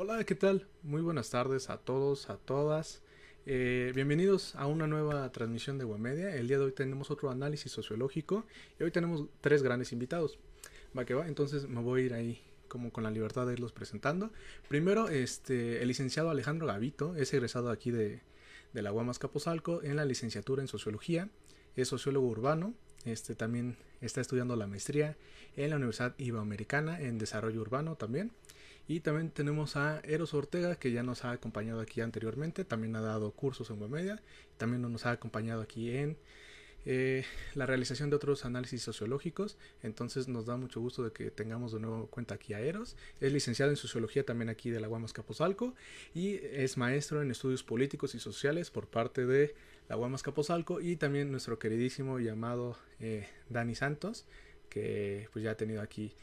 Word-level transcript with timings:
Hola, 0.00 0.22
¿qué 0.22 0.36
tal? 0.36 0.64
Muy 0.84 1.02
buenas 1.02 1.30
tardes 1.30 1.70
a 1.70 1.78
todos, 1.78 2.30
a 2.30 2.36
todas. 2.36 3.02
Eh, 3.46 3.90
bienvenidos 3.96 4.54
a 4.54 4.68
una 4.68 4.86
nueva 4.86 5.32
transmisión 5.32 5.76
de 5.76 5.84
Guamedia. 5.84 6.36
El 6.36 6.46
día 6.46 6.56
de 6.56 6.66
hoy 6.66 6.70
tenemos 6.70 7.10
otro 7.10 7.30
análisis 7.30 7.72
sociológico 7.72 8.46
y 8.78 8.84
hoy 8.84 8.92
tenemos 8.92 9.24
tres 9.40 9.64
grandes 9.64 9.90
invitados. 9.90 10.38
Va 10.96 11.04
que 11.04 11.14
va, 11.14 11.26
entonces 11.26 11.66
me 11.66 11.80
voy 11.80 12.02
a 12.02 12.04
ir 12.04 12.14
ahí 12.14 12.40
como 12.68 12.92
con 12.92 13.02
la 13.02 13.10
libertad 13.10 13.44
de 13.48 13.54
irlos 13.54 13.72
presentando. 13.72 14.30
Primero, 14.68 15.08
este, 15.08 15.82
el 15.82 15.88
licenciado 15.88 16.30
Alejandro 16.30 16.68
Gavito 16.68 17.16
es 17.16 17.34
egresado 17.34 17.68
aquí 17.68 17.90
de, 17.90 18.20
la 18.74 18.90
Guamas 18.90 19.18
Capozalco 19.18 19.82
en 19.82 19.96
la 19.96 20.04
licenciatura 20.04 20.62
en 20.62 20.68
sociología. 20.68 21.28
Es 21.74 21.88
sociólogo 21.88 22.28
urbano. 22.28 22.72
Este 23.04 23.34
también 23.34 23.76
está 24.00 24.20
estudiando 24.20 24.54
la 24.54 24.68
maestría 24.68 25.16
en 25.56 25.70
la 25.70 25.76
Universidad 25.76 26.14
Iberoamericana 26.18 27.00
en 27.00 27.18
desarrollo 27.18 27.60
urbano 27.60 27.96
también. 27.96 28.30
Y 28.88 29.00
también 29.00 29.30
tenemos 29.30 29.76
a 29.76 30.00
Eros 30.00 30.32
Ortega, 30.32 30.76
que 30.76 30.90
ya 30.90 31.02
nos 31.02 31.26
ha 31.26 31.30
acompañado 31.30 31.80
aquí 31.80 32.00
anteriormente, 32.00 32.64
también 32.64 32.96
ha 32.96 33.02
dado 33.02 33.30
cursos 33.32 33.68
en 33.68 33.80
Webedia, 33.80 34.22
también 34.56 34.80
nos 34.80 35.04
ha 35.04 35.10
acompañado 35.10 35.60
aquí 35.60 35.94
en 35.94 36.16
eh, 36.86 37.24
la 37.54 37.66
realización 37.66 38.08
de 38.08 38.16
otros 38.16 38.46
análisis 38.46 38.80
sociológicos. 38.80 39.58
Entonces 39.82 40.26
nos 40.26 40.46
da 40.46 40.56
mucho 40.56 40.80
gusto 40.80 41.04
de 41.04 41.12
que 41.12 41.30
tengamos 41.30 41.72
de 41.72 41.80
nuevo 41.80 42.06
cuenta 42.06 42.36
aquí 42.36 42.54
a 42.54 42.60
Eros. 42.60 42.96
Es 43.20 43.30
licenciado 43.30 43.70
en 43.70 43.76
sociología 43.76 44.24
también 44.24 44.48
aquí 44.48 44.70
de 44.70 44.80
la 44.80 44.86
Guamas 44.86 45.12
Capozalco 45.12 45.74
y 46.14 46.36
es 46.36 46.78
maestro 46.78 47.20
en 47.20 47.30
estudios 47.30 47.62
políticos 47.62 48.14
y 48.14 48.20
sociales 48.20 48.70
por 48.70 48.86
parte 48.86 49.26
de 49.26 49.54
la 49.90 49.96
Guamas 49.96 50.22
Capozalco 50.22 50.80
y 50.80 50.96
también 50.96 51.30
nuestro 51.30 51.58
queridísimo 51.58 52.20
llamado 52.20 52.78
eh, 53.00 53.28
Dani 53.50 53.74
Santos, 53.74 54.24
que 54.70 55.28
pues 55.34 55.44
ya 55.44 55.50
ha 55.50 55.56
tenido 55.56 55.82
aquí 55.82 56.14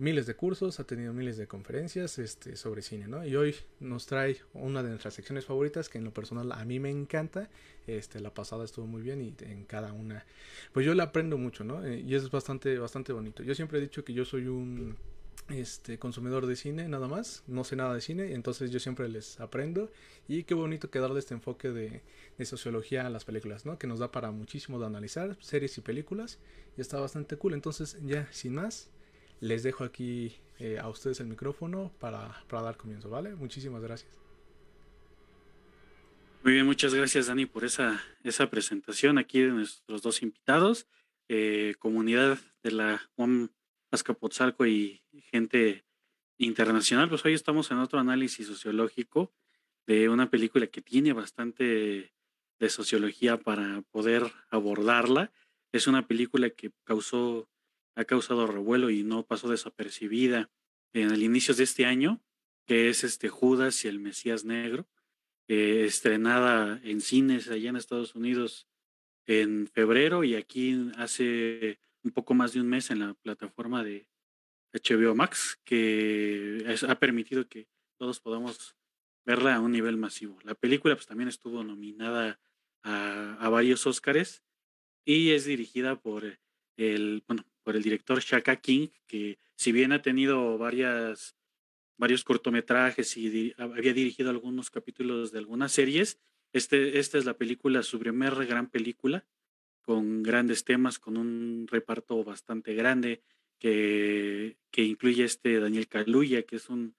miles 0.00 0.26
de 0.26 0.34
cursos, 0.34 0.80
ha 0.80 0.84
tenido 0.84 1.12
miles 1.12 1.36
de 1.36 1.46
conferencias 1.46 2.18
este, 2.18 2.56
sobre 2.56 2.80
cine, 2.80 3.06
¿no? 3.06 3.24
Y 3.24 3.36
hoy 3.36 3.54
nos 3.80 4.06
trae 4.06 4.38
una 4.54 4.82
de 4.82 4.88
nuestras 4.88 5.12
secciones 5.12 5.44
favoritas 5.44 5.90
que 5.90 5.98
en 5.98 6.04
lo 6.04 6.12
personal 6.12 6.50
a 6.52 6.64
mí 6.64 6.80
me 6.80 6.90
encanta. 6.90 7.50
Este, 7.86 8.18
la 8.18 8.32
pasada 8.32 8.64
estuvo 8.64 8.86
muy 8.86 9.02
bien 9.02 9.20
y 9.20 9.34
en 9.44 9.64
cada 9.64 9.92
una, 9.92 10.24
pues 10.72 10.86
yo 10.86 10.94
la 10.94 11.04
aprendo 11.04 11.36
mucho, 11.36 11.64
¿no? 11.64 11.84
Eh, 11.84 12.00
y 12.00 12.14
es 12.14 12.30
bastante, 12.30 12.78
bastante 12.78 13.12
bonito. 13.12 13.42
Yo 13.42 13.54
siempre 13.54 13.78
he 13.78 13.82
dicho 13.82 14.02
que 14.02 14.14
yo 14.14 14.24
soy 14.24 14.46
un 14.46 14.96
este 15.48 15.98
consumidor 15.98 16.46
de 16.46 16.54
cine 16.54 16.88
nada 16.88 17.08
más, 17.08 17.42
no 17.48 17.64
sé 17.64 17.76
nada 17.76 17.92
de 17.92 18.00
cine, 18.00 18.34
entonces 18.34 18.70
yo 18.70 18.78
siempre 18.78 19.08
les 19.08 19.40
aprendo 19.40 19.90
y 20.28 20.44
qué 20.44 20.54
bonito 20.54 20.90
que 20.90 21.00
darle 21.00 21.18
este 21.18 21.34
enfoque 21.34 21.70
de, 21.70 22.02
de, 22.38 22.44
sociología 22.44 23.06
a 23.06 23.10
las 23.10 23.24
películas, 23.24 23.66
¿no? 23.66 23.76
Que 23.76 23.88
nos 23.88 23.98
da 23.98 24.12
para 24.12 24.30
muchísimo 24.30 24.78
de 24.78 24.86
analizar 24.86 25.36
series 25.40 25.76
y 25.76 25.80
películas 25.80 26.38
y 26.76 26.80
está 26.80 27.00
bastante 27.00 27.36
cool, 27.36 27.54
entonces 27.54 27.98
ya 28.02 28.28
sin 28.30 28.54
más, 28.54 28.90
les 29.40 29.62
dejo 29.62 29.84
aquí 29.84 30.36
eh, 30.58 30.78
a 30.78 30.88
ustedes 30.88 31.20
el 31.20 31.26
micrófono 31.26 31.90
para, 31.98 32.44
para, 32.48 32.62
dar 32.62 32.76
comienzo, 32.76 33.10
¿vale? 33.10 33.34
Muchísimas 33.34 33.82
gracias. 33.82 34.12
Muy 36.42 36.54
bien, 36.54 36.66
muchas 36.66 36.94
gracias 36.94 37.26
Dani 37.26 37.46
por 37.46 37.64
esa, 37.64 38.02
esa 38.24 38.48
presentación 38.48 39.18
aquí 39.18 39.40
de 39.40 39.48
nuestros 39.48 40.00
dos 40.00 40.22
invitados, 40.22 40.86
eh, 41.28 41.74
comunidad 41.78 42.38
de 42.62 42.70
la 42.70 43.10
Juan 43.14 43.50
Azcapotzalco 43.90 44.66
y 44.66 45.02
gente 45.30 45.84
internacional. 46.38 47.08
Pues 47.08 47.24
hoy 47.24 47.34
estamos 47.34 47.70
en 47.70 47.78
otro 47.78 47.98
análisis 47.98 48.46
sociológico 48.46 49.32
de 49.86 50.08
una 50.08 50.30
película 50.30 50.66
que 50.66 50.80
tiene 50.80 51.12
bastante 51.12 52.12
de 52.58 52.68
sociología 52.68 53.38
para 53.38 53.82
poder 53.90 54.30
abordarla. 54.50 55.32
Es 55.72 55.86
una 55.86 56.06
película 56.06 56.50
que 56.50 56.72
causó 56.84 57.48
ha 57.94 58.04
causado 58.04 58.46
revuelo 58.46 58.90
y 58.90 59.02
no 59.02 59.24
pasó 59.26 59.48
desapercibida 59.48 60.50
en 60.92 61.10
el 61.10 61.22
inicio 61.22 61.54
de 61.54 61.64
este 61.64 61.86
año, 61.86 62.22
que 62.66 62.88
es 62.88 63.04
este 63.04 63.28
Judas 63.28 63.84
y 63.84 63.88
el 63.88 64.00
Mesías 64.00 64.44
Negro, 64.44 64.88
eh, 65.48 65.84
estrenada 65.84 66.80
en 66.84 67.00
cines 67.00 67.48
allá 67.48 67.70
en 67.70 67.76
Estados 67.76 68.14
Unidos 68.14 68.68
en 69.26 69.66
febrero 69.68 70.24
y 70.24 70.34
aquí 70.34 70.90
hace 70.96 71.80
un 72.02 72.12
poco 72.12 72.34
más 72.34 72.52
de 72.52 72.60
un 72.60 72.68
mes 72.68 72.90
en 72.90 73.00
la 73.00 73.14
plataforma 73.14 73.84
de 73.84 74.08
HBO 74.72 75.14
Max, 75.14 75.60
que 75.64 76.64
ha 76.88 76.94
permitido 76.98 77.48
que 77.48 77.68
todos 77.98 78.20
podamos 78.20 78.76
verla 79.26 79.56
a 79.56 79.60
un 79.60 79.72
nivel 79.72 79.96
masivo. 79.96 80.38
La 80.44 80.54
película 80.54 80.94
pues 80.94 81.06
también 81.06 81.28
estuvo 81.28 81.62
nominada 81.64 82.40
a, 82.82 83.34
a 83.34 83.48
varios 83.48 83.86
Óscares 83.86 84.42
y 85.04 85.30
es 85.30 85.44
dirigida 85.44 86.00
por 86.00 86.38
el, 86.76 87.22
bueno, 87.26 87.44
por 87.62 87.76
el 87.76 87.82
director 87.82 88.20
Shaka 88.20 88.56
King, 88.56 88.88
que 89.06 89.38
si 89.56 89.72
bien 89.72 89.92
ha 89.92 90.02
tenido 90.02 90.58
varias, 90.58 91.36
varios 91.96 92.24
cortometrajes 92.24 93.16
y 93.16 93.54
había 93.58 93.92
dirigido 93.92 94.30
algunos 94.30 94.70
capítulos 94.70 95.32
de 95.32 95.38
algunas 95.38 95.72
series, 95.72 96.18
este, 96.52 96.98
esta 96.98 97.18
es 97.18 97.24
la 97.24 97.36
película, 97.36 97.82
su 97.82 97.98
primer 97.98 98.34
gran 98.46 98.68
película, 98.68 99.26
con 99.82 100.22
grandes 100.22 100.64
temas, 100.64 100.98
con 100.98 101.16
un 101.16 101.66
reparto 101.70 102.22
bastante 102.24 102.74
grande, 102.74 103.22
que, 103.58 104.56
que 104.70 104.82
incluye 104.82 105.24
este 105.24 105.60
Daniel 105.60 105.88
Kaluuya, 105.88 106.42
que 106.42 106.56
es 106.56 106.70
un, 106.70 106.94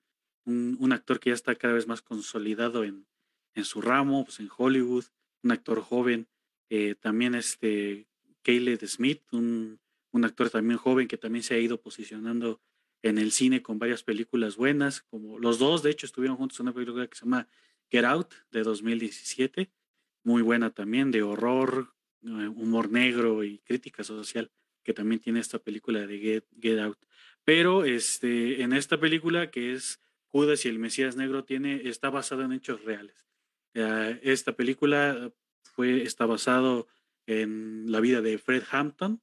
un, 0.46 0.92
actor 0.94 1.20
que 1.20 1.32
ya 1.32 1.34
está 1.34 1.56
cada 1.56 1.74
vez 1.74 1.88
más 1.88 2.02
consolidado 2.02 2.84
en, 2.84 3.08
en 3.56 3.66
su 3.66 3.82
ramo, 3.82 4.26
pues 4.26 4.40
en 4.40 4.50
Hollywood, 4.56 5.06
un 5.44 5.52
actor 5.52 5.82
joven, 5.82 6.28
eh, 6.70 6.96
también 6.96 7.36
este 7.36 8.08
Caleb 8.44 8.86
Smith, 8.86 9.22
un, 9.32 9.80
un 10.12 10.26
actor 10.26 10.50
también 10.50 10.78
joven 10.78 11.08
que 11.08 11.18
también 11.18 11.44
se 11.44 11.56
ha 11.56 11.60
ido 11.60 11.82
posicionando 11.82 12.62
en 13.02 13.18
el 13.18 13.32
cine 13.32 13.62
con 13.62 13.80
varias 13.80 14.04
películas 14.04 14.56
buenas, 14.56 15.02
como 15.02 15.40
los 15.40 15.58
dos, 15.58 15.82
de 15.84 15.90
hecho, 15.90 16.06
estuvieron 16.06 16.38
juntos 16.38 16.60
en 16.60 16.68
una 16.68 16.74
película 16.74 17.08
que 17.08 17.16
se 17.16 17.26
llama 17.26 17.48
Get 17.90 18.06
Out 18.06 18.34
de 18.52 18.64
2017, 18.64 19.72
muy 20.24 20.42
buena 20.42 20.70
también, 20.70 21.12
de 21.12 21.24
horror, 21.24 21.94
eh, 22.24 22.28
humor 22.28 22.92
negro 22.92 23.44
y 23.44 23.60
crítica 23.60 24.04
social, 24.04 24.52
que 24.84 24.94
también 24.94 25.20
tiene 25.20 25.40
esta 25.40 25.60
película 25.60 26.06
de 26.06 26.20
Get, 26.20 26.46
Get 26.60 26.80
Out. 26.80 27.00
Pero 27.44 27.86
este, 27.86 28.62
en 28.62 28.74
esta 28.74 29.00
película, 29.00 29.50
que 29.50 29.74
es 29.74 30.00
Judas 30.28 30.66
y 30.66 30.70
el 30.70 30.78
Mesías 30.78 31.16
Negro, 31.16 31.44
tiene, 31.44 31.90
está 31.90 32.10
basada 32.10 32.46
en 32.46 32.54
hechos 32.54 32.84
reales. 32.84 33.26
Eh, 33.74 34.20
esta 34.24 34.56
película 34.56 35.34
fue, 35.64 36.04
está 36.04 36.26
basado 36.28 36.88
en 37.26 37.92
la 37.92 38.00
vida 38.00 38.22
de 38.22 38.38
Fred 38.38 38.64
Hampton, 38.70 39.22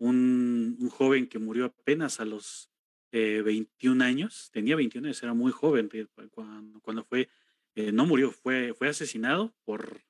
un, 0.00 0.88
joven 0.90 1.28
que 1.28 1.38
murió 1.38 1.66
apenas 1.66 2.20
a 2.20 2.24
los 2.24 2.70
21 3.12 4.02
eh, 4.02 4.06
años, 4.06 4.50
tenía 4.52 4.74
21 4.76 5.06
años, 5.06 5.22
era 5.22 5.34
muy 5.34 5.52
joven 5.52 5.88
cuando, 6.30 6.80
cuando 6.80 7.04
fue, 7.04 7.28
eh, 7.74 7.92
no 7.92 8.06
murió, 8.06 8.32
fue, 8.32 8.74
fue 8.74 8.88
asesinado 8.88 9.54
por 9.64 10.02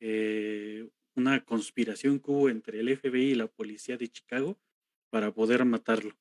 eh, 0.00 0.88
una 1.14 1.44
conspiración 1.44 2.18
que 2.18 2.50
entre 2.50 2.80
el 2.80 2.96
FBI 2.96 3.32
y 3.32 3.34
la 3.34 3.46
policía 3.46 3.96
de 3.96 4.08
Chicago 4.08 4.58
para 5.10 5.32
poder 5.32 5.64
matarlo. 5.64 6.16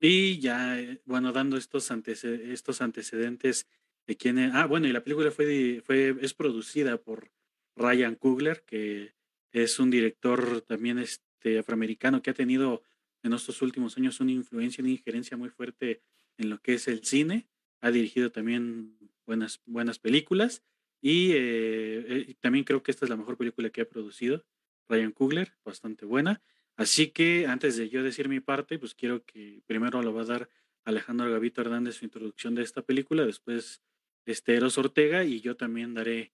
Y 0.00 0.40
ya, 0.40 0.76
bueno, 1.04 1.32
dando 1.32 1.56
estos, 1.56 1.90
estos 1.90 2.82
antecedentes 2.82 3.68
de 4.06 4.16
quién 4.16 4.38
ah, 4.38 4.66
bueno, 4.66 4.88
y 4.88 4.92
la 4.92 5.04
película 5.04 5.30
fue, 5.30 5.80
fue, 5.84 6.16
es 6.20 6.34
producida 6.34 6.96
por 6.96 7.30
Ryan 7.76 8.16
Coogler, 8.16 8.64
que 8.64 9.14
es 9.52 9.78
un 9.78 9.90
director 9.90 10.62
también 10.62 10.98
este, 11.42 11.58
afroamericano 11.58 12.22
que 12.22 12.30
ha 12.30 12.34
tenido 12.34 12.84
en 13.24 13.32
estos 13.32 13.62
últimos 13.62 13.96
años 13.96 14.20
una 14.20 14.30
influencia, 14.30 14.82
una 14.82 14.92
injerencia 14.92 15.36
muy 15.36 15.48
fuerte 15.48 16.00
en 16.38 16.50
lo 16.50 16.58
que 16.58 16.74
es 16.74 16.86
el 16.86 17.04
cine. 17.04 17.48
Ha 17.80 17.90
dirigido 17.90 18.30
también 18.30 18.96
buenas, 19.26 19.60
buenas 19.66 19.98
películas 19.98 20.62
y 21.00 21.32
eh, 21.32 22.04
eh, 22.08 22.34
también 22.38 22.64
creo 22.64 22.84
que 22.84 22.92
esta 22.92 23.06
es 23.06 23.10
la 23.10 23.16
mejor 23.16 23.36
película 23.36 23.70
que 23.70 23.80
ha 23.80 23.88
producido 23.88 24.44
Ryan 24.88 25.10
Coogler, 25.10 25.52
bastante 25.64 26.06
buena. 26.06 26.42
Así 26.76 27.08
que 27.08 27.48
antes 27.48 27.76
de 27.76 27.88
yo 27.88 28.04
decir 28.04 28.28
mi 28.28 28.38
parte, 28.38 28.78
pues 28.78 28.94
quiero 28.94 29.24
que 29.24 29.62
primero 29.66 30.00
lo 30.00 30.14
va 30.14 30.22
a 30.22 30.26
dar 30.26 30.48
Alejandro 30.84 31.28
Gavito 31.28 31.60
Hernández 31.60 31.96
su 31.96 32.04
introducción 32.04 32.54
de 32.54 32.62
esta 32.62 32.82
película, 32.82 33.26
después 33.26 33.82
este 34.26 34.54
Eros 34.54 34.78
Ortega 34.78 35.24
y 35.24 35.40
yo 35.40 35.56
también 35.56 35.94
daré 35.94 36.32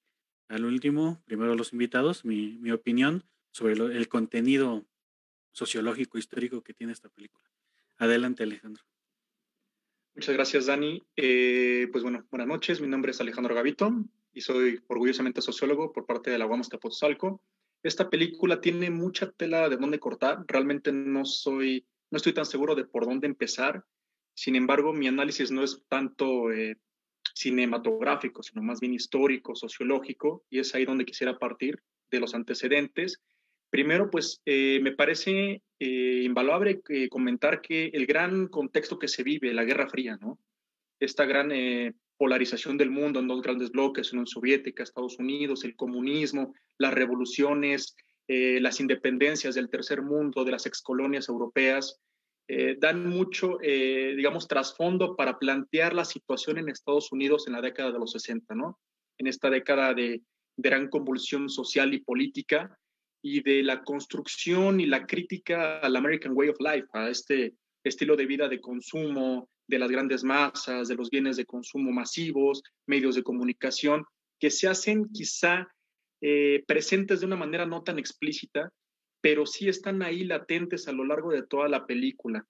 al 0.48 0.66
último, 0.66 1.22
primero 1.24 1.54
los 1.54 1.72
invitados, 1.72 2.26
mi, 2.26 2.58
mi 2.58 2.72
opinión 2.72 3.24
sobre 3.52 3.72
el 3.72 4.08
contenido 4.08 4.84
sociológico, 5.52 6.18
histórico 6.18 6.62
que 6.62 6.74
tiene 6.74 6.92
esta 6.92 7.08
película. 7.08 7.48
Adelante, 7.98 8.42
Alejandro. 8.42 8.84
Muchas 10.14 10.34
gracias, 10.34 10.66
Dani. 10.66 11.02
Eh, 11.16 11.88
pues 11.92 12.02
bueno, 12.02 12.26
buenas 12.30 12.48
noches. 12.48 12.80
Mi 12.80 12.88
nombre 12.88 13.12
es 13.12 13.20
Alejandro 13.20 13.54
Gavito 13.54 13.92
y 14.32 14.40
soy 14.40 14.80
orgullosamente 14.88 15.42
sociólogo 15.42 15.92
por 15.92 16.06
parte 16.06 16.30
de 16.30 16.38
la 16.38 16.46
UAM 16.46 16.60
Azcapotzalco. 16.60 17.42
Esta 17.82 18.10
película 18.10 18.60
tiene 18.60 18.90
mucha 18.90 19.30
tela 19.30 19.68
de 19.68 19.76
dónde 19.76 20.00
cortar. 20.00 20.44
Realmente 20.48 20.92
no 20.92 21.24
soy, 21.24 21.86
no 22.10 22.16
estoy 22.16 22.32
tan 22.32 22.46
seguro 22.46 22.74
de 22.74 22.84
por 22.84 23.06
dónde 23.06 23.26
empezar. 23.26 23.84
Sin 24.34 24.56
embargo, 24.56 24.92
mi 24.92 25.06
análisis 25.06 25.50
no 25.50 25.62
es 25.62 25.82
tanto 25.88 26.50
eh, 26.52 26.76
cinematográfico, 27.34 28.42
sino 28.42 28.62
más 28.62 28.80
bien 28.80 28.94
histórico, 28.94 29.54
sociológico, 29.54 30.44
y 30.50 30.58
es 30.58 30.74
ahí 30.74 30.84
donde 30.84 31.04
quisiera 31.04 31.38
partir 31.38 31.80
de 32.10 32.20
los 32.20 32.34
antecedentes 32.34 33.20
Primero, 33.70 34.10
pues 34.10 34.40
eh, 34.46 34.80
me 34.82 34.92
parece 34.92 35.62
eh, 35.80 36.22
invaluable 36.24 36.82
eh, 36.88 37.08
comentar 37.08 37.60
que 37.60 37.86
el 37.92 38.04
gran 38.06 38.48
contexto 38.48 38.98
que 38.98 39.06
se 39.06 39.22
vive, 39.22 39.54
la 39.54 39.62
Guerra 39.62 39.88
Fría, 39.88 40.18
¿no? 40.20 40.40
esta 40.98 41.24
gran 41.24 41.52
eh, 41.52 41.94
polarización 42.16 42.76
del 42.76 42.90
mundo 42.90 43.20
en 43.20 43.28
dos 43.28 43.42
grandes 43.42 43.70
bloques, 43.70 44.12
Unión 44.12 44.26
Soviética, 44.26 44.82
Estados 44.82 45.20
Unidos, 45.20 45.62
el 45.62 45.76
comunismo, 45.76 46.54
las 46.78 46.92
revoluciones, 46.92 47.94
las 48.26 48.78
independencias 48.78 49.54
del 49.54 49.70
tercer 49.70 50.02
mundo, 50.02 50.44
de 50.44 50.50
las 50.50 50.66
excolonias 50.66 51.30
europeas, 51.30 51.98
dan 52.78 53.06
mucho, 53.06 53.56
digamos, 53.62 54.48
trasfondo 54.48 55.16
para 55.16 55.38
plantear 55.38 55.94
la 55.94 56.04
situación 56.04 56.58
en 56.58 56.68
Estados 56.68 57.10
Unidos 57.10 57.46
en 57.46 57.54
la 57.54 57.62
década 57.62 57.90
de 57.90 57.98
los 57.98 58.12
60, 58.12 58.54
¿no? 58.54 58.78
En 59.16 59.28
esta 59.28 59.48
década 59.48 59.94
de, 59.94 60.20
de 60.56 60.68
gran 60.68 60.88
convulsión 60.88 61.48
social 61.48 61.94
y 61.94 62.00
política 62.00 62.78
y 63.22 63.42
de 63.42 63.62
la 63.62 63.82
construcción 63.82 64.80
y 64.80 64.86
la 64.86 65.06
crítica 65.06 65.78
al 65.78 65.96
American 65.96 66.32
Way 66.34 66.48
of 66.50 66.60
Life, 66.60 66.88
a 66.92 67.08
este 67.08 67.54
estilo 67.84 68.16
de 68.16 68.26
vida 68.26 68.48
de 68.48 68.60
consumo, 68.60 69.48
de 69.66 69.78
las 69.78 69.90
grandes 69.90 70.24
masas, 70.24 70.88
de 70.88 70.94
los 70.94 71.10
bienes 71.10 71.36
de 71.36 71.44
consumo 71.44 71.92
masivos, 71.92 72.62
medios 72.86 73.14
de 73.14 73.22
comunicación, 73.22 74.04
que 74.40 74.50
se 74.50 74.68
hacen 74.68 75.08
quizá 75.12 75.68
eh, 76.20 76.64
presentes 76.66 77.20
de 77.20 77.26
una 77.26 77.36
manera 77.36 77.66
no 77.66 77.82
tan 77.82 77.98
explícita, 77.98 78.72
pero 79.20 79.46
sí 79.46 79.68
están 79.68 80.02
ahí 80.02 80.24
latentes 80.24 80.88
a 80.88 80.92
lo 80.92 81.04
largo 81.04 81.32
de 81.32 81.42
toda 81.42 81.68
la 81.68 81.86
película. 81.86 82.46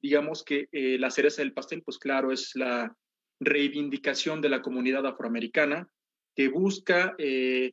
Digamos 0.00 0.44
que 0.44 0.68
eh, 0.72 0.98
la 0.98 1.10
cereza 1.10 1.42
del 1.42 1.52
pastel, 1.52 1.82
pues 1.82 1.98
claro, 1.98 2.32
es 2.32 2.54
la 2.54 2.96
reivindicación 3.40 4.40
de 4.40 4.48
la 4.48 4.62
comunidad 4.62 5.06
afroamericana 5.06 5.88
que 6.34 6.48
busca, 6.48 7.14
eh, 7.18 7.72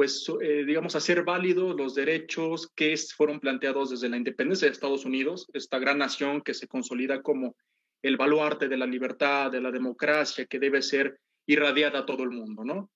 pues, 0.00 0.32
digamos, 0.66 0.96
hacer 0.96 1.24
válidos 1.24 1.76
los 1.76 1.94
derechos 1.94 2.72
que 2.74 2.96
fueron 3.14 3.38
planteados 3.38 3.90
desde 3.90 4.08
la 4.08 4.16
independencia 4.16 4.66
de 4.66 4.72
Estados 4.72 5.04
Unidos, 5.04 5.46
esta 5.52 5.78
gran 5.78 5.98
nación 5.98 6.40
que 6.40 6.54
se 6.54 6.66
consolida 6.66 7.20
como 7.20 7.54
el 8.00 8.16
baluarte 8.16 8.66
de 8.66 8.78
la 8.78 8.86
libertad, 8.86 9.52
de 9.52 9.60
la 9.60 9.70
democracia, 9.70 10.46
que 10.46 10.58
debe 10.58 10.80
ser 10.80 11.20
irradiada 11.46 11.98
a 11.98 12.06
todo 12.06 12.22
el 12.22 12.30
mundo, 12.30 12.64
¿no? 12.64 12.90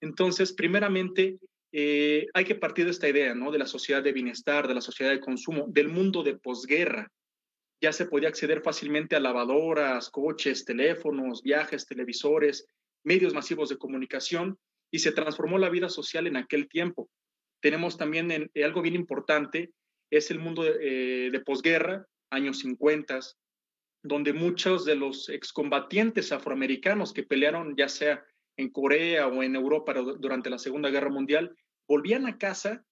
Entonces, 0.00 0.52
primeramente, 0.52 1.38
eh, 1.70 2.26
hay 2.34 2.44
que 2.44 2.56
partir 2.56 2.86
de 2.86 2.90
esta 2.90 3.08
idea, 3.08 3.32
¿no? 3.32 3.52
De 3.52 3.58
la 3.58 3.66
sociedad 3.68 4.02
de 4.02 4.10
bienestar, 4.10 4.66
de 4.66 4.74
la 4.74 4.80
sociedad 4.80 5.12
de 5.12 5.20
consumo, 5.20 5.66
del 5.68 5.86
mundo 5.86 6.24
de 6.24 6.36
posguerra. 6.36 7.12
Ya 7.80 7.92
se 7.92 8.06
podía 8.06 8.28
acceder 8.28 8.60
fácilmente 8.60 9.14
a 9.14 9.20
lavadoras, 9.20 10.10
coches, 10.10 10.64
teléfonos, 10.64 11.44
viajes, 11.44 11.86
televisores, 11.86 12.66
medios 13.04 13.34
masivos 13.34 13.68
de 13.68 13.78
comunicación 13.78 14.58
y 14.90 15.00
se 15.00 15.12
transformó 15.12 15.58
la 15.58 15.70
vida 15.70 15.88
social 15.88 16.26
en 16.26 16.36
aquel 16.36 16.68
tiempo. 16.68 17.08
Tenemos 17.60 17.96
también 17.96 18.30
eh, 18.30 18.64
algo 18.64 18.82
bien 18.82 18.94
importante, 18.94 19.72
es 20.10 20.30
el 20.30 20.38
mundo 20.38 20.62
de, 20.62 21.26
eh, 21.26 21.30
de 21.30 21.40
posguerra, 21.40 22.06
años 22.30 22.58
50, 22.60 23.20
donde 24.02 24.32
muchos 24.32 24.84
de 24.84 24.94
los 24.94 25.28
excombatientes 25.28 26.32
afroamericanos 26.32 27.12
que 27.12 27.22
pelearon 27.22 27.76
ya 27.76 27.88
sea 27.88 28.24
en 28.56 28.70
Corea 28.70 29.26
o 29.26 29.42
en 29.42 29.56
Europa 29.56 29.94
durante 29.94 30.50
la 30.50 30.58
Segunda 30.58 30.90
Guerra 30.90 31.10
Mundial, 31.10 31.56
volvían 31.88 32.26
a 32.26 32.38
casa 32.38 32.84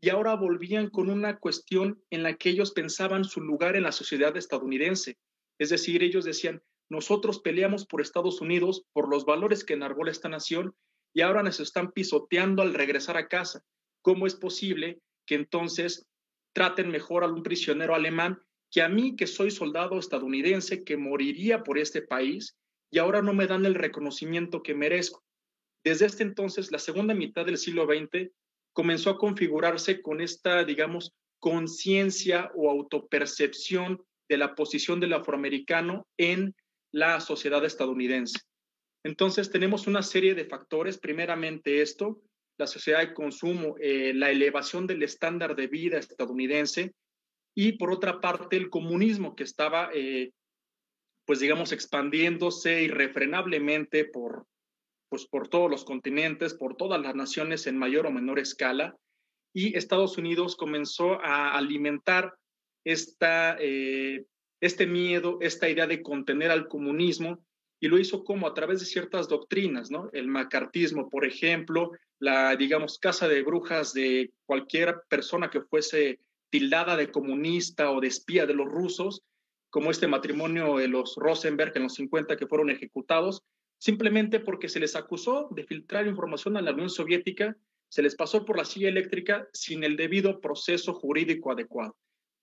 y 0.00 0.10
ahora 0.10 0.34
volvían 0.34 0.90
con 0.90 1.10
una 1.10 1.38
cuestión 1.38 2.02
en 2.10 2.22
la 2.22 2.34
que 2.34 2.50
ellos 2.50 2.72
pensaban 2.72 3.24
su 3.24 3.40
lugar 3.40 3.76
en 3.76 3.84
la 3.84 3.92
sociedad 3.92 4.36
estadounidense. 4.36 5.18
Es 5.58 5.70
decir, 5.70 6.02
ellos 6.02 6.24
decían, 6.24 6.62
nosotros 6.88 7.40
peleamos 7.40 7.86
por 7.86 8.00
Estados 8.00 8.40
Unidos, 8.40 8.84
por 8.92 9.08
los 9.08 9.24
valores 9.24 9.64
que 9.64 9.74
enarbola 9.74 10.10
esta 10.10 10.28
nación, 10.28 10.74
y 11.16 11.22
ahora 11.22 11.42
nos 11.42 11.60
están 11.60 11.92
pisoteando 11.92 12.60
al 12.60 12.74
regresar 12.74 13.16
a 13.16 13.26
casa. 13.26 13.64
¿Cómo 14.02 14.26
es 14.26 14.34
posible 14.34 15.00
que 15.24 15.34
entonces 15.34 16.06
traten 16.52 16.90
mejor 16.90 17.24
a 17.24 17.28
un 17.28 17.42
prisionero 17.42 17.94
alemán 17.94 18.38
que 18.70 18.82
a 18.82 18.90
mí, 18.90 19.16
que 19.16 19.26
soy 19.26 19.50
soldado 19.50 19.98
estadounidense, 19.98 20.84
que 20.84 20.98
moriría 20.98 21.62
por 21.62 21.78
este 21.78 22.02
país, 22.02 22.58
y 22.90 22.98
ahora 22.98 23.22
no 23.22 23.32
me 23.32 23.46
dan 23.46 23.64
el 23.64 23.74
reconocimiento 23.74 24.62
que 24.62 24.74
merezco. 24.74 25.24
Desde 25.82 26.04
este 26.04 26.22
entonces, 26.22 26.70
la 26.70 26.78
segunda 26.78 27.14
mitad 27.14 27.46
del 27.46 27.56
siglo 27.56 27.86
XX 27.86 28.30
comenzó 28.74 29.08
a 29.08 29.18
configurarse 29.18 30.02
con 30.02 30.20
esta, 30.20 30.64
digamos, 30.64 31.14
conciencia 31.38 32.52
o 32.54 32.68
autopercepción 32.68 34.04
de 34.28 34.36
la 34.36 34.54
posición 34.54 35.00
del 35.00 35.14
afroamericano 35.14 36.06
en 36.18 36.54
la 36.92 37.22
sociedad 37.22 37.64
estadounidense. 37.64 38.38
Entonces, 39.04 39.50
tenemos 39.50 39.86
una 39.86 40.02
serie 40.02 40.34
de 40.34 40.46
factores, 40.46 40.98
primeramente 40.98 41.82
esto, 41.82 42.20
la 42.58 42.66
sociedad 42.66 43.00
de 43.00 43.14
consumo, 43.14 43.76
eh, 43.80 44.12
la 44.14 44.30
elevación 44.30 44.86
del 44.86 45.02
estándar 45.02 45.54
de 45.56 45.66
vida 45.66 45.98
estadounidense, 45.98 46.94
y 47.54 47.72
por 47.72 47.90
otra 47.90 48.20
parte 48.20 48.56
el 48.56 48.68
comunismo 48.68 49.34
que 49.34 49.44
estaba, 49.44 49.90
eh, 49.94 50.32
pues 51.26 51.40
digamos, 51.40 51.72
expandiéndose 51.72 52.82
irrefrenablemente 52.82 54.04
por, 54.04 54.46
pues, 55.08 55.26
por 55.26 55.48
todos 55.48 55.70
los 55.70 55.84
continentes, 55.84 56.54
por 56.54 56.76
todas 56.76 57.00
las 57.00 57.14
naciones 57.14 57.66
en 57.66 57.78
mayor 57.78 58.06
o 58.06 58.10
menor 58.10 58.38
escala, 58.38 58.96
y 59.54 59.76
Estados 59.76 60.18
Unidos 60.18 60.56
comenzó 60.56 61.18
a 61.22 61.56
alimentar 61.56 62.34
esta, 62.84 63.56
eh, 63.58 64.26
este 64.60 64.86
miedo, 64.86 65.38
esta 65.40 65.68
idea 65.68 65.86
de 65.86 66.02
contener 66.02 66.50
al 66.50 66.68
comunismo, 66.68 67.42
y 67.80 67.88
lo 67.88 67.98
hizo 67.98 68.24
como 68.24 68.46
a 68.46 68.54
través 68.54 68.80
de 68.80 68.86
ciertas 68.86 69.28
doctrinas, 69.28 69.90
¿no? 69.90 70.08
El 70.12 70.28
macartismo, 70.28 71.10
por 71.10 71.24
ejemplo, 71.24 71.92
la, 72.18 72.56
digamos, 72.56 72.98
casa 72.98 73.28
de 73.28 73.42
brujas 73.42 73.92
de 73.92 74.32
cualquier 74.46 75.02
persona 75.08 75.50
que 75.50 75.60
fuese 75.60 76.18
tildada 76.50 76.96
de 76.96 77.10
comunista 77.10 77.90
o 77.90 78.00
de 78.00 78.08
espía 78.08 78.46
de 78.46 78.54
los 78.54 78.66
rusos, 78.66 79.22
como 79.70 79.90
este 79.90 80.06
matrimonio 80.06 80.78
de 80.78 80.88
los 80.88 81.16
Rosenberg 81.16 81.72
en 81.76 81.82
los 81.82 81.94
50 81.94 82.36
que 82.36 82.46
fueron 82.46 82.70
ejecutados, 82.70 83.42
simplemente 83.78 84.40
porque 84.40 84.68
se 84.68 84.80
les 84.80 84.96
acusó 84.96 85.48
de 85.50 85.64
filtrar 85.64 86.06
información 86.06 86.56
a 86.56 86.62
la 86.62 86.72
Unión 86.72 86.88
Soviética, 86.88 87.56
se 87.88 88.02
les 88.02 88.16
pasó 88.16 88.44
por 88.44 88.56
la 88.56 88.64
silla 88.64 88.88
eléctrica 88.88 89.48
sin 89.52 89.84
el 89.84 89.96
debido 89.96 90.40
proceso 90.40 90.94
jurídico 90.94 91.52
adecuado. 91.52 91.94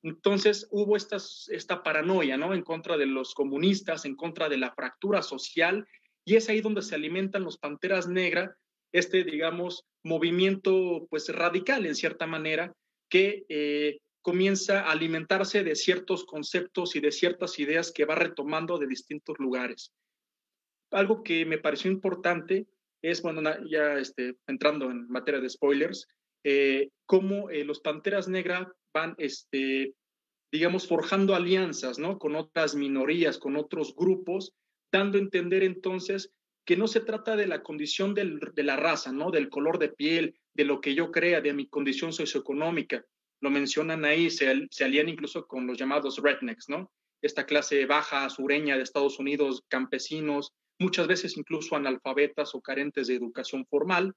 Entonces 0.03 0.67
hubo 0.69 0.97
esta, 0.97 1.15
esta 1.15 1.81
paranoia 1.81 2.37
¿no? 2.37 2.53
en 2.53 2.61
contra 2.61 2.97
de 2.97 3.05
los 3.05 3.33
comunistas, 3.33 4.05
en 4.05 4.15
contra 4.15 4.49
de 4.49 4.57
la 4.57 4.73
fractura 4.73 5.21
social, 5.23 5.87
y 6.25 6.35
es 6.35 6.49
ahí 6.49 6.61
donde 6.61 6.81
se 6.81 6.95
alimentan 6.95 7.43
los 7.43 7.57
Panteras 7.57 8.07
Negras, 8.07 8.51
este, 8.91 9.23
digamos, 9.23 9.85
movimiento 10.03 11.07
pues 11.09 11.29
radical 11.29 11.85
en 11.85 11.95
cierta 11.95 12.27
manera, 12.27 12.73
que 13.09 13.45
eh, 13.47 13.99
comienza 14.21 14.81
a 14.81 14.91
alimentarse 14.91 15.63
de 15.63 15.75
ciertos 15.75 16.25
conceptos 16.25 16.95
y 16.95 16.99
de 16.99 17.11
ciertas 17.11 17.57
ideas 17.59 17.91
que 17.91 18.05
va 18.05 18.15
retomando 18.15 18.77
de 18.77 18.87
distintos 18.87 19.37
lugares. 19.39 19.91
Algo 20.91 21.23
que 21.23 21.45
me 21.45 21.57
pareció 21.57 21.89
importante 21.89 22.67
es, 23.01 23.21
bueno, 23.21 23.41
ya 23.69 23.97
este, 23.97 24.35
entrando 24.47 24.91
en 24.91 25.07
materia 25.09 25.41
de 25.41 25.49
spoilers, 25.49 26.07
eh, 26.43 26.89
cómo 27.05 27.49
eh, 27.49 27.63
los 27.63 27.79
Panteras 27.79 28.27
Negras 28.27 28.67
van, 28.93 29.15
este, 29.17 29.93
digamos, 30.51 30.87
forjando 30.87 31.35
alianzas, 31.35 31.99
¿no? 31.99 32.19
Con 32.19 32.35
otras 32.35 32.75
minorías, 32.75 33.37
con 33.37 33.55
otros 33.55 33.95
grupos, 33.95 34.53
dando 34.91 35.17
a 35.17 35.21
entender 35.21 35.63
entonces 35.63 36.31
que 36.65 36.77
no 36.77 36.87
se 36.87 37.01
trata 37.01 37.35
de 37.35 37.47
la 37.47 37.61
condición 37.61 38.13
de 38.13 38.63
la 38.63 38.75
raza, 38.77 39.11
¿no? 39.11 39.31
Del 39.31 39.49
color 39.49 39.79
de 39.79 39.89
piel, 39.89 40.39
de 40.53 40.65
lo 40.65 40.79
que 40.79 40.95
yo 40.95 41.11
crea, 41.11 41.41
de 41.41 41.53
mi 41.53 41.67
condición 41.67 42.13
socioeconómica. 42.13 43.03
Lo 43.41 43.49
mencionan 43.49 44.05
ahí, 44.05 44.29
se, 44.29 44.67
se 44.69 44.83
alían 44.85 45.09
incluso 45.09 45.45
con 45.45 45.67
los 45.67 45.77
llamados 45.77 46.21
rednecks, 46.23 46.69
¿no? 46.69 46.91
Esta 47.21 47.45
clase 47.45 47.85
baja, 47.85 48.29
sureña 48.29 48.77
de 48.77 48.83
Estados 48.83 49.19
Unidos, 49.19 49.63
campesinos, 49.67 50.53
muchas 50.79 51.07
veces 51.07 51.37
incluso 51.37 51.75
analfabetas 51.75 52.55
o 52.55 52.61
carentes 52.61 53.07
de 53.07 53.15
educación 53.15 53.65
formal, 53.65 54.13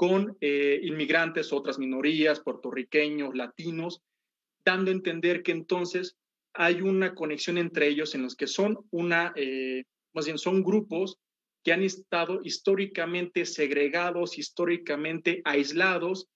con 0.00 0.38
eh, 0.40 0.80
inmigrantes, 0.82 1.52
otras 1.52 1.78
minorías, 1.78 2.40
puertorriqueños, 2.40 3.34
latinos, 3.34 4.00
dando 4.64 4.90
a 4.90 4.94
entender 4.94 5.42
que 5.42 5.52
entonces 5.52 6.16
hay 6.54 6.80
una 6.80 7.14
conexión 7.14 7.58
entre 7.58 7.88
ellos 7.88 8.14
en 8.14 8.22
los 8.22 8.34
que 8.34 8.46
son 8.46 8.78
una, 8.90 9.34
eh, 9.36 9.84
más 10.14 10.24
bien 10.24 10.38
son 10.38 10.62
grupos 10.62 11.18
que 11.62 11.74
han 11.74 11.82
estado 11.82 12.40
históricamente 12.42 13.44
segregados, 13.44 14.38
históricamente 14.38 15.42
aislados 15.44 16.28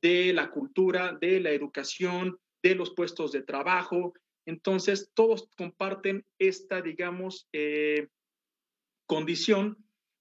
de 0.00 0.32
la 0.32 0.50
cultura, 0.50 1.18
de 1.20 1.40
la 1.40 1.50
educación, 1.50 2.38
de 2.62 2.74
los 2.74 2.94
puestos 2.94 3.32
de 3.32 3.42
trabajo. 3.42 4.14
Entonces, 4.46 5.10
todos 5.12 5.46
comparten 5.58 6.24
esta, 6.38 6.80
digamos, 6.80 7.46
eh, 7.52 8.08
condición 9.04 9.76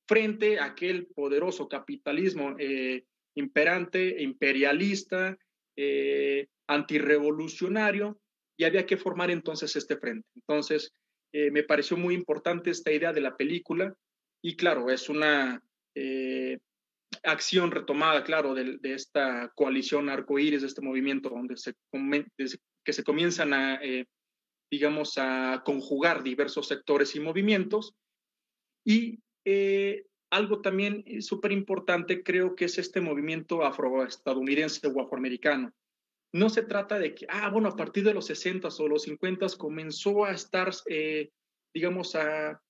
frente 0.10 0.58
a 0.60 0.66
aquel 0.66 1.06
poderoso 1.06 1.70
capitalismo 1.70 2.56
eh, 2.58 3.06
imperante, 3.36 4.22
imperialista, 4.22 5.38
eh, 5.78 6.48
antirrevolucionario, 6.68 8.20
y 8.58 8.66
había 8.66 8.86
que 8.88 8.98
formar 8.98 9.30
entonces 9.30 9.76
este 9.76 9.98
frente. 9.98 10.28
Entonces, 10.36 10.92
me 11.32 11.62
pareció 11.62 11.96
muy 11.96 12.16
importante 12.16 12.72
esta 12.72 12.92
idea 12.92 13.14
de 13.14 13.22
la 13.22 13.38
película, 13.38 13.96
y 14.42 14.56
claro, 14.56 14.90
es 14.90 15.10
una 15.10 15.62
eh, 15.96 16.60
acción 17.24 17.72
retomada, 17.72 18.24
claro, 18.24 18.54
de, 18.54 18.80
esta 18.84 19.52
coalición 19.56 20.10
arcoíris, 20.10 20.62
de 20.62 20.68
este 20.68 20.82
movimiento 20.82 21.30
donde 21.30 21.58
se, 21.58 21.74
que 22.86 22.94
se 22.94 23.04
comienzan 23.04 23.54
a, 23.54 23.76
eh, 23.84 24.06
digamos, 24.72 25.18
a 25.18 25.62
conjugar 25.66 26.24
diversos 26.24 26.68
sectores 26.68 27.16
y 27.16 27.20
movimientos. 27.20 27.94
Y 28.86 29.20
eh, 29.52 30.06
algo 30.30 30.62
también 30.62 31.04
súper 31.24 31.52
importante 31.52 32.22
creo 32.22 32.56
que 32.56 32.66
es 32.66 32.78
este 32.78 33.02
movimiento 33.02 33.64
afroestadounidense 33.64 34.86
o 34.88 35.02
afroamericano. 35.02 35.74
No 36.32 36.52
se 36.52 36.62
trata 36.62 37.00
de 37.00 37.16
que, 37.16 37.26
ah, 37.30 37.50
bueno, 37.50 37.70
a 37.70 37.76
partir 37.76 38.04
de 38.04 38.14
los 38.14 38.28
60 38.28 38.68
o 38.68 38.88
los 38.88 39.02
50 39.04 39.48
comenzó 39.58 40.26
a 40.26 40.32
estar, 40.32 40.72
eh, 40.88 41.32
digamos, 41.74 42.14
a, 42.14 42.62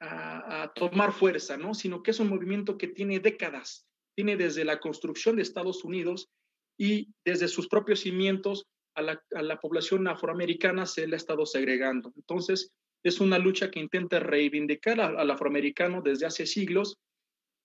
a, 0.00 0.72
tomar 0.74 1.12
fuerza, 1.12 1.56
¿no? 1.56 1.72
Sino 1.72 2.02
que 2.02 2.10
es 2.10 2.18
un 2.18 2.30
movimiento 2.30 2.76
que 2.76 2.88
tiene 2.88 3.20
décadas, 3.20 3.86
tiene 4.16 4.36
desde 4.36 4.64
la 4.64 4.80
construcción 4.80 5.36
de 5.36 5.42
Estados 5.42 5.84
Unidos 5.84 6.28
y 6.76 7.12
desde 7.24 7.46
sus 7.46 7.68
propios 7.68 8.00
cimientos 8.00 8.66
a 8.96 9.02
la, 9.02 9.22
a 9.36 9.42
la 9.42 9.60
población 9.60 10.08
afroamericana 10.08 10.84
se 10.84 11.06
le 11.06 11.14
ha 11.14 11.16
estado 11.16 11.46
segregando. 11.46 12.12
Entonces, 12.16 12.72
es 13.02 13.20
una 13.20 13.38
lucha 13.38 13.70
que 13.70 13.80
intenta 13.80 14.18
reivindicar 14.20 15.00
al 15.00 15.30
afroamericano 15.30 16.02
desde 16.02 16.26
hace 16.26 16.46
siglos 16.46 16.98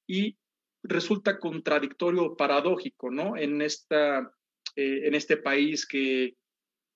y 0.07 0.37
resulta 0.83 1.39
contradictorio, 1.39 2.35
paradójico, 2.35 3.09
¿no? 3.09 3.37
En, 3.37 3.61
esta, 3.61 4.33
eh, 4.75 5.01
en 5.05 5.15
este 5.15 5.37
país 5.37 5.87
que, 5.87 6.35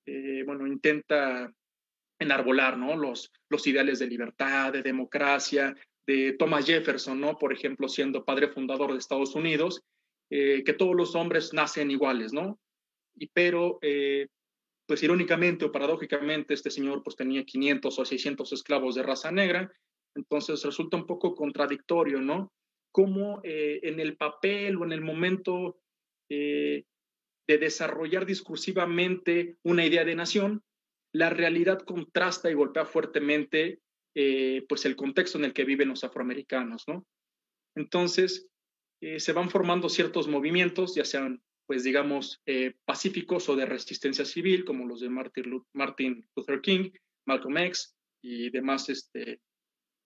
eh, 0.06 0.44
bueno, 0.46 0.68
intenta 0.68 1.52
enarbolar, 2.20 2.78
¿no? 2.78 2.96
Los, 2.96 3.32
los 3.50 3.66
ideales 3.66 4.00
de 4.00 4.08
libertad, 4.08 4.74
de 4.74 4.82
democracia, 4.82 5.76
de 6.06 6.34
Thomas 6.34 6.66
Jefferson, 6.66 7.20
¿no? 7.20 7.38
Por 7.38 7.54
ejemplo, 7.54 7.88
siendo 7.88 8.26
padre 8.26 8.50
fundador 8.50 8.92
de 8.92 9.00
Estados 9.00 9.36
Unidos, 9.36 9.82
eh, 10.30 10.64
que 10.66 10.74
todos 10.74 10.96
los 10.96 11.16
hombres 11.16 11.54
nacen 11.54 11.90
iguales, 11.90 12.34
¿no? 12.34 12.60
Y 13.16 13.28
pero 13.28 13.80
pues 14.88 15.04
irónicamente 15.04 15.66
o 15.66 15.72
paradójicamente 15.72 16.54
este 16.54 16.72
señor 16.72 17.04
pues 17.04 17.16
tenía 17.16 17.44
500 17.44 18.00
o 18.00 18.06
600 18.06 18.54
esclavos 18.54 18.96
de 18.96 19.04
raza 19.04 19.32
negra, 19.32 19.72
entonces 20.16 20.64
resulta 20.64 20.98
un 20.98 21.06
poco 21.06 21.36
contradictorio, 21.36 22.22
¿no? 22.22 22.54
Cómo 22.92 23.42
eh, 23.44 23.82
en 23.84 24.00
el 24.00 24.16
papel 24.16 24.78
o 24.78 24.86
en 24.86 24.94
el 24.94 25.02
momento 25.02 25.78
eh, 26.30 26.86
de 27.48 27.58
desarrollar 27.58 28.26
discursivamente 28.26 29.58
una 29.64 29.86
idea 29.86 30.06
de 30.06 30.16
nación, 30.16 30.64
la 31.14 31.30
realidad 31.30 31.80
contrasta 31.80 32.50
y 32.50 32.54
golpea 32.54 32.86
fuertemente 32.86 33.82
eh, 34.16 34.66
pues 34.68 34.86
el 34.86 34.96
contexto 34.96 35.38
en 35.38 35.46
el 35.46 35.54
que 35.54 35.66
viven 35.66 35.90
los 35.90 36.04
afroamericanos, 36.04 36.86
¿no? 36.88 37.06
Entonces, 37.76 38.48
se 39.00 39.32
van 39.32 39.52
formando 39.52 39.90
ciertos 39.90 40.28
movimientos, 40.28 40.96
ya 40.96 41.06
sean 41.06 41.44
pues 41.68 41.84
digamos, 41.84 42.42
eh, 42.46 42.74
pacíficos 42.86 43.50
o 43.50 43.56
de 43.56 43.66
resistencia 43.66 44.24
civil, 44.24 44.64
como 44.64 44.88
los 44.88 45.02
de 45.02 45.10
Martin 45.10 46.26
Luther 46.36 46.62
King, 46.62 46.92
Malcolm 47.26 47.58
X 47.58 47.94
y 48.22 48.50
demás 48.50 48.90
este, 48.90 49.42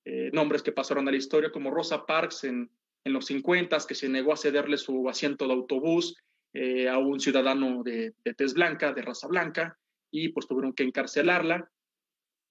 eh, 0.04 0.32
nombres 0.34 0.64
que 0.64 0.72
pasaron 0.72 1.08
a 1.08 1.12
la 1.12 1.18
historia, 1.18 1.52
como 1.52 1.70
Rosa 1.70 2.06
Parks 2.08 2.46
en, 2.46 2.72
en 3.06 3.14
los 3.14 3.28
50, 3.28 3.78
que 3.88 3.94
se 3.94 4.10
negó 4.10 4.34
a 4.34 4.38
cederle 4.38 4.78
su 4.78 5.08
asiento 5.08 5.46
de 5.48 5.54
autobús 5.54 6.16
eh, 6.54 6.90
a 6.90 6.98
un 6.98 7.20
ciudadano 7.20 7.84
de, 7.84 8.16
de, 8.26 8.34
tez 8.34 8.56
blanca, 8.56 8.92
de 8.92 9.04
raza 9.04 9.28
blanca, 9.28 9.78
y 10.10 10.30
pues 10.30 10.48
tuvieron 10.48 10.74
que 10.74 10.84
encarcelarla. 10.84 11.72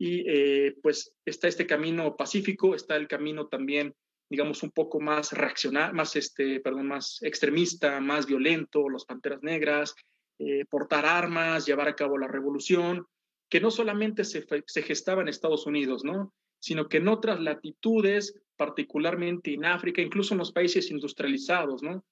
Y 0.02 0.70
pues 0.80 1.14
está 1.26 1.46
este 1.46 1.66
camino 1.66 2.16
pacífico, 2.16 2.74
está 2.74 2.96
el 2.96 3.06
camino 3.06 3.48
también 3.48 3.94
digamos, 4.30 4.62
un 4.62 4.70
poco 4.70 5.00
más 5.00 5.32
reaccionar, 5.32 5.92
más, 5.92 6.14
este, 6.16 6.60
perdón, 6.60 6.86
más 6.86 7.18
extremista, 7.22 8.00
más 8.00 8.26
violento, 8.26 8.88
los 8.88 9.04
Panteras 9.04 9.42
Negras, 9.42 9.94
eh, 10.38 10.64
portar 10.70 11.04
armas, 11.04 11.66
llevar 11.66 11.88
a 11.88 11.96
cabo 11.96 12.16
la 12.16 12.28
revolución, 12.28 13.06
que 13.50 13.60
no 13.60 13.70
solamente 13.70 14.24
se, 14.24 14.46
se, 14.66 14.82
gestaba 14.82 15.22
en 15.22 15.28
Estados 15.28 15.66
Unidos, 15.66 16.04
¿no? 16.04 16.32
sino 16.60 16.88
que 16.88 16.98
en 16.98 17.08
otras 17.08 17.40
latitudes, 17.40 18.40
particularmente 18.56 19.52
en 19.52 19.64
África, 19.64 20.02
incluso 20.02 20.34
en 20.34 20.38
los 20.38 20.52
países 20.52 20.90
industrializados, 20.90 21.82
¿no? 21.82 22.04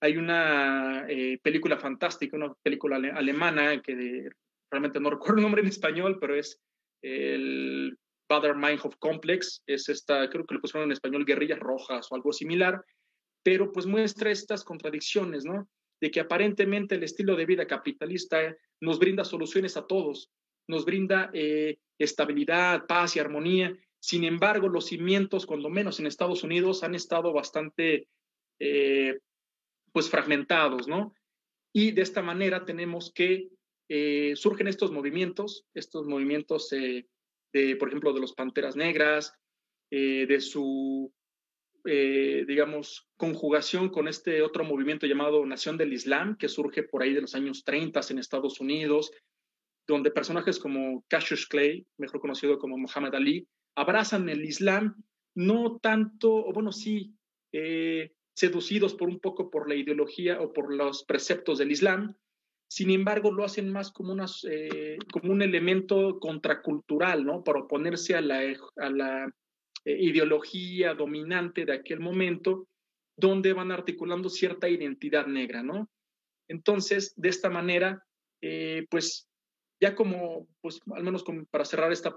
Hay 0.00 0.16
una 0.16 1.06
eh, 1.08 1.40
película 1.42 1.78
fantástica, 1.78 2.36
una 2.36 2.54
película 2.62 2.96
alemana 2.96 3.80
que 3.82 4.28
realmente 4.70 5.00
no 5.00 5.10
recuerdo 5.10 5.36
el 5.36 5.42
nombre 5.42 5.62
en 5.62 5.68
español, 5.68 6.18
pero 6.20 6.36
es 6.36 6.60
el 7.02 7.98
Bader 8.28 8.54
Meinhof 8.54 8.96
Complex, 8.98 9.62
es 9.66 9.88
esta, 9.88 10.28
creo 10.28 10.44
que 10.44 10.54
le 10.54 10.60
pusieron 10.60 10.88
en 10.88 10.92
español 10.92 11.24
guerrillas 11.24 11.58
rojas 11.58 12.08
o 12.10 12.14
algo 12.14 12.32
similar, 12.32 12.84
pero 13.42 13.72
pues 13.72 13.86
muestra 13.86 14.30
estas 14.30 14.64
contradicciones, 14.64 15.44
¿no? 15.44 15.68
De 16.00 16.10
que 16.10 16.20
aparentemente 16.20 16.96
el 16.96 17.02
estilo 17.02 17.34
de 17.36 17.46
vida 17.46 17.66
capitalista 17.66 18.56
nos 18.80 18.98
brinda 18.98 19.24
soluciones 19.24 19.76
a 19.76 19.86
todos, 19.86 20.30
nos 20.68 20.84
brinda 20.84 21.30
eh, 21.32 21.78
estabilidad, 21.98 22.86
paz 22.86 23.16
y 23.16 23.20
armonía. 23.20 23.76
Sin 24.00 24.24
embargo, 24.24 24.68
los 24.68 24.86
cimientos, 24.86 25.46
cuando 25.46 25.70
menos 25.70 25.98
en 25.98 26.06
Estados 26.06 26.44
Unidos, 26.44 26.84
han 26.84 26.94
estado 26.94 27.32
bastante, 27.32 28.08
eh, 28.60 29.18
pues, 29.92 30.10
fragmentados, 30.10 30.86
¿no? 30.86 31.14
Y 31.72 31.92
de 31.92 32.02
esta 32.02 32.22
manera 32.22 32.64
tenemos 32.64 33.12
que 33.12 33.48
eh, 33.88 34.34
surgen 34.36 34.68
estos 34.68 34.92
movimientos, 34.92 35.64
estos 35.74 36.06
movimientos 36.06 36.70
de, 37.52 37.76
por 37.76 37.88
ejemplo, 37.88 38.12
de 38.12 38.20
los 38.20 38.32
Panteras 38.32 38.76
Negras, 38.76 39.34
eh, 39.90 40.26
de 40.26 40.40
su, 40.40 41.12
eh, 41.84 42.44
digamos, 42.46 43.08
conjugación 43.16 43.88
con 43.88 44.08
este 44.08 44.42
otro 44.42 44.64
movimiento 44.64 45.06
llamado 45.06 45.44
Nación 45.46 45.76
del 45.76 45.92
Islam, 45.92 46.36
que 46.36 46.48
surge 46.48 46.82
por 46.82 47.02
ahí 47.02 47.14
de 47.14 47.22
los 47.22 47.34
años 47.34 47.64
30 47.64 48.00
en 48.10 48.18
Estados 48.18 48.60
Unidos, 48.60 49.10
donde 49.86 50.10
personajes 50.10 50.58
como 50.58 51.04
Cassius 51.08 51.46
Clay, 51.46 51.86
mejor 51.96 52.20
conocido 52.20 52.58
como 52.58 52.76
Muhammad 52.76 53.14
Ali, 53.14 53.48
abrazan 53.74 54.28
el 54.28 54.44
Islam, 54.44 55.02
no 55.34 55.78
tanto, 55.78 56.34
o 56.34 56.52
bueno, 56.52 56.72
sí, 56.72 57.14
eh, 57.52 58.12
seducidos 58.34 58.94
por 58.94 59.08
un 59.08 59.18
poco 59.18 59.50
por 59.50 59.68
la 59.68 59.74
ideología 59.74 60.40
o 60.40 60.52
por 60.52 60.74
los 60.74 61.04
preceptos 61.04 61.58
del 61.58 61.72
Islam, 61.72 62.14
sin 62.68 62.90
embargo, 62.90 63.32
lo 63.32 63.44
hacen 63.44 63.72
más 63.72 63.90
como, 63.90 64.12
unas, 64.12 64.44
eh, 64.48 64.98
como 65.10 65.32
un 65.32 65.40
elemento 65.40 66.20
contracultural, 66.20 67.24
¿no? 67.24 67.42
Para 67.42 67.60
oponerse 67.60 68.14
a 68.14 68.20
la, 68.20 68.40
a 68.76 68.90
la 68.90 69.34
eh, 69.86 69.96
ideología 69.98 70.92
dominante 70.92 71.64
de 71.64 71.72
aquel 71.72 72.00
momento, 72.00 72.68
donde 73.16 73.54
van 73.54 73.72
articulando 73.72 74.28
cierta 74.28 74.68
identidad 74.68 75.26
negra, 75.26 75.62
¿no? 75.62 75.88
Entonces, 76.46 77.14
de 77.16 77.30
esta 77.30 77.48
manera, 77.48 78.04
eh, 78.42 78.86
pues 78.90 79.30
ya 79.80 79.94
como, 79.94 80.46
pues 80.60 80.80
al 80.94 81.04
menos 81.04 81.24
para 81.50 81.64
cerrar 81.64 81.90
esta, 81.90 82.16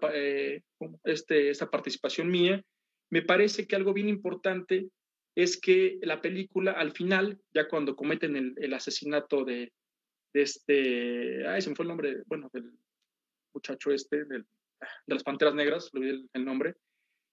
este, 1.06 1.50
esta 1.50 1.70
participación 1.70 2.30
mía, 2.30 2.62
me 3.10 3.22
parece 3.22 3.68
que 3.68 3.76
algo 3.76 3.94
bien 3.94 4.10
importante 4.10 4.90
es 5.36 5.60
que 5.60 5.98
la 6.02 6.22
película 6.22 6.72
al 6.72 6.92
final, 6.92 7.40
ya 7.54 7.70
cuando 7.70 7.96
cometen 7.96 8.56
el 8.58 8.74
asesinato 8.74 9.46
de, 9.46 9.72
de 10.34 10.42
este, 10.42 11.48
ay, 11.48 11.62
se 11.62 11.70
me 11.70 11.76
fue 11.76 11.84
el 11.84 11.90
nombre, 11.90 12.24
bueno, 12.26 12.50
del 12.54 12.72
muchacho 13.54 13.92
este, 13.92 14.26
del, 14.26 14.46
de 15.06 15.14
las 15.14 15.24
Panteras 15.24 15.54
Negras, 15.54 15.90
le 15.94 16.00
olvidé 16.00 16.30
el, 16.34 16.46
nombre, 16.46 16.76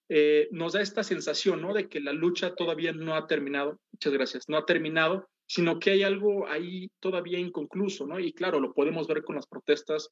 eh, 0.09 0.49
nos 0.51 0.73
da 0.73 0.81
esta 0.81 1.03
sensación, 1.03 1.63
¿no? 1.63 1.75
De 1.75 1.89
que 1.89 2.01
la 2.01 2.13
lucha 2.13 2.55
todavía 2.55 2.93
no 2.93 3.15
ha 3.15 3.27
terminado, 3.27 3.81
muchas 3.93 4.13
gracias, 4.13 4.49
no 4.49 4.57
ha 4.57 4.67
terminado, 4.67 5.29
sino 5.47 5.79
que 5.79 5.91
hay 5.91 6.03
algo 6.03 6.47
ahí 6.49 6.91
todavía 7.01 7.39
inconcluso, 7.39 8.07
¿no? 8.07 8.19
Y 8.19 8.33
claro, 8.33 8.61
lo 8.61 8.75
podemos 8.75 9.07
ver 9.07 9.23
con 9.23 9.37
las 9.37 9.47
protestas 9.47 10.11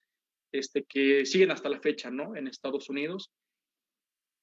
este, 0.52 0.84
que 0.84 1.26
siguen 1.26 1.50
hasta 1.50 1.68
la 1.68 1.80
fecha, 1.80 2.10
¿no? 2.10 2.36
En 2.36 2.46
Estados 2.46 2.88
Unidos. 2.88 3.30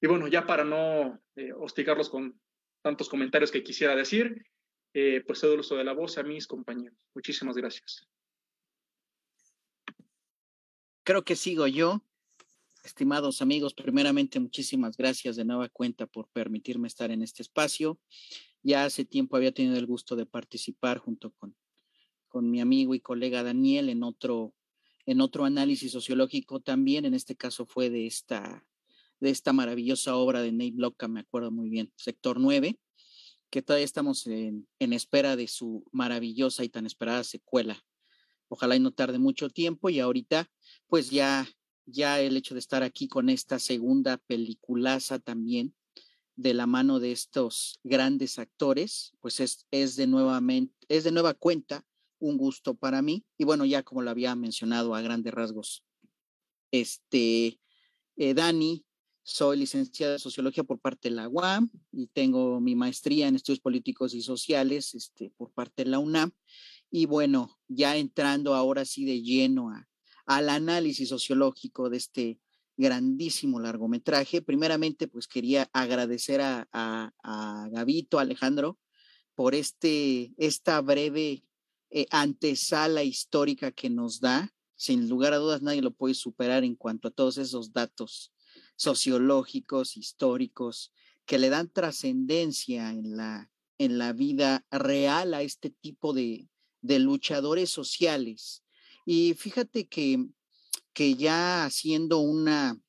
Y 0.02 0.08
bueno, 0.08 0.28
ya 0.28 0.46
para 0.46 0.64
no 0.64 1.20
eh, 1.36 1.54
hostigarlos 1.54 2.10
con 2.10 2.40
tantos 2.84 3.10
comentarios 3.10 3.52
que 3.52 3.64
quisiera 3.64 3.96
decir, 3.96 4.46
eh, 4.94 5.24
pues 5.26 5.40
cedo 5.40 5.54
el 5.54 5.62
uso 5.62 5.76
de 5.76 5.84
la 5.84 5.94
voz 5.94 6.18
a 6.18 6.24
mis 6.24 6.46
compañeros. 6.46 6.98
Muchísimas 7.16 7.56
gracias. 7.56 8.08
Creo 11.06 11.26
que 11.26 11.36
sigo 11.36 11.68
yo. 11.68 12.02
Estimados 12.86 13.42
amigos, 13.42 13.74
primeramente 13.74 14.40
muchísimas 14.40 14.96
gracias 14.96 15.36
de 15.36 15.44
nueva 15.44 15.68
cuenta 15.68 16.08
por 16.08 16.30
permitirme 16.30 16.88
estar 16.88 17.12
en 17.12 17.22
este 17.22 17.42
espacio. 17.42 18.00
Ya 18.62 18.86
hace 18.86 19.04
tiempo 19.04 19.36
había 19.36 19.54
tenido 19.54 19.76
el 19.78 19.86
gusto 19.86 20.16
de 20.16 20.26
participar 20.26 21.00
junto 21.00 21.32
con, 21.32 21.58
con 22.30 22.50
mi 22.50 22.62
amigo 22.62 22.96
y 22.96 23.02
colega 23.02 23.44
Daniel 23.44 23.90
en 23.90 24.02
otro, 24.02 24.54
en 25.06 25.20
otro 25.20 25.44
análisis 25.44 25.92
sociológico 25.92 26.62
también, 26.62 27.04
en 27.04 27.14
este 27.14 27.36
caso 27.36 27.66
fue 27.66 27.90
de 27.90 28.08
esta, 28.08 28.66
de 29.20 29.30
esta 29.30 29.52
maravillosa 29.52 30.16
obra 30.16 30.42
de 30.42 30.54
Nate 30.54 30.72
Block, 30.72 31.06
me 31.10 31.20
acuerdo 31.20 31.52
muy 31.52 31.70
bien, 31.70 31.92
Sector 31.98 32.40
9, 32.40 32.80
que 33.50 33.62
todavía 33.62 33.86
estamos 33.86 34.26
en, 34.28 34.70
en 34.80 34.94
espera 34.94 35.36
de 35.36 35.50
su 35.50 35.84
maravillosa 35.92 36.64
y 36.64 36.70
tan 36.70 36.86
esperada 36.86 37.26
secuela. 37.26 37.84
Ojalá 38.50 38.76
y 38.76 38.80
no 38.80 38.92
tarde 38.92 39.20
mucho 39.20 39.50
tiempo 39.50 39.90
y 39.90 40.00
ahorita 40.00 40.50
pues 40.88 41.10
ya, 41.10 41.48
ya 41.86 42.20
el 42.20 42.38
hecho 42.38 42.54
de 42.54 42.60
estar 42.60 42.84
aquí 42.84 43.08
con 43.08 43.30
esta 43.30 43.60
segunda 43.60 44.18
peliculaza 44.18 45.20
también 45.20 45.74
de 46.36 46.54
la 46.54 46.66
mano 46.66 47.00
de 47.00 47.12
estos 47.12 47.80
grandes 47.84 48.40
actores, 48.40 49.14
pues 49.20 49.40
es, 49.40 49.68
es, 49.72 49.96
de 49.96 50.08
nuevamente, 50.08 50.74
es 50.90 51.04
de 51.04 51.12
nueva 51.12 51.34
cuenta 51.34 51.86
un 52.20 52.38
gusto 52.38 52.74
para 52.74 53.02
mí. 53.02 53.26
Y 53.38 53.44
bueno, 53.44 53.66
ya 53.66 53.84
como 53.84 54.02
lo 54.02 54.10
había 54.10 54.36
mencionado 54.36 54.96
a 54.96 55.02
grandes 55.02 55.34
rasgos, 55.34 55.84
este, 56.72 57.60
eh, 58.16 58.34
Dani, 58.34 58.84
soy 59.24 59.58
licenciada 59.58 60.14
en 60.14 60.20
sociología 60.20 60.64
por 60.64 60.80
parte 60.80 61.10
de 61.10 61.16
la 61.16 61.30
UAM 61.30 61.70
y 61.92 62.08
tengo 62.08 62.60
mi 62.60 62.76
maestría 62.76 63.28
en 63.28 63.36
estudios 63.36 63.62
políticos 63.62 64.14
y 64.14 64.22
sociales 64.22 64.94
este, 64.96 65.32
por 65.38 65.52
parte 65.52 65.84
de 65.86 65.92
la 65.92 66.00
UNAM. 66.00 66.32
Y 66.96 67.08
bueno, 67.08 67.60
ya 67.68 67.98
entrando 67.98 68.54
ahora 68.54 68.86
sí 68.86 69.04
de 69.04 69.24
lleno 69.24 69.72
a, 69.72 69.90
al 70.28 70.48
análisis 70.48 71.10
sociológico 71.10 71.90
de 71.90 71.98
este 71.98 72.40
grandísimo 72.78 73.60
largometraje, 73.60 74.44
primeramente 74.44 75.08
pues 75.08 75.28
quería 75.28 75.68
agradecer 75.74 76.42
a, 76.42 76.68
a, 76.72 77.68
Gavito, 77.72 78.20
Alejandro, 78.20 78.78
por 79.34 79.56
este, 79.56 80.36
esta 80.38 80.80
breve 80.82 81.44
eh, 81.90 82.06
antesala 82.12 83.02
histórica 83.02 83.72
que 83.72 83.90
nos 83.90 84.20
da. 84.20 84.54
Sin 84.76 85.10
lugar 85.10 85.34
a 85.34 85.38
dudas, 85.38 85.64
nadie 85.64 85.82
lo 85.82 85.96
puede 85.96 86.14
superar 86.14 86.64
en 86.64 86.76
cuanto 86.76 87.08
a 87.08 87.12
todos 87.12 87.40
esos 87.40 87.74
datos 87.74 88.32
sociológicos, 88.76 89.98
históricos, 89.98 90.94
que 91.26 91.40
le 91.40 91.50
dan 91.50 91.72
trascendencia 91.72 92.92
en 92.92 93.18
la, 93.18 93.50
en 93.80 93.98
la 93.98 94.14
vida 94.14 94.64
real 94.70 95.34
a 95.34 95.42
este 95.42 95.72
tipo 95.72 96.14
de, 96.14 96.50
de 96.84 97.00
luchadores 97.00 97.72
sociales. 97.72 98.64
Y 99.06 99.34
fíjate 99.34 99.88
que, 99.88 100.28
que 100.94 101.16
ya 101.16 101.66
haciendo 101.66 102.20
una, 102.20 102.80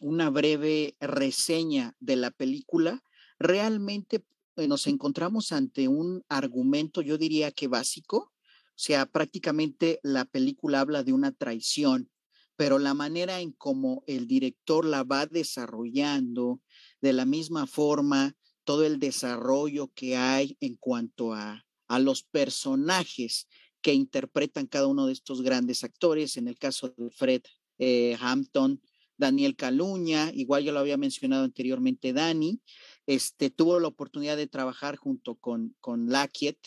una 0.00 0.30
breve 0.30 0.96
reseña 0.98 1.94
de 2.00 2.16
la 2.16 2.32
película, 2.32 3.04
realmente 3.38 4.24
eh, 4.56 4.66
nos 4.66 4.86
encontramos 4.86 5.52
ante 5.52 5.88
un 5.88 6.24
argumento, 6.28 7.02
yo 7.02 7.18
diría 7.18 7.52
que 7.52 7.68
básico, 7.68 8.16
o 8.16 8.78
sea, 8.84 9.06
prácticamente 9.06 10.00
la 10.02 10.24
película 10.24 10.80
habla 10.80 11.04
de 11.04 11.12
una 11.12 11.32
traición, 11.32 12.10
pero 12.56 12.78
la 12.78 12.94
manera 12.94 13.40
en 13.40 13.52
cómo 13.52 14.02
el 14.06 14.26
director 14.26 14.84
la 14.84 15.04
va 15.04 15.26
desarrollando, 15.26 16.60
de 17.00 17.12
la 17.12 17.26
misma 17.26 17.66
forma, 17.66 18.34
todo 18.64 18.84
el 18.84 18.98
desarrollo 18.98 19.90
que 19.94 20.16
hay 20.16 20.56
en 20.60 20.76
cuanto 20.76 21.34
a, 21.34 21.64
a 21.92 21.98
los 21.98 22.22
personajes 22.22 23.48
que 23.82 23.92
interpretan 23.92 24.66
cada 24.66 24.86
uno 24.86 25.06
de 25.06 25.12
estos 25.12 25.42
grandes 25.42 25.84
actores, 25.84 26.38
en 26.38 26.48
el 26.48 26.56
caso 26.56 26.88
de 26.96 27.10
Fred 27.10 27.42
eh, 27.78 28.16
Hampton, 28.18 28.80
Daniel 29.18 29.56
Caluña, 29.56 30.30
igual 30.32 30.64
ya 30.64 30.72
lo 30.72 30.78
había 30.78 30.96
mencionado 30.96 31.44
anteriormente 31.44 32.14
Dani, 32.14 32.62
este, 33.06 33.50
tuvo 33.50 33.78
la 33.78 33.88
oportunidad 33.88 34.38
de 34.38 34.46
trabajar 34.46 34.96
junto 34.96 35.34
con, 35.34 35.76
con 35.80 36.08
Lackett, 36.08 36.58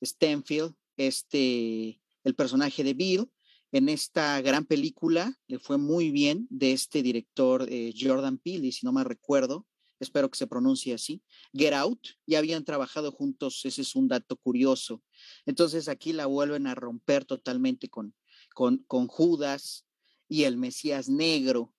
Stanfield, 0.00 0.74
este, 0.96 2.00
el 2.24 2.34
personaje 2.34 2.82
de 2.84 2.94
Bill, 2.94 3.30
en 3.70 3.90
esta 3.90 4.40
gran 4.40 4.64
película, 4.64 5.38
le 5.46 5.58
fue 5.58 5.76
muy 5.76 6.10
bien 6.10 6.46
de 6.48 6.72
este 6.72 7.02
director 7.02 7.66
eh, 7.68 7.92
Jordan 7.94 8.38
Peele, 8.38 8.72
si 8.72 8.86
no 8.86 8.92
me 8.92 9.04
recuerdo, 9.04 9.66
espero 10.04 10.30
que 10.30 10.38
se 10.38 10.46
pronuncie 10.46 10.94
así. 10.94 11.22
Get 11.52 11.72
Out, 11.72 12.00
ya 12.26 12.38
habían 12.38 12.64
trabajado 12.64 13.10
juntos, 13.10 13.60
ese 13.64 13.82
es 13.82 13.96
un 13.96 14.06
dato 14.06 14.36
curioso. 14.36 15.02
Entonces 15.46 15.88
aquí 15.88 16.12
la 16.12 16.26
vuelven 16.26 16.68
a 16.68 16.76
romper 16.76 17.24
totalmente 17.24 17.88
con, 17.88 18.14
con, 18.54 19.08
Judas 19.08 19.86
y 20.28 20.44
el 20.44 20.56
Mesías 20.56 21.08
negro. 21.08 21.74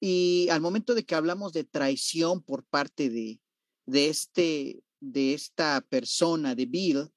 Y 0.00 0.48
al 0.50 0.60
momento 0.60 0.94
de 0.94 1.04
que 1.04 1.14
hablamos 1.14 1.52
de 1.52 1.64
traición 1.64 2.42
por 2.42 2.64
parte 2.64 3.10
de, 3.10 3.40
de, 3.86 4.08
este, 4.08 4.82
de 5.00 5.34
esta 5.34 5.80
persona, 5.82 6.54
de 6.54 6.66
Bill, 6.66 7.10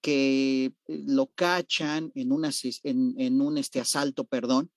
que 0.00 0.72
lo 0.86 1.26
cachan 1.34 2.12
en, 2.14 2.30
una, 2.30 2.50
en 2.82 3.40
un 3.40 3.58
este 3.58 3.80
asalto, 3.80 4.24
perdón, 4.24 4.70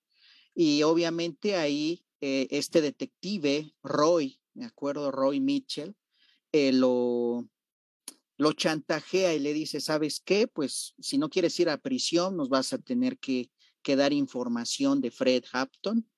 y 0.55 0.81
obviamente 0.83 1.55
ahí 1.55 2.03
eh, 2.19 2.47
este 2.49 2.81
detective, 2.81 3.75
Roy, 3.83 4.41
me 4.57 4.65
acuerdo, 4.65 5.11
Roy 5.11 5.39
Mitchell, 5.39 5.95
eh, 6.51 6.71
lo, 6.71 7.47
lo 8.37 8.53
chantajea 8.53 9.35
y 9.35 9.39
le 9.39 9.53
dice, 9.53 9.79
¿sabes 9.79 10.19
qué? 10.19 10.47
Pues 10.47 10.95
si 10.99 11.17
no 11.19 11.29
quieres 11.29 11.59
ir 11.59 11.69
a 11.69 11.77
prisión, 11.77 12.35
nos 12.35 12.49
vas 12.49 12.73
a 12.73 12.79
tener 12.79 13.19
que, 13.19 13.51
que 13.83 13.95
dar 13.95 14.13
información 14.13 14.99
de 14.99 15.11
Fred 15.11 15.43
Hampton, 15.51 16.09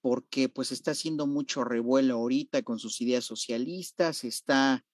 porque 0.00 0.48
pues 0.48 0.70
está 0.70 0.92
haciendo 0.92 1.26
mucho 1.26 1.64
revuelo 1.64 2.14
ahorita 2.14 2.62
con 2.62 2.78
sus 2.78 3.00
ideas 3.00 3.24
socialistas, 3.24 4.22
está, 4.22 4.84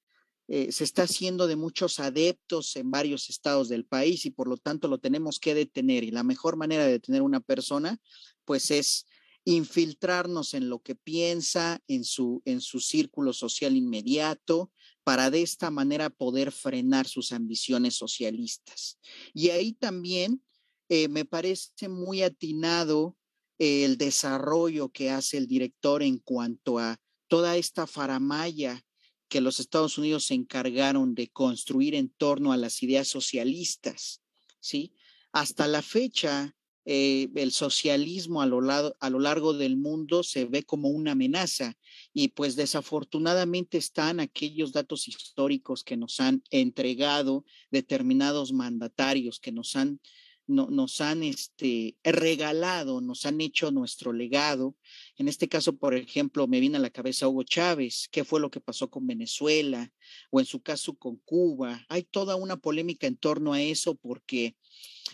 eh, 0.48 0.72
se 0.72 0.84
está 0.84 1.02
haciendo 1.02 1.46
de 1.46 1.56
muchos 1.56 2.00
adeptos 2.00 2.74
en 2.76 2.90
varios 2.90 3.28
estados 3.28 3.68
del 3.68 3.84
país 3.84 4.24
y 4.24 4.30
por 4.30 4.48
lo 4.48 4.56
tanto 4.56 4.88
lo 4.88 4.96
tenemos 4.96 5.38
que 5.38 5.54
detener. 5.54 6.04
Y 6.04 6.10
la 6.10 6.22
mejor 6.22 6.56
manera 6.56 6.86
de 6.86 6.92
detener 6.92 7.20
a 7.20 7.24
una 7.24 7.40
persona, 7.40 7.98
pues 8.46 8.70
es 8.70 9.04
infiltrarnos 9.44 10.54
en 10.54 10.68
lo 10.68 10.80
que 10.80 10.94
piensa, 10.94 11.82
en 11.86 12.04
su, 12.04 12.42
en 12.44 12.60
su 12.60 12.80
círculo 12.80 13.32
social 13.32 13.76
inmediato, 13.76 14.72
para 15.04 15.30
de 15.30 15.42
esta 15.42 15.70
manera 15.70 16.08
poder 16.08 16.50
frenar 16.50 17.06
sus 17.06 17.32
ambiciones 17.32 17.94
socialistas. 17.94 18.98
Y 19.34 19.50
ahí 19.50 19.72
también 19.72 20.42
eh, 20.88 21.08
me 21.08 21.24
parece 21.24 21.88
muy 21.88 22.22
atinado 22.22 23.16
el 23.58 23.98
desarrollo 23.98 24.90
que 24.90 25.10
hace 25.10 25.36
el 25.36 25.46
director 25.46 26.02
en 26.02 26.18
cuanto 26.18 26.78
a 26.78 27.00
toda 27.28 27.56
esta 27.56 27.86
faramaya 27.86 28.84
que 29.28 29.40
los 29.40 29.60
Estados 29.60 29.98
Unidos 29.98 30.26
se 30.26 30.34
encargaron 30.34 31.14
de 31.14 31.28
construir 31.30 31.94
en 31.94 32.08
torno 32.08 32.52
a 32.52 32.56
las 32.56 32.82
ideas 32.82 33.08
socialistas, 33.08 34.22
¿sí? 34.60 34.94
Hasta 35.32 35.66
la 35.66 35.82
fecha, 35.82 36.54
eh, 36.86 37.28
el 37.34 37.50
socialismo 37.50 38.42
a 38.42 38.46
lo, 38.46 38.60
a 38.60 39.10
lo 39.10 39.18
largo 39.18 39.54
del 39.54 39.76
mundo 39.76 40.22
se 40.22 40.44
ve 40.44 40.64
como 40.64 40.88
una 40.88 41.12
amenaza 41.12 41.78
y 42.12 42.28
pues 42.28 42.56
desafortunadamente 42.56 43.78
están 43.78 44.20
aquellos 44.20 44.72
datos 44.72 45.08
históricos 45.08 45.82
que 45.82 45.96
nos 45.96 46.20
han 46.20 46.42
entregado 46.50 47.46
determinados 47.70 48.52
mandatarios, 48.52 49.40
que 49.40 49.50
nos 49.50 49.76
han, 49.76 49.98
nos 50.46 51.00
han 51.00 51.22
este, 51.22 51.96
regalado, 52.04 53.00
nos 53.00 53.24
han 53.24 53.40
hecho 53.40 53.70
nuestro 53.70 54.12
legado. 54.12 54.76
En 55.16 55.28
este 55.28 55.48
caso, 55.48 55.78
por 55.78 55.94
ejemplo, 55.94 56.46
me 56.46 56.60
viene 56.60 56.76
a 56.76 56.80
la 56.80 56.90
cabeza 56.90 57.28
Hugo 57.28 57.44
Chávez, 57.44 58.08
qué 58.10 58.24
fue 58.24 58.40
lo 58.40 58.50
que 58.50 58.60
pasó 58.60 58.90
con 58.90 59.06
Venezuela 59.06 59.90
o 60.30 60.38
en 60.38 60.44
su 60.44 60.60
caso 60.60 60.94
con 60.98 61.16
Cuba. 61.24 61.86
Hay 61.88 62.02
toda 62.02 62.36
una 62.36 62.58
polémica 62.58 63.06
en 63.06 63.16
torno 63.16 63.54
a 63.54 63.62
eso 63.62 63.94
porque 63.94 64.54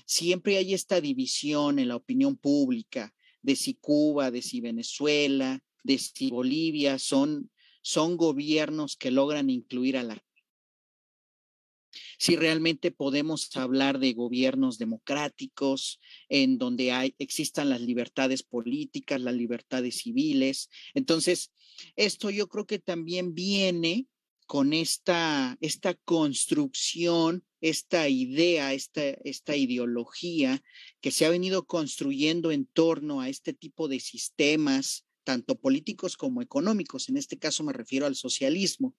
siempre 0.06 0.56
hay 0.56 0.74
esta 0.74 1.00
división 1.00 1.78
en 1.78 1.88
la 1.88 1.96
opinión 1.96 2.36
pública 2.36 3.14
de 3.42 3.56
si 3.56 3.74
Cuba, 3.74 4.30
de 4.30 4.42
si 4.42 4.60
Venezuela, 4.60 5.62
de 5.82 5.98
si 5.98 6.30
Bolivia 6.30 6.98
son, 6.98 7.50
son 7.82 8.16
gobiernos 8.16 8.96
que 8.96 9.10
logran 9.10 9.50
incluir 9.50 9.96
a 9.96 10.02
la 10.02 10.22
si 12.18 12.36
realmente 12.36 12.90
podemos 12.90 13.54
hablar 13.56 13.98
de 13.98 14.12
gobiernos 14.12 14.78
democráticos 14.78 16.00
en 16.28 16.58
donde 16.58 16.92
hay, 16.92 17.14
existan 17.18 17.70
las 17.70 17.80
libertades 17.80 18.42
políticas, 18.42 19.20
las 19.20 19.34
libertades 19.34 19.96
civiles. 19.96 20.68
Entonces, 20.94 21.52
esto 21.96 22.30
yo 22.30 22.48
creo 22.48 22.66
que 22.66 22.78
también 22.78 23.34
viene 23.34 24.06
con 24.50 24.72
esta, 24.72 25.56
esta 25.60 25.94
construcción, 25.94 27.44
esta 27.60 28.08
idea, 28.08 28.74
esta, 28.74 29.00
esta 29.22 29.54
ideología 29.54 30.60
que 31.00 31.12
se 31.12 31.24
ha 31.24 31.30
venido 31.30 31.68
construyendo 31.68 32.50
en 32.50 32.66
torno 32.66 33.20
a 33.20 33.28
este 33.28 33.52
tipo 33.52 33.86
de 33.86 34.00
sistemas, 34.00 35.06
tanto 35.22 35.54
políticos 35.60 36.16
como 36.16 36.42
económicos. 36.42 37.08
En 37.08 37.16
este 37.16 37.38
caso 37.38 37.62
me 37.62 37.72
refiero 37.72 38.06
al 38.06 38.16
socialismo. 38.16 38.96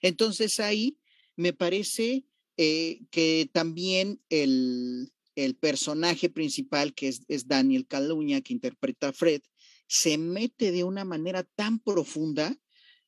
Entonces 0.00 0.58
ahí 0.58 0.96
me 1.36 1.52
parece 1.52 2.24
eh, 2.56 3.02
que 3.10 3.50
también 3.52 4.22
el, 4.30 5.12
el, 5.34 5.54
personaje 5.54 6.30
principal, 6.30 6.94
que 6.94 7.08
es, 7.08 7.24
es 7.28 7.46
Daniel 7.46 7.86
Caluña, 7.86 8.40
que 8.40 8.54
interpreta 8.54 9.08
a 9.08 9.12
Fred, 9.12 9.42
se 9.86 10.16
mete 10.16 10.72
de 10.72 10.82
una 10.82 11.04
manera 11.04 11.42
tan 11.42 11.78
profunda 11.78 12.58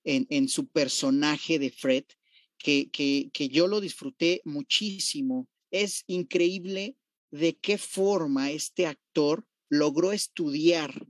en, 0.06 0.48
su 0.48 0.68
personaje 0.68 1.58
de 1.58 1.70
Fred, 1.70 2.04
que, 2.58 2.88
que, 2.90 3.48
yo 3.48 3.66
lo 3.66 3.80
disfruté 3.80 4.40
muchísimo. 4.44 5.48
Es 5.70 6.04
increíble 6.06 6.96
de 7.30 7.56
qué 7.56 7.76
forma 7.76 8.50
este 8.50 8.86
actor 8.86 9.46
logró 9.68 10.12
estudiar 10.12 11.06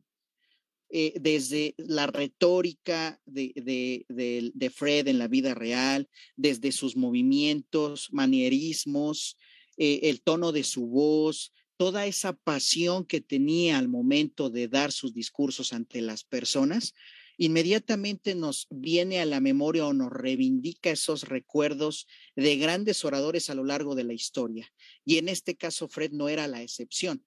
eh, 0.88 1.14
desde 1.20 1.74
la 1.78 2.06
retórica 2.06 3.20
de, 3.26 3.52
de, 3.56 4.52
de, 4.54 4.70
Fred 4.70 5.09
en 5.09 5.18
la 5.18 5.28
vida 5.28 5.54
real, 5.54 6.09
desde 6.37 6.72
sus 6.72 6.96
movimientos, 6.96 8.09
manierismos, 8.12 9.37
eh, 9.76 10.00
el 10.04 10.22
tono 10.22 10.52
de 10.52 10.64
su 10.64 10.87
voz, 10.87 11.52
toda 11.76 12.06
esa 12.06 12.32
pasión 12.32 13.04
que 13.04 13.20
tenía 13.20 13.78
al 13.78 13.88
momento 13.88 14.48
de 14.48 14.68
dar 14.68 14.92
sus 14.92 15.12
discursos 15.12 15.72
ante 15.72 16.00
las 16.00 16.24
personas, 16.24 16.94
inmediatamente 17.38 18.35
nos 18.35 18.66
viene 18.70 19.20
a 19.20 19.27
la 19.27 19.40
memoria 19.40 19.87
o 19.87 19.92
nos 19.92 20.11
reivindica 20.11 20.90
esos 20.90 21.25
recuerdos 21.25 22.07
de 22.35 22.57
grandes 22.57 23.05
oradores 23.05 23.51
a 23.51 23.55
lo 23.55 23.64
largo 23.64 23.94
de 23.94 24.05
la 24.05 24.14
historia. 24.14 24.72
Y 25.05 25.18
en 25.18 25.29
este 25.29 25.57
caso, 25.57 25.88
Fred 25.88 26.12
no 26.12 26.29
era 26.29 26.49
la 26.49 26.62
excepción. 26.62 27.25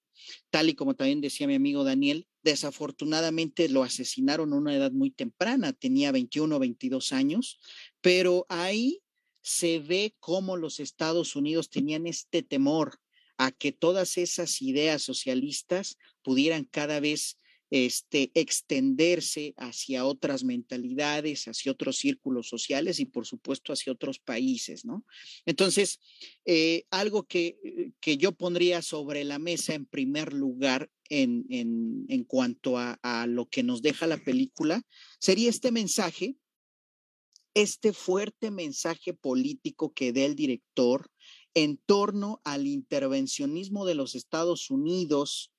tal 0.49 0.67
y 0.67 0.75
como 0.75 0.95
también 0.95 1.21
decía 1.21 1.47
mi 1.47 1.55
amigo 1.55 1.85
Daniel, 1.85 2.27
desafortunadamente 2.43 3.69
lo 3.69 3.83
asesinaron 3.83 4.51
a 4.51 4.57
una 4.57 4.75
edad 4.75 4.91
muy 4.91 5.11
temprana, 5.11 5.71
tenía 5.71 6.11
21 6.11 6.55
o 6.55 6.59
22 6.59 7.13
años, 7.13 7.59
pero 8.01 8.45
ahí 8.49 9.01
se 9.41 9.79
ve 9.79 10.15
cómo 10.19 10.57
los 10.57 10.79
Estados 10.79 11.35
Unidos 11.35 11.69
tenían 11.69 12.05
este 12.05 12.43
temor 12.43 12.99
a 13.37 13.51
que 13.51 13.71
todas 13.71 14.17
esas 14.17 14.61
ideas 14.61 15.01
socialistas 15.01 15.97
pudieran 16.21 16.65
cada 16.65 16.99
vez 16.99 17.37
este, 17.71 18.31
extenderse 18.33 19.53
hacia 19.57 20.05
otras 20.05 20.43
mentalidades, 20.43 21.45
hacia 21.47 21.71
otros 21.71 21.97
círculos 21.97 22.47
sociales 22.47 22.99
y 22.99 23.05
por 23.05 23.27
supuesto 23.27 23.73
hacia 23.73 23.93
otros 23.93 24.19
países, 24.19 24.85
¿no? 24.85 25.05
Entonces, 25.45 25.99
eh, 26.45 26.85
algo 26.89 27.23
que, 27.23 27.59
eh, 27.63 27.91
que, 27.99 28.17
yo 28.17 28.31
pondría 28.31 28.81
sobre 28.81 29.23
la 29.23 29.37
mesa 29.37 29.75
en 29.75 29.85
primer 29.85 30.33
lugar 30.33 30.89
en, 31.09 31.45
en, 31.49 32.05
en 32.07 32.23
cuanto 32.23 32.77
a, 32.77 32.99
a 33.03 33.27
lo 33.27 33.47
que 33.47 33.61
nos 33.61 33.81
deja 33.81 34.07
la 34.07 34.17
película 34.17 34.81
sería 35.19 35.49
este 35.49 35.71
mensaje, 35.71 36.35
este 37.53 37.93
fuerte 37.93 38.51
mensaje 38.51 39.13
político 39.13 39.93
que 39.93 40.11
da 40.11 40.21
el 40.21 40.35
director 40.35 41.11
en 41.53 41.77
torno 41.77 42.41
al 42.43 42.67
intervencionismo 42.67 43.85
de 43.85 43.95
los 43.95 44.15
Estados 44.15 44.69
Unidos 44.69 45.51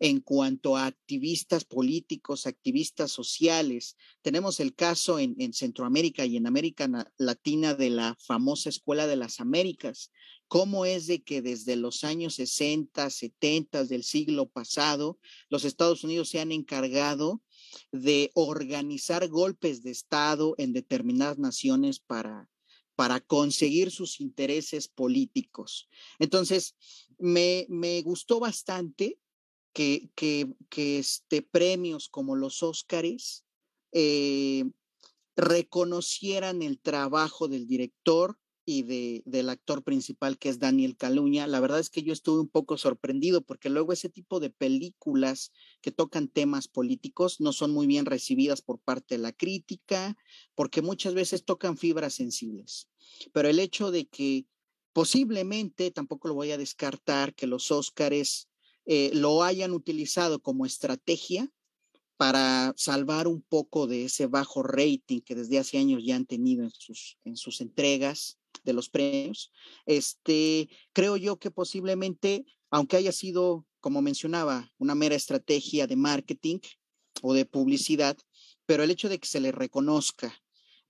en 0.00 0.20
cuanto 0.20 0.76
a 0.76 0.86
activistas 0.86 1.64
políticos, 1.64 2.46
activistas 2.46 3.10
sociales. 3.10 3.96
Tenemos 4.22 4.60
el 4.60 4.74
caso 4.74 5.18
en, 5.18 5.52
Centroamérica 5.52 6.24
y 6.24 6.36
en 6.36 6.46
América 6.46 6.88
Latina 7.16 7.74
de 7.74 7.90
la 7.90 8.16
famosa 8.20 8.68
Escuela 8.68 9.06
de 9.06 9.16
las 9.16 9.40
Américas. 9.40 10.12
¿Cómo 10.46 10.86
es 10.86 11.06
de 11.06 11.22
que 11.22 11.42
desde 11.42 11.76
los 11.76 12.04
años 12.04 12.34
60, 12.34 13.10
70 13.10 13.84
del 13.84 14.04
siglo 14.04 14.48
pasado, 14.48 15.18
los 15.50 15.64
Estados 15.64 16.04
Unidos 16.04 16.28
se 16.30 16.40
han 16.40 16.52
encargado 16.52 17.42
de 17.92 18.30
organizar 18.34 19.28
golpes 19.28 19.82
de 19.82 19.90
Estado 19.90 20.54
en 20.58 20.72
determinadas 20.72 21.38
naciones 21.38 21.98
para, 21.98 22.48
para 22.94 23.20
conseguir 23.20 23.90
sus 23.90 24.20
intereses 24.20 24.88
políticos. 24.88 25.88
Entonces, 26.18 26.76
me, 27.18 27.66
me 27.68 28.00
gustó 28.02 28.40
bastante 28.40 29.18
que, 29.78 30.56
este, 30.98 31.42
premios 31.42 32.08
como 32.08 32.34
los 32.34 32.62
Óscares 32.62 33.44
eh, 33.92 34.64
reconocieran 35.36 36.62
el 36.62 36.80
trabajo 36.80 37.46
del 37.46 37.68
director 37.68 38.38
y 38.64 38.82
de, 38.82 39.22
del 39.24 39.48
actor 39.48 39.82
principal 39.84 40.36
que 40.36 40.48
es 40.48 40.58
Daniel 40.58 40.96
Caluña. 40.96 41.46
La 41.46 41.60
verdad 41.60 41.78
es 41.78 41.90
que 41.90 42.02
yo 42.02 42.12
estuve 42.12 42.40
un 42.40 42.48
poco 42.48 42.76
sorprendido 42.76 43.40
porque 43.40 43.70
luego 43.70 43.92
ese 43.92 44.08
tipo 44.08 44.40
de 44.40 44.50
películas 44.50 45.52
que 45.80 45.92
tocan 45.92 46.28
temas 46.28 46.66
políticos 46.68 47.40
no 47.40 47.52
son 47.52 47.70
muy 47.70 47.86
bien 47.86 48.04
recibidas 48.04 48.60
por 48.60 48.80
parte 48.80 49.14
de 49.14 49.22
la 49.22 49.32
crítica 49.32 50.16
porque 50.54 50.82
muchas 50.82 51.14
veces 51.14 51.44
tocan 51.44 51.78
fibras 51.78 52.14
sensibles. 52.14 52.88
Pero 53.32 53.48
el 53.48 53.60
hecho 53.60 53.90
de 53.90 54.06
que 54.06 54.44
posiblemente, 54.92 55.92
tampoco 55.92 56.26
lo 56.26 56.34
voy 56.34 56.50
a 56.50 56.58
descartar, 56.58 57.34
que 57.34 57.46
los 57.46 57.70
Óscares 57.70 58.47
eh, 58.90 59.10
lo 59.12 59.42
hayan 59.42 59.72
utilizado 59.72 60.40
como 60.40 60.64
estrategia 60.64 61.52
para 62.16 62.72
salvar 62.78 63.28
un 63.28 63.42
poco 63.42 63.86
de 63.86 64.06
ese 64.06 64.26
bajo 64.26 64.62
rating 64.62 65.20
que 65.20 65.34
desde 65.34 65.58
hace 65.58 65.76
años 65.76 66.02
ya 66.04 66.16
han 66.16 66.24
tenido 66.24 66.64
en 66.64 66.70
sus, 66.70 67.18
en 67.24 67.36
sus 67.36 67.60
entregas 67.60 68.38
de 68.64 68.72
los 68.72 68.88
premios. 68.88 69.52
Este, 69.84 70.70
creo 70.94 71.18
yo 71.18 71.38
que 71.38 71.50
posiblemente, 71.50 72.46
aunque 72.70 72.96
haya 72.96 73.12
sido, 73.12 73.66
como 73.80 74.00
mencionaba, 74.00 74.72
una 74.78 74.94
mera 74.94 75.16
estrategia 75.16 75.86
de 75.86 75.96
marketing 75.96 76.58
o 77.20 77.34
de 77.34 77.44
publicidad, 77.44 78.16
pero 78.64 78.84
el 78.84 78.90
hecho 78.90 79.10
de 79.10 79.18
que 79.18 79.28
se 79.28 79.40
le 79.40 79.52
reconozca 79.52 80.34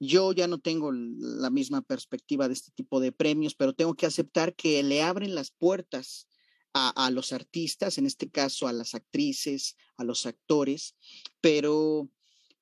yo 0.01 0.31
ya 0.33 0.47
no 0.47 0.59
tengo 0.59 0.93
la 0.93 1.51
misma 1.51 1.83
perspectiva 1.83 2.47
de 2.47 2.55
este 2.55 2.71
tipo 2.71 3.01
de 3.01 3.11
premios, 3.11 3.57
pero 3.57 3.73
tengo 3.73 3.95
que 3.95 4.07
aceptar 4.07 4.55
que 4.55 4.81
le 4.85 5.03
abren 5.03 5.35
las 5.35 5.51
puertas 5.51 6.29
a, 6.79 7.11
los 7.11 7.33
artistas, 7.33 7.99
en 7.99 8.07
este 8.07 8.31
caso 8.31 8.69
a 8.69 8.73
las 8.73 8.95
actrices, 8.95 9.77
a 9.97 10.05
los 10.05 10.27
actores, 10.27 10.97
pero 11.41 12.09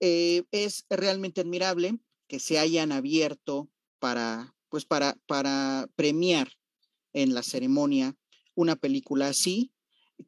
eh, 0.01 0.45
es 0.53 0.87
realmente 0.89 1.41
admirable 1.41 1.99
que 2.29 2.41
se 2.41 2.59
hayan 2.59 2.93
abierto 2.93 3.71
para, 3.99 4.55
pues 4.69 4.85
para, 4.85 5.19
para 5.27 5.89
premiar 5.97 6.53
en 7.13 7.35
la 7.35 7.43
ceremonia 7.43 8.17
una 8.55 8.77
película 8.77 9.29
así, 9.29 9.73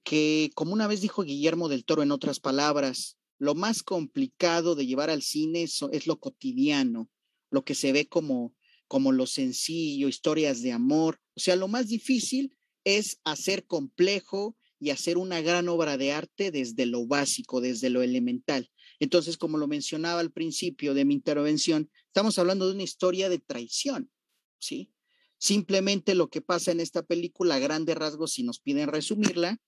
que 0.04 0.50
como 0.54 0.72
una 0.72 0.86
vez 0.86 1.00
dijo 1.00 1.22
Guillermo 1.22 1.68
del 1.68 1.84
Toro 1.84 2.02
en 2.02 2.12
otras 2.12 2.40
palabras, 2.40 3.18
lo 3.38 3.54
más 3.54 3.82
complicado 3.82 4.74
de 4.74 4.86
llevar 4.86 5.10
al 5.10 5.22
cine 5.22 5.62
es, 5.62 5.80
es 5.92 6.06
lo 6.06 6.18
cotidiano, 6.18 7.08
lo 7.50 7.64
que 7.64 7.74
se 7.74 7.92
ve 7.92 8.08
como, 8.08 8.54
como 8.86 9.12
lo 9.12 9.26
sencillo, 9.26 10.08
historias 10.08 10.60
de 10.62 10.72
amor. 10.72 11.20
O 11.36 11.40
sea, 11.40 11.56
lo 11.56 11.68
más 11.68 11.88
difícil 11.88 12.57
es 12.84 13.20
hacer 13.24 13.66
complejo 13.66 14.56
y 14.80 14.90
hacer 14.90 15.18
una 15.18 15.40
gran 15.40 15.68
obra 15.68 15.96
de 15.96 16.12
arte 16.12 16.50
desde 16.50 16.86
lo 16.86 17.06
básico, 17.06 17.60
desde 17.60 17.90
lo 17.90 18.02
elemental. 18.02 18.70
Entonces, 19.00 19.36
como 19.36 19.58
lo 19.58 19.66
mencionaba 19.66 20.20
al 20.20 20.32
principio 20.32 20.94
de 20.94 21.04
mi 21.04 21.14
intervención, 21.14 21.90
estamos 22.06 22.38
hablando 22.38 22.66
de 22.66 22.74
una 22.74 22.82
historia 22.82 23.28
de 23.28 23.38
traición, 23.38 24.10
¿sí? 24.58 24.92
Simplemente 25.38 26.14
lo 26.14 26.30
que 26.30 26.40
pasa 26.40 26.72
en 26.72 26.80
esta 26.80 27.02
película, 27.02 27.56
a 27.56 27.60
grandes 27.60 27.96
rasgos, 27.96 28.32
si 28.32 28.42
nos 28.42 28.60
piden 28.60 28.88
resumirla, 28.88 29.60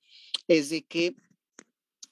es 0.49 0.69
de 0.71 0.83
que 0.83 1.15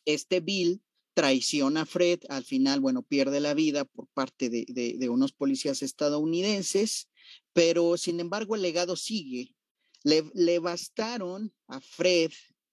este 0.04 0.40
Bill 0.40 0.80
traiciona 1.14 1.82
a 1.82 1.86
Fred, 1.86 2.20
al 2.28 2.44
final, 2.44 2.80
bueno, 2.80 3.02
pierde 3.02 3.40
la 3.40 3.54
vida 3.54 3.84
por 3.84 4.06
parte 4.08 4.48
de, 4.48 4.64
de 4.68 5.08
unos 5.08 5.32
policías 5.32 5.82
estadounidenses, 5.82 7.08
pero 7.52 7.96
sin 7.96 8.20
embargo 8.20 8.54
el 8.54 8.62
legado 8.62 8.94
sigue, 8.94 9.56
le, 10.04 10.58
bastaron 10.58 11.52
a 11.66 11.80
Fred 11.80 12.30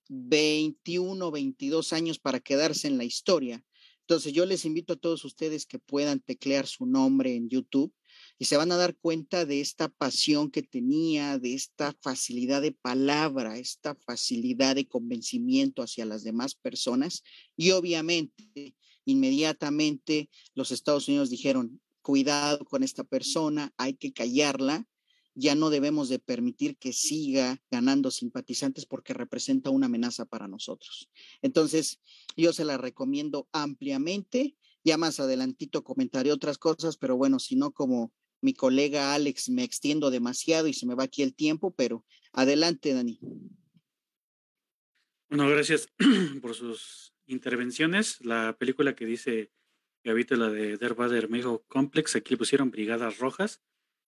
21, 0.10 1.32
22 1.32 1.94
años 1.94 2.20
para 2.20 2.40
quedarse 2.40 2.88
en 2.88 2.98
la 2.98 3.04
historia. 3.04 3.64
Entonces 4.02 4.34
yo 4.34 4.46
les 4.46 4.66
invito 4.66 4.94
a 4.94 4.98
todos 4.98 5.26
ustedes 5.26 5.66
que 5.66 5.80
puedan 5.80 6.20
teclear 6.20 6.68
su 6.68 6.86
nombre 6.86 7.36
en 7.36 7.50
YouTube 7.50 7.92
y 8.38 8.46
se 8.46 8.56
van 8.56 8.72
a 8.72 8.78
dar 8.78 8.96
cuenta 8.96 9.46
de 9.46 9.62
esta 9.62 9.90
pasión 9.90 10.52
que 10.52 10.62
tenía, 10.62 11.40
de 11.40 11.56
esta 11.56 11.96
facilidad 12.02 12.62
de 12.62 12.72
palabra, 12.72 13.58
esta 13.58 13.96
facilidad 13.96 14.76
de 14.76 14.88
convencimiento 14.88 15.82
hacia 15.82 16.06
las 16.06 16.24
demás 16.24 16.54
personas. 16.54 17.24
Y 17.58 17.72
obviamente, 17.72 18.76
inmediatamente 19.06 20.30
los 20.54 20.72
Estados 20.72 21.08
Unidos 21.08 21.32
dijeron, 21.32 21.82
cuidado 22.04 22.64
con 22.66 22.84
esta 22.84 23.04
persona, 23.04 23.74
hay 23.78 23.96
que 23.96 24.14
callarla 24.14 24.88
ya 25.36 25.54
no 25.54 25.69
debemos 25.69 26.08
de 26.08 26.17
permitir 26.17 26.78
que 26.78 26.93
siga 26.93 27.62
ganando 27.69 28.10
simpatizantes 28.10 28.86
porque 28.86 29.13
representa 29.13 29.69
una 29.69 29.88
amenaza 29.88 30.26
para 30.26 30.48
nosotros. 30.48 31.10
Entonces, 31.41 32.02
yo 32.38 32.54
se 32.54 32.65
la 32.65 32.78
recomiendo 32.78 33.48
ampliamente. 33.52 34.56
Ya 34.84 34.98
más 34.98 35.19
adelantito 35.19 35.84
comentaré 35.84 36.32
otras 36.32 36.58
cosas, 36.58 36.95
pero 36.98 37.17
bueno, 37.17 37.39
si 37.39 37.56
no, 37.56 37.71
como 37.71 38.13
mi 38.41 38.54
colega 38.54 39.13
Alex, 39.13 39.50
me 39.50 39.63
extiendo 39.63 40.10
demasiado 40.10 40.67
y 40.67 40.74
se 40.74 40.86
me 40.86 40.95
va 40.95 41.04
aquí 41.04 41.21
el 41.21 41.36
tiempo, 41.36 41.71
pero 41.71 42.06
adelante, 42.32 42.93
Dani. 42.93 43.19
Bueno, 45.28 45.50
gracias 45.50 45.89
por 46.41 46.56
sus 46.56 47.13
intervenciones. 47.26 48.24
La 48.24 48.56
película 48.58 48.95
que 48.95 49.06
dice 49.06 49.52
Gavito, 50.04 50.36
la 50.36 50.50
de 50.50 50.78
Der 50.78 51.30
Mego 51.30 51.65
Complex, 51.67 52.15
aquí 52.15 52.38
pusieron 52.38 52.71
Brigadas 52.71 53.17
Rojas 53.17 53.62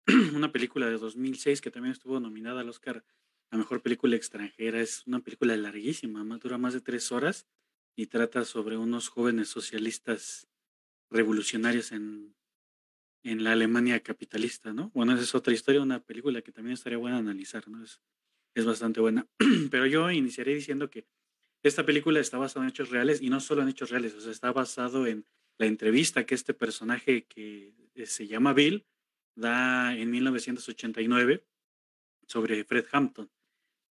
una 0.35 0.51
película 0.51 0.87
de 0.87 0.97
2006 0.97 1.61
que 1.61 1.71
también 1.71 1.93
estuvo 1.93 2.19
nominada 2.19 2.61
al 2.61 2.69
Oscar 2.69 3.03
a 3.51 3.57
Mejor 3.57 3.81
Película 3.81 4.15
Extranjera. 4.15 4.81
Es 4.81 5.05
una 5.07 5.19
película 5.19 5.55
larguísima, 5.55 6.23
dura 6.37 6.57
más 6.57 6.73
de 6.73 6.81
tres 6.81 7.11
horas 7.11 7.47
y 7.95 8.07
trata 8.07 8.45
sobre 8.45 8.77
unos 8.77 9.09
jóvenes 9.09 9.49
socialistas 9.49 10.47
revolucionarios 11.09 11.91
en, 11.91 12.35
en 13.23 13.43
la 13.43 13.51
Alemania 13.51 13.99
capitalista, 14.01 14.73
¿no? 14.73 14.89
Bueno, 14.93 15.13
esa 15.13 15.23
es 15.23 15.35
otra 15.35 15.53
historia, 15.53 15.81
una 15.81 16.01
película 16.03 16.41
que 16.41 16.51
también 16.51 16.73
estaría 16.73 16.97
buena 16.97 17.17
analizar, 17.17 17.67
¿no? 17.67 17.83
Es, 17.83 18.01
es 18.55 18.65
bastante 18.65 19.01
buena. 19.01 19.27
Pero 19.69 19.85
yo 19.85 20.09
iniciaré 20.09 20.55
diciendo 20.55 20.89
que 20.89 21.05
esta 21.63 21.85
película 21.85 22.19
está 22.19 22.37
basada 22.37 22.65
en 22.65 22.69
hechos 22.69 22.89
reales 22.89 23.21
y 23.21 23.29
no 23.29 23.39
solo 23.39 23.61
en 23.61 23.69
hechos 23.69 23.89
reales, 23.91 24.15
o 24.15 24.21
sea, 24.21 24.31
está 24.31 24.51
basado 24.51 25.05
en 25.05 25.25
la 25.57 25.67
entrevista 25.67 26.25
que 26.25 26.33
este 26.33 26.53
personaje 26.53 27.25
que 27.27 27.75
eh, 27.93 28.05
se 28.05 28.25
llama 28.27 28.53
Bill 28.53 28.85
da 29.35 29.95
en 29.95 30.09
1989 30.11 31.45
sobre 32.27 32.63
Fred 32.63 32.85
Hampton. 32.91 33.29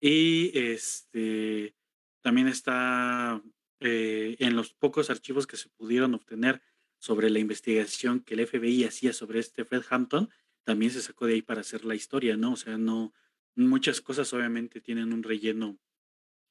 Y 0.01 0.57
este, 0.59 1.75
también 2.20 2.49
está 2.49 3.42
eh, 3.81 4.37
en 4.38 4.57
los 4.57 4.72
pocos 4.72 5.11
archivos 5.11 5.46
que 5.46 5.57
se 5.57 5.68
pudieron 5.70 6.14
obtener 6.14 6.62
sobre 6.99 7.31
la 7.31 7.38
investigación 7.38 8.20
que 8.20 8.35
el 8.35 8.46
FBI 8.46 8.85
hacía 8.85 9.12
sobre 9.12 9.40
este 9.40 9.64
Fred 9.64 9.85
Hampton, 9.88 10.31
también 10.64 10.90
se 10.90 11.03
sacó 11.03 11.27
de 11.27 11.35
ahí 11.35 11.42
para 11.42 11.61
hacer 11.61 11.85
la 11.85 11.94
historia, 11.94 12.37
¿no? 12.37 12.53
O 12.53 12.57
sea, 12.57 12.77
no, 12.79 13.12
muchas 13.55 14.01
cosas 14.01 14.33
obviamente 14.33 14.81
tienen 14.81 15.12
un 15.12 15.22
relleno 15.22 15.79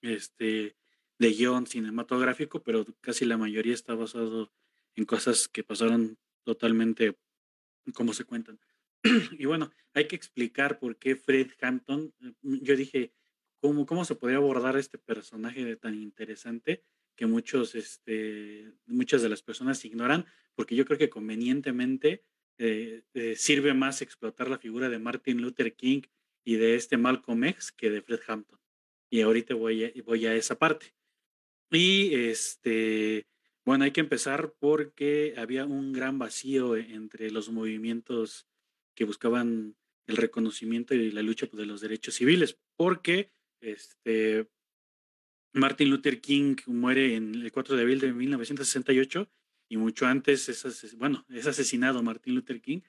este, 0.01 0.75
de 1.19 1.33
guion 1.33 1.67
cinematográfico, 1.67 2.63
pero 2.63 2.85
casi 3.01 3.25
la 3.25 3.37
mayoría 3.37 3.73
está 3.73 3.95
basado 3.95 4.51
en 4.95 5.05
cosas 5.05 5.47
que 5.47 5.63
pasaron 5.63 6.17
totalmente 6.43 7.17
como 7.93 8.13
se 8.13 8.23
cuentan. 8.23 8.59
Y 9.37 9.45
bueno, 9.45 9.71
hay 9.93 10.07
que 10.07 10.15
explicar 10.15 10.79
por 10.79 10.97
qué 10.97 11.15
Fred 11.15 11.51
Hampton, 11.61 12.13
eh, 12.21 12.33
yo 12.41 12.75
dije, 12.75 13.13
¿cómo, 13.59 13.85
cómo 13.85 14.05
se 14.05 14.15
podría 14.15 14.37
abordar 14.37 14.77
este 14.77 14.97
personaje 14.97 15.75
tan 15.77 15.95
interesante 15.95 16.83
que 17.15 17.25
muchos, 17.25 17.75
este, 17.75 18.73
muchas 18.85 19.21
de 19.21 19.29
las 19.29 19.41
personas 19.41 19.83
ignoran, 19.85 20.25
porque 20.55 20.75
yo 20.75 20.85
creo 20.85 20.97
que 20.97 21.09
convenientemente 21.09 22.23
eh, 22.57 23.03
eh, 23.13 23.35
sirve 23.35 23.73
más 23.73 24.01
explotar 24.01 24.49
la 24.49 24.57
figura 24.57 24.89
de 24.89 24.99
Martin 24.99 25.41
Luther 25.41 25.75
King 25.75 26.01
y 26.43 26.55
de 26.55 26.75
este 26.75 26.97
Malcolm 26.97 27.43
X 27.45 27.71
que 27.71 27.89
de 27.89 28.01
Fred 28.01 28.19
Hampton. 28.27 28.59
Y 29.09 29.21
ahorita 29.21 29.55
voy 29.55 29.85
a, 29.85 29.91
voy 30.03 30.25
a 30.25 30.35
esa 30.35 30.57
parte. 30.57 30.93
Y 31.71 32.13
este, 32.13 33.27
bueno, 33.65 33.83
hay 33.83 33.91
que 33.91 34.01
empezar 34.01 34.53
porque 34.59 35.33
había 35.37 35.65
un 35.65 35.93
gran 35.93 36.19
vacío 36.19 36.75
entre 36.75 37.31
los 37.31 37.49
movimientos 37.49 38.47
que 38.95 39.05
buscaban 39.05 39.75
el 40.07 40.17
reconocimiento 40.17 40.93
y 40.93 41.11
la 41.11 41.21
lucha 41.21 41.47
de 41.51 41.65
los 41.65 41.81
derechos 41.81 42.15
civiles, 42.15 42.57
porque 42.75 43.31
este, 43.59 44.47
Martin 45.53 45.89
Luther 45.89 46.21
King 46.21 46.55
muere 46.67 47.15
en 47.15 47.35
el 47.35 47.51
4 47.51 47.75
de 47.75 47.81
abril 47.81 47.99
de 47.99 48.13
1968 48.13 49.29
y 49.67 49.77
mucho 49.77 50.05
antes 50.05 50.47
es, 50.49 50.97
bueno, 50.97 51.25
es 51.29 51.47
asesinado 51.47 52.03
Martin 52.03 52.35
Luther 52.35 52.61
King 52.61 52.81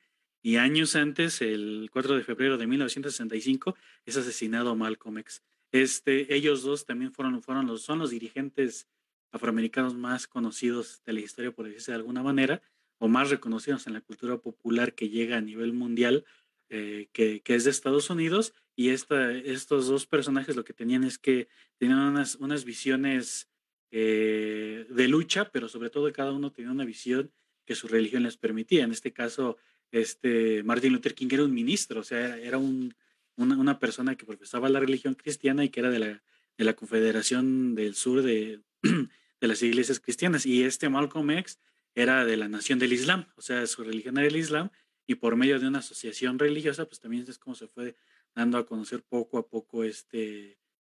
y 0.42 0.56
años 0.56 0.94
antes, 0.94 1.42
el 1.42 1.88
4 1.90 2.16
de 2.16 2.22
febrero 2.22 2.56
de 2.56 2.66
1965, 2.68 3.74
es 4.04 4.16
asesinado 4.16 4.76
Malcolm 4.76 5.18
X. 5.18 5.42
Este, 5.72 6.32
ellos 6.34 6.62
dos 6.62 6.86
también 6.86 7.12
fueron, 7.12 7.42
fueron 7.42 7.66
los, 7.66 7.82
son 7.82 7.98
los 7.98 8.10
dirigentes 8.10 8.86
afroamericanos 9.32 9.96
más 9.96 10.28
conocidos 10.28 11.02
de 11.04 11.14
la 11.14 11.20
historia, 11.20 11.50
por 11.50 11.66
decirse 11.66 11.90
de 11.90 11.96
alguna 11.96 12.22
manera, 12.22 12.62
o 12.98 13.08
más 13.08 13.30
reconocidos 13.30 13.86
en 13.86 13.92
la 13.92 14.00
cultura 14.00 14.38
popular 14.38 14.94
que 14.94 15.08
llega 15.08 15.36
a 15.36 15.40
nivel 15.40 15.72
mundial, 15.72 16.24
eh, 16.68 17.08
que, 17.12 17.42
que, 17.42 17.54
es 17.54 17.64
de 17.64 17.70
Estados 17.70 18.10
Unidos. 18.10 18.54
Y 18.74 18.90
esta, 18.90 19.32
estos 19.32 19.86
dos 19.86 20.06
personajes 20.06 20.56
lo 20.56 20.64
que 20.64 20.72
tenían 20.72 21.04
es 21.04 21.18
que 21.18 21.48
tenían 21.78 21.98
unas, 21.98 22.36
unas 22.36 22.64
visiones 22.64 23.48
eh, 23.90 24.86
de 24.90 25.08
lucha, 25.08 25.50
pero 25.50 25.68
sobre 25.68 25.90
todo 25.90 26.12
cada 26.12 26.32
uno 26.32 26.52
tenía 26.52 26.70
una 26.70 26.84
visión 26.84 27.32
que 27.64 27.74
su 27.74 27.88
religión 27.88 28.22
les 28.22 28.36
permitía. 28.36 28.84
En 28.84 28.92
este 28.92 29.12
caso, 29.12 29.56
este 29.90 30.62
Martin 30.62 30.92
Luther 30.92 31.14
King 31.14 31.28
era 31.30 31.44
un 31.44 31.54
ministro, 31.54 32.00
o 32.00 32.04
sea, 32.04 32.36
era, 32.38 32.58
un, 32.58 32.94
una, 33.36 33.56
una, 33.56 33.78
persona 33.78 34.16
que 34.16 34.26
profesaba 34.26 34.68
la 34.68 34.80
religión 34.80 35.14
cristiana 35.14 35.64
y 35.64 35.68
que 35.68 35.80
era 35.80 35.90
de 35.90 35.98
la, 35.98 36.22
de 36.58 36.64
la 36.64 36.74
Confederación 36.74 37.74
del 37.74 37.94
Sur 37.94 38.22
de, 38.22 38.60
de 38.82 39.48
las 39.48 39.62
iglesias 39.62 40.00
cristianas. 40.00 40.46
Y 40.46 40.62
este 40.64 40.88
Malcolm 40.88 41.30
X 41.30 41.58
era 41.96 42.24
de 42.26 42.36
la 42.36 42.48
nación 42.48 42.78
del 42.78 42.92
Islam, 42.92 43.26
o 43.36 43.40
sea, 43.40 43.66
su 43.66 43.82
religión 43.82 44.18
era 44.18 44.28
el 44.28 44.36
Islam, 44.36 44.70
y 45.06 45.16
por 45.16 45.34
medio 45.34 45.58
de 45.58 45.66
una 45.66 45.78
asociación 45.78 46.38
religiosa, 46.38 46.84
pues 46.84 47.00
también 47.00 47.24
es 47.26 47.38
como 47.38 47.56
se 47.56 47.66
fue 47.66 47.96
dando 48.34 48.58
a 48.58 48.66
conocer 48.66 49.02
poco 49.02 49.38
a 49.38 49.48
poco 49.48 49.82
este, 49.82 50.58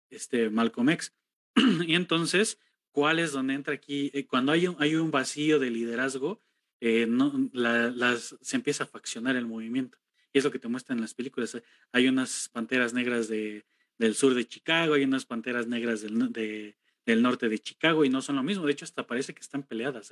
este 0.09 0.49
Malcolm 0.49 0.89
X. 0.89 1.13
y 1.85 1.93
entonces, 1.93 2.59
¿cuál 2.91 3.19
es 3.19 3.31
donde 3.31 3.53
entra 3.53 3.75
aquí? 3.75 4.09
Eh, 4.13 4.25
cuando 4.25 4.51
hay 4.51 4.67
un, 4.67 4.75
hay 4.79 4.95
un 4.95 5.11
vacío 5.11 5.59
de 5.59 5.69
liderazgo, 5.69 6.41
eh, 6.79 7.05
no, 7.07 7.49
las, 7.53 8.35
se 8.41 8.55
empieza 8.55 8.85
a 8.85 8.87
faccionar 8.87 9.35
el 9.35 9.45
movimiento. 9.45 9.99
Y 10.33 10.39
es 10.39 10.43
lo 10.43 10.51
que 10.51 10.59
te 10.59 10.67
muestran 10.67 10.97
en 10.97 11.03
las 11.03 11.13
películas. 11.13 11.61
Hay 11.91 12.07
unas 12.07 12.49
panteras 12.49 12.93
negras 12.93 13.27
de, 13.27 13.65
del 13.99 14.15
sur 14.15 14.33
de 14.33 14.47
Chicago, 14.47 14.95
hay 14.95 15.03
unas 15.03 15.25
panteras 15.25 15.67
negras 15.67 16.01
del, 16.01 16.31
de, 16.31 16.75
del 17.05 17.21
norte 17.21 17.49
de 17.49 17.59
Chicago 17.59 18.03
y 18.03 18.09
no 18.09 18.21
son 18.21 18.37
lo 18.37 18.43
mismo. 18.43 18.65
De 18.65 18.71
hecho, 18.71 18.85
hasta 18.85 19.05
parece 19.05 19.33
que 19.33 19.41
están 19.41 19.63
peleadas. 19.63 20.11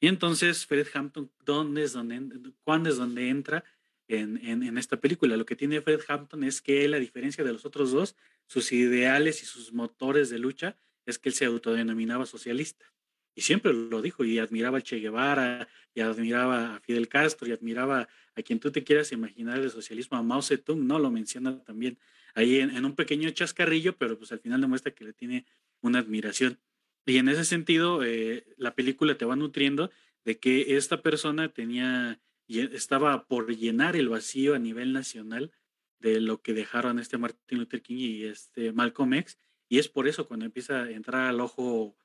Y 0.00 0.08
entonces 0.08 0.66
Fred 0.66 0.86
Hampton, 0.94 1.30
¿dónde 1.44 1.84
es 1.84 1.92
donde, 1.92 2.52
¿cuándo 2.64 2.88
es 2.88 2.96
donde 2.96 3.28
entra 3.28 3.64
en, 4.08 4.38
en, 4.44 4.78
esta 4.78 4.98
película? 4.98 5.36
Lo 5.36 5.46
que 5.46 5.56
tiene 5.56 5.80
Fred 5.82 6.00
Hampton 6.08 6.42
es 6.44 6.62
que 6.62 6.84
él, 6.84 6.94
a 6.94 6.98
diferencia 6.98 7.44
de 7.44 7.52
los 7.52 7.64
otros 7.64 7.92
dos, 7.92 8.16
sus 8.46 8.72
ideales 8.72 9.42
y 9.42 9.46
sus 9.46 9.72
motores 9.72 10.30
de 10.30 10.38
lucha 10.38 10.76
es 11.06 11.18
que 11.18 11.28
él 11.28 11.34
se 11.34 11.44
autodenominaba 11.44 12.26
socialista. 12.26 12.86
Y 13.34 13.42
siempre 13.42 13.72
lo 13.72 14.02
dijo, 14.02 14.24
y 14.24 14.38
admiraba 14.38 14.78
a 14.78 14.82
Che 14.82 14.98
Guevara, 14.98 15.68
y 15.94 16.00
admiraba 16.00 16.76
a 16.76 16.80
Fidel 16.80 17.08
Castro, 17.08 17.48
y 17.48 17.52
admiraba 17.52 18.08
a 18.34 18.42
quien 18.42 18.58
tú 18.58 18.70
te 18.70 18.82
quieras 18.82 19.12
imaginar 19.12 19.60
del 19.60 19.70
socialismo, 19.70 20.16
a 20.16 20.22
Mao 20.22 20.42
Zedong, 20.42 20.86
no 20.86 20.98
lo 20.98 21.10
menciona 21.10 21.62
también 21.62 21.98
ahí 22.34 22.58
en, 22.58 22.84
un 22.84 22.94
pequeño 22.94 23.30
chascarrillo, 23.30 23.96
pero 23.96 24.18
pues 24.18 24.32
al 24.32 24.40
final 24.40 24.60
demuestra 24.60 24.92
que 24.92 25.04
le 25.04 25.12
tiene 25.12 25.46
una 25.80 26.00
admiración. 26.00 26.58
Y 27.06 27.18
en 27.18 27.28
ese 27.28 27.44
sentido, 27.44 28.04
eh, 28.04 28.44
la 28.56 28.74
película 28.74 29.16
te 29.16 29.24
va 29.24 29.36
nutriendo 29.36 29.90
de 30.24 30.38
que 30.38 30.76
esta 30.76 31.02
persona 31.02 31.52
tenía, 31.52 32.20
estaba 32.46 33.26
por 33.26 33.54
llenar 33.54 33.96
el 33.96 34.08
vacío 34.08 34.54
a 34.54 34.58
nivel 34.58 34.92
nacional 34.92 35.52
de 35.98 36.20
lo 36.20 36.42
que 36.42 36.54
dejaron 36.54 36.98
este 36.98 37.18
Martin 37.18 37.58
Luther 37.58 37.82
King 37.82 37.96
y 37.96 38.24
este 38.24 38.72
Malcolm 38.72 39.14
X, 39.14 39.38
y 39.68 39.78
es 39.78 39.88
por 39.88 40.08
eso 40.08 40.26
cuando 40.26 40.46
empieza 40.46 40.82
a 40.82 40.90
entrar 40.90 41.28
al 41.28 41.40
ojo 41.40 41.96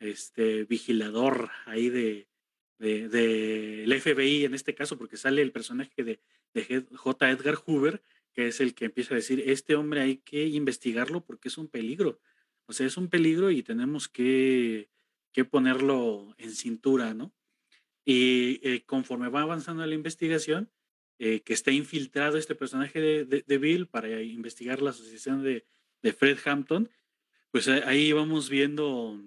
este 0.00 0.64
vigilador 0.64 1.50
ahí 1.66 1.88
de, 1.88 2.28
del 2.78 4.00
FBI 4.00 4.44
en 4.44 4.54
este 4.54 4.74
caso, 4.74 4.98
porque 4.98 5.16
sale 5.16 5.40
el 5.42 5.52
personaje 5.52 6.02
de, 6.02 6.20
de 6.52 6.84
J. 6.92 7.30
Edgar 7.30 7.54
Hoover, 7.54 8.02
que 8.32 8.48
es 8.48 8.60
el 8.60 8.74
que 8.74 8.86
empieza 8.86 9.14
a 9.14 9.18
decir, 9.18 9.42
este 9.46 9.76
hombre 9.76 10.00
hay 10.00 10.16
que 10.16 10.46
investigarlo 10.46 11.24
porque 11.24 11.48
es 11.48 11.58
un 11.58 11.68
peligro. 11.68 12.18
O 12.66 12.72
sea, 12.72 12.86
es 12.86 12.96
un 12.96 13.08
peligro 13.08 13.50
y 13.50 13.62
tenemos 13.62 14.08
que, 14.08 14.90
que 15.32 15.44
ponerlo 15.44 16.34
en 16.38 16.52
cintura, 16.52 17.14
¿no? 17.14 17.34
Y 18.04 18.60
eh, 18.62 18.84
conforme 18.84 19.28
va 19.28 19.42
avanzando 19.42 19.86
la 19.86 19.94
investigación, 19.94 20.70
eh, 21.18 21.40
que 21.40 21.52
está 21.52 21.70
infiltrado 21.70 22.36
este 22.36 22.54
personaje 22.54 23.00
de, 23.00 23.44
de, 23.46 23.58
Bill 23.58 23.86
para 23.86 24.22
investigar 24.22 24.82
la 24.82 24.90
asociación 24.90 25.42
de, 25.42 25.64
de 26.02 26.12
Fred 26.12 26.38
Hampton, 26.44 26.90
pues 27.52 27.68
ahí 27.68 28.12
vamos 28.12 28.48
viendo 28.48 29.22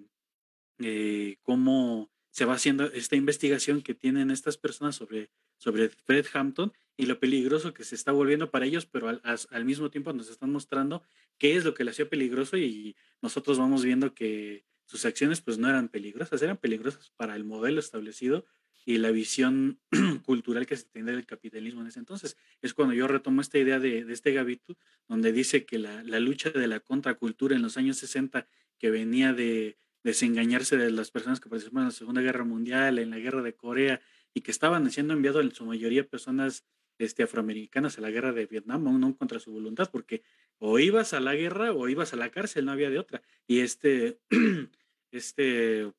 eh, 0.79 1.37
cómo 1.41 2.11
se 2.31 2.43
va 2.43 2.55
haciendo 2.55 2.85
esta 2.91 3.15
investigación 3.15 3.81
que 3.81 3.93
tienen 3.93 4.29
estas 4.29 4.57
personas 4.57 4.95
sobre, 4.95 5.29
sobre 5.57 5.87
Fred 5.87 6.25
Hampton 6.33 6.73
y 6.97 7.05
lo 7.05 7.19
peligroso 7.19 7.73
que 7.73 7.83
se 7.83 7.95
está 7.95 8.11
volviendo 8.11 8.51
para 8.51 8.65
ellos, 8.65 8.85
pero 8.85 9.09
al, 9.09 9.21
al, 9.23 9.65
mismo 9.65 9.89
tiempo 9.89 10.13
nos 10.13 10.29
están 10.29 10.51
mostrando 10.51 11.03
qué 11.37 11.55
es 11.55 11.65
lo 11.65 11.73
que 11.73 11.83
le 11.83 11.91
hacía 11.91 12.09
peligroso 12.09 12.57
y 12.57 12.95
nosotros 13.21 13.57
vamos 13.57 13.83
viendo 13.83 14.13
que 14.13 14.65
sus 14.85 15.05
acciones 15.05 15.41
pues 15.41 15.57
no 15.57 15.69
eran 15.69 15.89
peligrosas, 15.89 16.41
eran 16.41 16.57
peligrosas 16.57 17.11
para 17.17 17.35
el 17.35 17.43
modelo 17.43 17.79
establecido 17.79 18.45
y 18.85 18.99
la 18.99 19.11
visión 19.11 19.79
cultural 20.25 20.65
que 20.67 20.77
se 20.77 20.85
tenía 20.85 21.13
del 21.13 21.25
capitalismo 21.25 21.81
en 21.81 21.87
ese 21.87 21.99
entonces. 21.99 22.37
Es 22.61 22.73
cuando 22.73 22.93
yo 22.93 23.07
retomo 23.07 23.41
esta 23.41 23.57
idea 23.57 23.79
de, 23.79 24.05
de 24.05 24.13
este 24.13 24.31
Gavitu, 24.31 24.77
donde 25.07 25.31
dice 25.31 25.65
que 25.65 25.79
la, 25.79 26.03
la, 26.03 26.19
lucha 26.19 26.51
de 26.51 26.67
la 26.67 26.79
contracultura 26.79 27.55
en 27.55 27.63
los 27.63 27.77
años 27.77 27.97
60, 27.97 28.47
que 28.77 28.91
venía 28.91 29.33
de, 29.33 29.77
desengañarse 30.05 30.77
de 30.77 30.91
las 30.91 31.09
personas 31.09 31.39
que 31.39 31.49
participaron 31.49 31.85
en 31.85 31.87
la 31.87 31.91
Segunda 31.91 32.21
Guerra 32.21 32.43
Mundial, 32.43 32.99
en 32.99 33.09
la 33.09 33.17
Guerra 33.17 33.41
de 33.41 33.55
Corea, 33.55 34.01
y 34.35 34.41
que 34.41 34.51
estaban 34.51 34.89
siendo 34.91 35.15
enviados 35.15 35.43
en 35.43 35.51
su 35.51 35.65
mayoría 35.65 36.07
personas 36.07 36.63
este, 36.97 37.23
afroamericanas 37.23 37.97
a 37.97 38.01
la 38.01 38.11
guerra 38.11 38.31
de 38.31 38.45
Vietnam, 38.45 38.99
no 38.99 39.15
contra 39.17 39.39
su 39.39 39.51
voluntad, 39.51 39.89
porque 39.91 40.23
o 40.59 40.79
ibas 40.79 41.13
a 41.13 41.19
la 41.19 41.35
guerra 41.35 41.73
o 41.73 41.87
ibas 41.89 42.13
a 42.13 42.17
la 42.17 42.29
cárcel, 42.29 42.65
no 42.65 42.71
había 42.71 42.89
de 42.89 42.99
otra. 42.99 43.21
Y 43.47 43.59
este, 43.59 44.19
este 45.11 45.91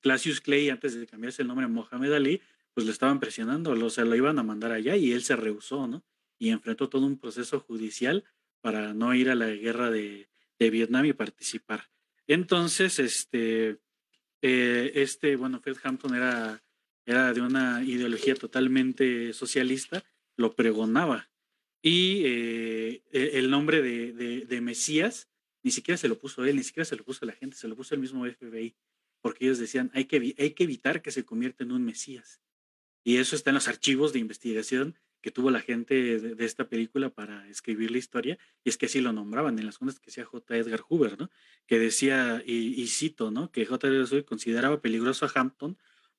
Clasius 0.00 0.40
Clay, 0.40 0.70
antes 0.70 0.94
de 0.94 1.06
cambiarse 1.06 1.42
el 1.42 1.48
nombre 1.48 1.66
a 1.66 1.68
Mohamed 1.68 2.12
Ali, 2.12 2.42
pues 2.74 2.86
lo 2.86 2.92
estaban 2.92 3.20
presionando, 3.20 3.70
o 3.70 3.90
sea, 3.90 4.04
lo 4.04 4.14
iban 4.14 4.38
a 4.38 4.42
mandar 4.42 4.72
allá 4.72 4.96
y 4.96 5.12
él 5.12 5.22
se 5.22 5.34
rehusó, 5.34 5.86
¿no? 5.86 6.04
Y 6.38 6.50
enfrentó 6.50 6.88
todo 6.88 7.06
un 7.06 7.18
proceso 7.18 7.60
judicial 7.60 8.24
para 8.60 8.92
no 8.92 9.14
ir 9.14 9.30
a 9.30 9.34
la 9.34 9.48
guerra 9.48 9.90
de, 9.90 10.28
de 10.58 10.70
Vietnam 10.70 11.06
y 11.06 11.12
participar. 11.12 11.88
Entonces, 12.26 12.98
este, 12.98 13.78
eh, 14.42 14.92
este, 14.94 15.36
bueno, 15.36 15.60
Fred 15.60 15.76
Hampton 15.82 16.14
era, 16.14 16.62
era 17.06 17.32
de 17.32 17.40
una 17.40 17.82
ideología 17.84 18.34
totalmente 18.34 19.32
socialista, 19.32 20.04
lo 20.36 20.54
pregonaba. 20.54 21.30
Y 21.80 22.22
eh, 22.24 23.02
e, 23.12 23.38
el 23.38 23.48
nombre 23.48 23.80
de, 23.80 24.12
de, 24.44 24.60
Mesías 24.60 25.28
ni 25.62 25.70
siquiera 25.70 25.96
se 25.96 26.08
lo 26.08 26.18
puso 26.18 26.44
él, 26.44 26.56
ni 26.56 26.64
siquiera 26.64 26.84
se 26.84 26.96
lo 26.96 27.04
puso 27.04 27.24
la 27.24 27.32
gente, 27.32 27.56
se 27.56 27.68
lo 27.68 27.76
puso 27.76 27.94
el 27.94 28.00
mismo 28.00 28.24
FBI, 28.24 28.76
porque 29.20 29.46
ellos 29.46 29.58
decían, 29.58 29.90
hay 29.94 30.04
que, 30.04 30.34
hay 30.38 30.50
que 30.50 30.64
evitar 30.64 31.02
que 31.02 31.10
se 31.10 31.24
convierta 31.24 31.64
en 31.64 31.72
un 31.72 31.84
Mesías. 31.84 32.40
Y 33.04 33.18
eso 33.18 33.36
está 33.36 33.50
en 33.50 33.54
los 33.54 33.68
archivos 33.68 34.12
de 34.12 34.18
investigación 34.18 34.96
que 35.20 35.32
tuvo 35.32 35.50
la 35.50 35.60
gente 35.60 36.20
de, 36.20 36.44
esta 36.44 36.68
película 36.68 37.10
para 37.10 37.48
escribir 37.48 37.90
la 37.90 37.98
historia, 37.98 38.38
y 38.62 38.68
es 38.68 38.76
que 38.76 38.86
así 38.86 39.00
lo 39.00 39.12
nombraban 39.12 39.58
en 39.58 39.66
las 39.66 39.76
juntas 39.76 39.98
que 39.98 40.06
decía 40.06 40.24
J. 40.24 40.56
Edgar 40.56 40.80
Hoover, 40.80 41.18
¿no? 41.18 41.30
Que 41.66 41.80
decía, 41.80 42.42
y, 42.46 42.86
cito, 42.86 43.32
¿no? 43.32 43.50
Que 43.50 43.66
J. 43.66 43.88
Edgar 43.88 44.06
Hoover 44.06 44.24
consideraba 44.24 44.80
peligroso 44.80 45.26
a 45.26 45.32
Hampton 45.34 45.76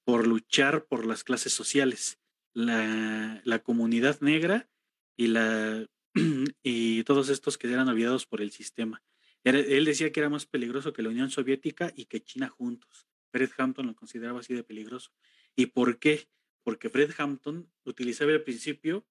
por 0.08 0.26
luchar 0.26 0.86
por 0.86 1.06
las 1.06 1.26
clases 1.26 1.52
sociales, 1.52 2.17
la, 2.54 3.41
la 3.43 3.60
comunidad 3.60 4.22
negra 4.22 4.70
y 5.17 5.28
la, 5.28 5.86
y 6.63 7.04
todos 7.04 7.28
estos 7.28 7.58
que 7.58 7.67
eran 7.67 7.89
olvidados 7.89 8.26
por 8.26 8.41
el 8.41 8.52
sistema. 8.52 9.04
él 9.43 9.84
decía 9.84 10.13
que 10.13 10.22
era 10.22 10.30
más 10.30 10.46
peligroso 10.46 10.93
que 10.93 11.02
la 11.02 11.10
Unión 11.10 11.30
Soviética 11.30 11.91
y 11.93 12.06
que 12.06 12.24
China 12.24 12.48
juntos. 12.48 13.06
Fred 13.34 13.50
Hampton 13.58 13.88
lo 13.88 13.96
consideraba 13.98 14.39
así 14.39 14.54
de 14.54 14.63
peligroso. 14.63 15.12
¿Y 15.58 15.65
por 15.65 16.00
qué? 16.00 16.30
Porque 16.63 16.88
Fred 16.89 17.12
Hampton 17.17 17.70
utilizaba 17.84 18.32
el 18.32 18.43
principio 18.43 19.06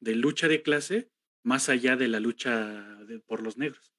de 0.00 0.16
lucha 0.16 0.48
de 0.48 0.62
clase 0.62 1.12
más 1.44 1.68
allá 1.68 1.94
de 1.94 2.08
la 2.08 2.18
lucha 2.18 2.98
por 3.24 3.40
los 3.40 3.56
negros 3.56 3.94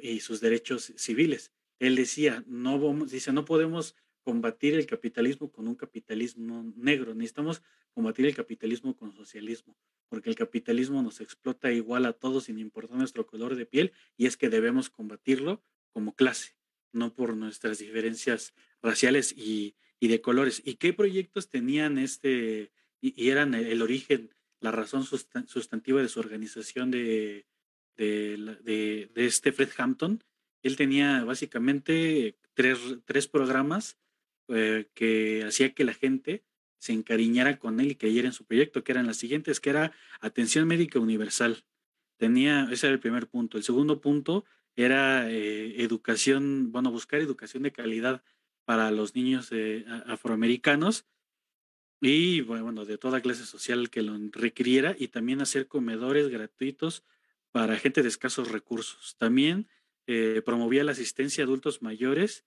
y 0.00 0.20
sus 0.20 0.40
derechos 0.40 0.92
civiles. 0.96 1.52
Él 1.80 1.96
decía, 1.96 2.44
no 2.46 2.78
vamos, 2.78 3.10
dice, 3.10 3.32
no 3.32 3.44
podemos 3.44 3.96
combatir 4.22 4.74
el 4.74 4.86
capitalismo 4.86 5.50
con 5.50 5.68
un 5.68 5.74
capitalismo 5.74 6.72
negro, 6.76 7.14
necesitamos 7.14 7.62
combatir 7.92 8.26
el 8.26 8.34
capitalismo 8.34 8.96
con 8.96 9.12
socialismo, 9.12 9.76
porque 10.08 10.30
el 10.30 10.36
capitalismo 10.36 11.02
nos 11.02 11.20
explota 11.20 11.72
igual 11.72 12.06
a 12.06 12.12
todos 12.12 12.44
sin 12.44 12.58
importar 12.58 12.96
nuestro 12.96 13.26
color 13.26 13.56
de 13.56 13.66
piel 13.66 13.92
y 14.16 14.26
es 14.26 14.36
que 14.36 14.48
debemos 14.48 14.90
combatirlo 14.90 15.62
como 15.90 16.14
clase, 16.14 16.56
no 16.92 17.14
por 17.14 17.36
nuestras 17.36 17.78
diferencias 17.78 18.54
raciales 18.80 19.34
y, 19.36 19.76
de 20.00 20.20
colores. 20.20 20.60
¿Y 20.64 20.74
qué 20.74 20.92
proyectos 20.92 21.48
tenían 21.48 21.96
este 21.96 22.72
y, 23.00 23.28
eran 23.28 23.54
el, 23.54 23.82
origen, 23.82 24.34
la 24.60 24.72
razón 24.72 25.04
sustantiva 25.04 26.02
de 26.02 26.08
su 26.08 26.18
organización 26.18 26.90
de, 26.90 27.46
de, 27.96 29.08
de 29.14 29.26
este 29.26 29.52
Fred 29.52 29.70
Hampton? 29.76 30.24
Él 30.62 30.76
tenía 30.76 31.24
básicamente 31.24 32.36
tres, 32.54 32.78
tres 33.04 33.28
programas 33.28 33.96
eh, 34.54 34.88
que 34.94 35.44
hacía 35.46 35.74
que 35.74 35.84
la 35.84 35.94
gente 35.94 36.44
se 36.78 36.92
encariñara 36.92 37.58
con 37.58 37.80
él 37.80 37.92
y 37.92 37.94
creyera 37.96 38.26
en 38.26 38.32
su 38.32 38.44
proyecto, 38.44 38.84
que 38.84 38.92
eran 38.92 39.06
las 39.06 39.16
siguientes, 39.16 39.60
que 39.60 39.70
era 39.70 39.92
atención 40.20 40.66
médica 40.66 40.98
universal. 40.98 41.64
Tenía, 42.16 42.68
ese 42.70 42.86
era 42.86 42.94
el 42.94 43.00
primer 43.00 43.28
punto. 43.28 43.56
El 43.56 43.64
segundo 43.64 44.00
punto 44.00 44.44
era 44.74 45.30
eh, 45.30 45.82
educación, 45.82 46.72
bueno, 46.72 46.90
buscar 46.90 47.20
educación 47.20 47.62
de 47.62 47.72
calidad 47.72 48.22
para 48.64 48.90
los 48.90 49.14
niños 49.14 49.48
eh, 49.52 49.84
afroamericanos 50.06 51.06
y, 52.00 52.40
bueno, 52.40 52.84
de 52.84 52.98
toda 52.98 53.20
clase 53.20 53.44
social 53.44 53.90
que 53.90 54.02
lo 54.02 54.18
requiriera 54.32 54.96
y 54.98 55.08
también 55.08 55.40
hacer 55.40 55.68
comedores 55.68 56.28
gratuitos 56.28 57.04
para 57.52 57.78
gente 57.78 58.02
de 58.02 58.08
escasos 58.08 58.50
recursos. 58.50 59.16
También 59.18 59.68
promovía 60.44 60.82
la 60.82 60.92
asistencia 60.92 61.44
a 61.44 61.46
adultos 61.46 61.80
mayores 61.80 62.44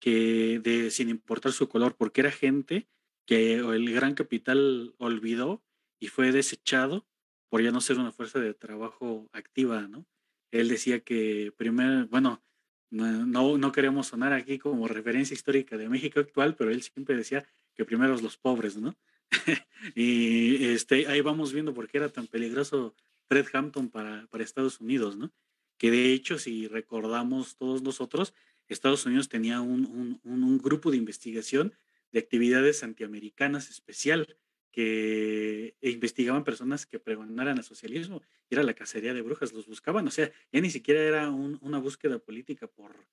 que 0.00 0.60
de, 0.60 0.90
sin 0.90 1.08
importar 1.08 1.52
su 1.52 1.68
color, 1.68 1.96
porque 1.96 2.20
era 2.20 2.30
gente 2.30 2.88
que 3.26 3.54
el 3.54 3.92
gran 3.92 4.14
capital 4.14 4.94
olvidó 4.98 5.62
y 6.00 6.08
fue 6.08 6.32
desechado 6.32 7.06
por 7.48 7.62
ya 7.62 7.70
no 7.70 7.80
ser 7.80 7.98
una 7.98 8.12
fuerza 8.12 8.38
de 8.38 8.54
trabajo 8.54 9.28
activa, 9.32 9.82
¿no? 9.82 10.06
Él 10.50 10.68
decía 10.68 11.00
que 11.00 11.52
primero, 11.56 12.06
bueno, 12.08 12.42
no, 12.90 13.58
no 13.58 13.72
queremos 13.72 14.06
sonar 14.06 14.32
aquí 14.32 14.58
como 14.58 14.88
referencia 14.88 15.34
histórica 15.34 15.76
de 15.76 15.88
México 15.88 16.20
actual, 16.20 16.56
pero 16.56 16.70
él 16.70 16.82
siempre 16.82 17.16
decía 17.16 17.46
que 17.74 17.84
primero 17.84 18.16
los 18.16 18.36
pobres, 18.38 18.76
¿no? 18.76 18.96
y 19.94 20.64
este, 20.66 21.06
ahí 21.06 21.20
vamos 21.20 21.52
viendo 21.52 21.74
por 21.74 21.88
qué 21.88 21.98
era 21.98 22.08
tan 22.08 22.26
peligroso 22.26 22.94
Fred 23.28 23.46
Hampton 23.52 23.90
para, 23.90 24.26
para 24.28 24.44
Estados 24.44 24.80
Unidos, 24.80 25.16
¿no? 25.16 25.32
Que 25.76 25.90
de 25.90 26.12
hecho, 26.12 26.38
si 26.38 26.66
recordamos 26.66 27.56
todos 27.56 27.82
nosotros, 27.82 28.34
Estados 28.74 29.06
Unidos 29.06 29.28
tenía 29.28 29.60
un, 29.60 30.58
grupo 30.62 30.90
de 30.90 30.96
investigación 30.96 31.74
de 32.12 32.20
actividades 32.20 32.82
antiamericanas 32.82 33.70
especial 33.70 34.36
que 34.70 35.76
investigaban 35.80 36.44
personas 36.44 36.86
que 36.86 36.98
pregonaran 36.98 37.58
el 37.58 37.64
socialismo. 37.64 38.22
Era 38.50 38.62
la 38.62 38.74
cacería 38.74 39.14
de 39.14 39.22
brujas, 39.22 39.52
los 39.52 39.66
buscaban. 39.66 40.06
O 40.06 40.10
sea, 40.10 40.30
ya 40.52 40.60
ni 40.60 40.70
siquiera 40.70 41.00
era 41.00 41.30
una 41.30 41.78
búsqueda 41.78 42.18
política 42.18 42.66
por, 42.66 43.06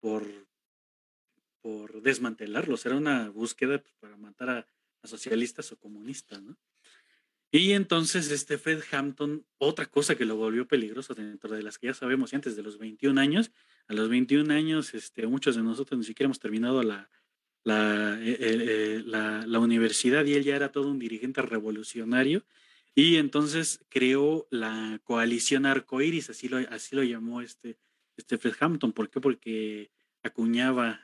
por, 0.00 0.24
por 1.60 2.02
desmantelarlos, 2.02 2.86
era 2.86 2.96
una 2.96 3.28
búsqueda 3.30 3.82
pues, 3.82 3.94
para 4.00 4.16
matar 4.16 4.50
a, 4.50 4.66
a, 5.02 5.06
socialistas 5.06 5.70
o 5.72 5.78
comunistas, 5.78 6.42
¿no? 6.42 6.56
Y 7.54 7.72
entonces 7.72 8.30
este 8.30 8.56
Fred 8.56 8.82
Hampton, 8.90 9.44
otra 9.58 9.84
cosa 9.84 10.14
que 10.14 10.24
lo 10.24 10.36
volvió 10.36 10.66
peligroso 10.66 11.12
dentro 11.12 11.54
de 11.54 11.62
las 11.62 11.78
que 11.78 11.88
ya 11.88 11.94
sabemos 11.94 12.32
antes 12.32 12.56
de 12.56 12.62
los 12.62 12.78
21 12.78 13.20
años, 13.20 13.52
a 13.88 13.94
los 13.94 14.08
21 14.08 14.52
años 14.52 14.94
este, 14.94 15.26
muchos 15.26 15.56
de 15.56 15.62
nosotros 15.62 15.98
ni 15.98 16.04
siquiera 16.04 16.26
hemos 16.26 16.38
terminado 16.38 16.82
la, 16.82 17.10
la, 17.64 18.18
eh, 18.20 18.36
eh, 18.40 19.02
la, 19.04 19.46
la, 19.46 19.58
universidad 19.58 20.24
y 20.24 20.34
él 20.34 20.44
ya 20.44 20.56
era 20.56 20.72
todo 20.72 20.88
un 20.88 20.98
dirigente 20.98 21.42
revolucionario 21.42 22.44
y 22.94 23.16
entonces 23.16 23.84
creó 23.88 24.46
la 24.50 25.00
coalición 25.04 25.64
arcoíris, 25.64 26.30
así 26.30 26.48
lo, 26.48 26.58
así 26.70 26.94
lo 26.94 27.02
llamó 27.02 27.40
este, 27.40 27.78
este 28.16 28.36
Fred 28.36 28.54
Hampton. 28.60 28.92
¿Por 28.92 29.08
qué? 29.08 29.20
Porque 29.20 29.90
acuñaba 30.22 31.00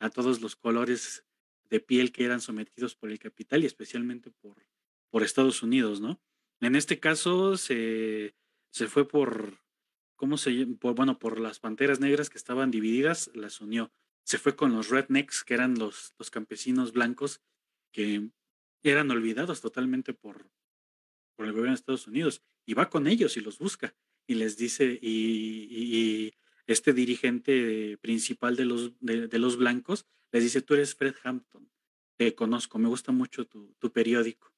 a 0.00 0.10
todos 0.10 0.40
los 0.40 0.56
colores 0.56 1.24
de 1.70 1.80
piel 1.80 2.10
que 2.12 2.24
eran 2.24 2.40
sometidos 2.40 2.96
por 2.96 3.10
el 3.10 3.18
capital 3.18 3.62
y 3.62 3.66
especialmente 3.66 4.30
por, 4.30 4.56
por 5.10 5.22
Estados 5.22 5.62
Unidos, 5.62 6.00
¿no? 6.00 6.20
En 6.60 6.74
este 6.74 6.98
caso 6.98 7.56
se, 7.56 8.34
se 8.70 8.88
fue 8.88 9.06
por, 9.06 9.58
¿cómo 10.18 10.36
se 10.36 10.66
por, 10.66 10.94
Bueno, 10.94 11.18
por 11.18 11.40
las 11.40 11.60
panteras 11.60 12.00
negras 12.00 12.28
que 12.28 12.36
estaban 12.36 12.70
divididas, 12.70 13.30
las 13.34 13.62
unió. 13.62 13.90
Se 14.24 14.36
fue 14.36 14.54
con 14.56 14.72
los 14.74 14.90
rednecks, 14.90 15.42
que 15.44 15.54
eran 15.54 15.78
los, 15.78 16.12
los 16.18 16.30
campesinos 16.30 16.92
blancos 16.92 17.40
que 17.92 18.30
eran 18.82 19.10
olvidados 19.10 19.62
totalmente 19.62 20.12
por, 20.12 20.50
por 21.34 21.46
el 21.46 21.52
gobierno 21.52 21.72
de 21.72 21.76
Estados 21.76 22.06
Unidos. 22.06 22.42
Y 22.66 22.74
va 22.74 22.90
con 22.90 23.06
ellos 23.06 23.36
y 23.36 23.40
los 23.40 23.58
busca. 23.58 23.94
Y 24.26 24.34
les 24.34 24.58
dice, 24.58 24.98
y, 25.00 26.34
este 26.66 26.92
dirigente 26.92 27.96
principal 28.02 28.56
de 28.56 28.66
los, 28.66 28.92
de, 29.00 29.38
los 29.38 29.56
blancos 29.56 30.06
les 30.32 30.42
dice, 30.42 30.60
tú 30.60 30.74
eres 30.74 30.94
Fred 30.94 31.14
Hampton, 31.24 31.70
te 32.18 32.34
conozco, 32.34 32.78
me 32.78 32.88
gusta 32.88 33.10
mucho 33.10 33.46
tu, 33.46 33.74
tu 33.78 33.90
periódico. 33.90 34.52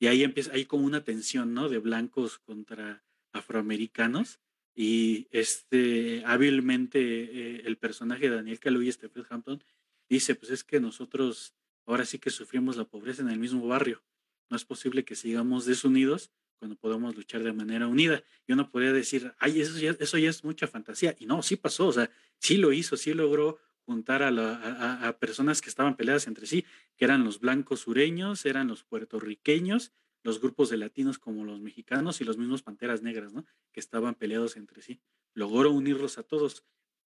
Y 0.00 0.08
ahí 0.08 0.24
empieza, 0.24 0.52
hay 0.52 0.64
como 0.64 0.84
una 0.84 1.04
tensión, 1.04 1.54
¿no? 1.54 1.68
De 1.68 1.78
blancos 1.78 2.40
contra 2.40 3.04
afroamericanos. 3.32 4.40
Y 4.74 5.28
este, 5.30 6.22
hábilmente 6.24 6.98
eh, 7.00 7.62
el 7.64 7.76
personaje 7.76 8.28
de 8.28 8.36
Daniel 8.36 8.58
Kaluuya, 8.58 8.90
este 8.90 9.08
Fred 9.08 9.26
Hampton, 9.28 9.62
dice, 10.08 10.34
pues 10.34 10.50
es 10.50 10.64
que 10.64 10.80
nosotros 10.80 11.54
ahora 11.86 12.04
sí 12.04 12.18
que 12.18 12.30
sufrimos 12.30 12.76
la 12.76 12.84
pobreza 12.84 13.22
en 13.22 13.28
el 13.28 13.38
mismo 13.38 13.66
barrio. 13.66 14.02
No 14.48 14.56
es 14.56 14.64
posible 14.64 15.04
que 15.04 15.14
sigamos 15.14 15.66
desunidos 15.66 16.30
cuando 16.58 16.76
podemos 16.76 17.16
luchar 17.16 17.42
de 17.42 17.52
manera 17.52 17.88
unida. 17.88 18.22
Y 18.46 18.52
uno 18.52 18.70
podría 18.70 18.92
decir, 18.92 19.34
ay, 19.38 19.60
eso 19.60 19.78
ya, 19.78 19.96
eso 19.98 20.16
ya 20.18 20.30
es 20.30 20.44
mucha 20.44 20.68
fantasía. 20.68 21.16
Y 21.18 21.26
no, 21.26 21.42
sí 21.42 21.56
pasó, 21.56 21.88
o 21.88 21.92
sea, 21.92 22.10
sí 22.38 22.56
lo 22.56 22.72
hizo, 22.72 22.96
sí 22.96 23.14
logró 23.14 23.58
juntar 23.84 24.22
a, 24.22 25.08
a, 25.08 25.18
personas 25.18 25.60
que 25.60 25.68
estaban 25.68 25.96
peleadas 25.96 26.28
entre 26.28 26.46
sí, 26.46 26.64
que 26.96 27.04
eran 27.04 27.24
los 27.24 27.40
blancos 27.40 27.80
sureños, 27.80 28.46
eran 28.46 28.68
los 28.68 28.84
puertorriqueños, 28.84 29.92
los 30.22 30.40
grupos 30.40 30.70
de 30.70 30.76
latinos 30.76 31.18
como 31.18 31.44
los 31.44 31.60
mexicanos 31.60 32.20
y 32.20 32.24
los 32.24 32.38
mismos 32.38 32.62
panteras 32.62 33.02
negras, 33.02 33.32
¿no? 33.32 33.44
Que 33.72 33.80
estaban 33.80 34.14
peleados 34.14 34.56
entre 34.56 34.82
sí. 34.82 35.00
Logró 35.34 35.70
unirlos 35.70 36.18
a 36.18 36.22
todos. 36.22 36.64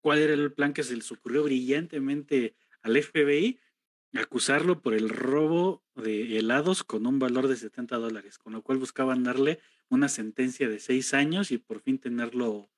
¿Cuál 0.01 0.20
era 0.20 0.34
el 0.34 0.53
plan 0.53 0.74
que 0.74 0.84
se 0.84 0.95
les 0.95 1.12
ocurrió 1.12 1.43
brillantemente 1.43 2.55
al 2.82 3.01
FBI? 3.01 3.60
Acusarlo 4.14 4.82
por 4.82 4.93
el 4.93 5.10
robo 5.10 5.84
de 5.95 6.38
helados 6.38 6.84
con 6.84 7.05
un 7.05 7.20
valor 7.20 7.47
de 7.47 7.55
70 7.55 7.97
dólares, 7.97 8.38
con 8.38 8.53
lo 8.53 8.62
cual 8.62 8.78
buscaban 8.78 9.24
darle 9.24 9.60
una 9.89 10.07
sentencia 10.07 10.70
de 10.70 10.80
seis 10.80 11.14
años 11.14 11.51
y 11.51 11.57
por 11.57 11.82
fin 11.82 11.99
tenerlo 11.99 12.70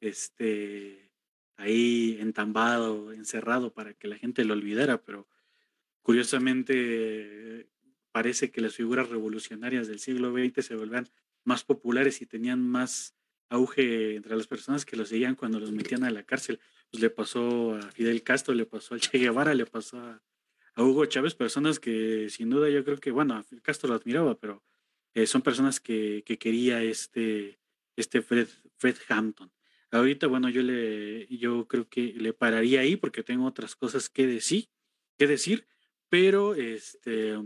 este, 0.00 1.10
ahí 1.56 2.16
entambado, 2.20 3.12
encerrado 3.12 3.72
para 3.72 3.94
que 3.94 4.08
la 4.08 4.16
gente 4.16 4.44
lo 4.44 4.54
olvidara, 4.54 5.02
pero 5.02 5.28
curiosamente 6.02 7.68
parece 8.18 8.50
que 8.50 8.60
las 8.60 8.74
figuras 8.74 9.08
revolucionarias 9.08 9.86
del 9.86 10.00
siglo 10.00 10.32
XX 10.32 10.66
se 10.66 10.74
volvían 10.74 11.08
más 11.44 11.62
populares 11.62 12.20
y 12.20 12.26
tenían 12.26 12.60
más 12.60 13.14
auge 13.48 14.16
entre 14.16 14.34
las 14.36 14.48
personas 14.48 14.84
que 14.84 14.96
los 14.96 15.10
seguían 15.10 15.36
cuando 15.36 15.60
los 15.60 15.70
metían 15.70 16.02
a 16.02 16.10
la 16.10 16.24
cárcel. 16.24 16.58
Pues 16.90 17.00
le 17.00 17.10
pasó 17.10 17.76
a 17.76 17.82
Fidel 17.92 18.24
Castro, 18.24 18.54
le 18.54 18.66
pasó 18.66 18.96
a 18.96 18.98
Che 18.98 19.18
Guevara, 19.18 19.54
le 19.54 19.66
pasó 19.66 19.98
a, 20.00 20.20
Hugo 20.76 21.06
Chávez, 21.06 21.36
personas 21.36 21.78
que 21.78 22.28
sin 22.28 22.50
duda 22.50 22.68
yo 22.70 22.84
creo 22.84 22.98
que, 22.98 23.12
bueno, 23.12 23.34
a 23.34 23.44
Castro 23.62 23.88
lo 23.88 23.94
admiraba, 23.94 24.36
pero 24.36 24.64
eh, 25.14 25.28
son 25.28 25.42
personas 25.42 25.78
que, 25.78 26.24
que, 26.26 26.38
quería 26.38 26.82
este, 26.82 27.60
este 27.94 28.20
Fred, 28.20 28.48
Fred 28.78 28.96
Hampton. 29.08 29.52
Ahorita, 29.92 30.26
bueno, 30.26 30.48
yo 30.48 30.62
le, 30.62 31.28
yo 31.28 31.68
creo 31.68 31.88
que 31.88 32.14
le 32.14 32.32
pararía 32.32 32.80
ahí 32.80 32.96
porque 32.96 33.22
tengo 33.22 33.46
otras 33.46 33.76
cosas 33.76 34.08
que 34.08 34.26
decir, 34.26 34.70
que 35.16 35.28
decir, 35.28 35.68
pero 36.08 36.56
este 36.56 37.38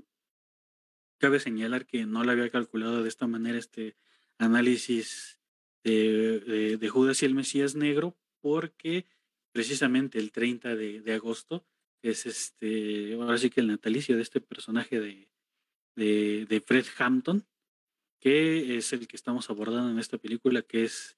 cabe 1.22 1.38
señalar 1.38 1.86
que 1.86 2.04
no 2.04 2.24
lo 2.24 2.32
había 2.32 2.50
calculado 2.50 3.04
de 3.04 3.08
esta 3.08 3.28
manera 3.28 3.56
este 3.56 3.94
análisis 4.38 5.38
de, 5.84 6.88
Judas 6.92 7.22
y 7.22 7.26
el 7.26 7.34
Mesías 7.36 7.76
Negro, 7.76 8.16
porque 8.40 9.06
precisamente 9.52 10.18
el 10.18 10.32
30 10.32 10.74
de, 10.74 11.00
de, 11.00 11.14
agosto 11.14 11.64
es 12.02 12.26
este, 12.26 13.14
ahora 13.14 13.38
sí 13.38 13.50
que 13.50 13.60
el 13.60 13.68
natalicio 13.68 14.16
de 14.16 14.22
este 14.22 14.40
personaje 14.40 14.98
de, 14.98 15.28
de 15.94 16.60
Fred 16.60 16.86
Hampton, 16.98 17.46
que 18.18 18.76
es 18.76 18.92
el 18.92 19.06
que 19.06 19.14
estamos 19.14 19.48
abordando 19.48 19.92
en 19.92 20.00
esta 20.00 20.18
película, 20.18 20.62
que 20.62 20.82
es 20.84 21.16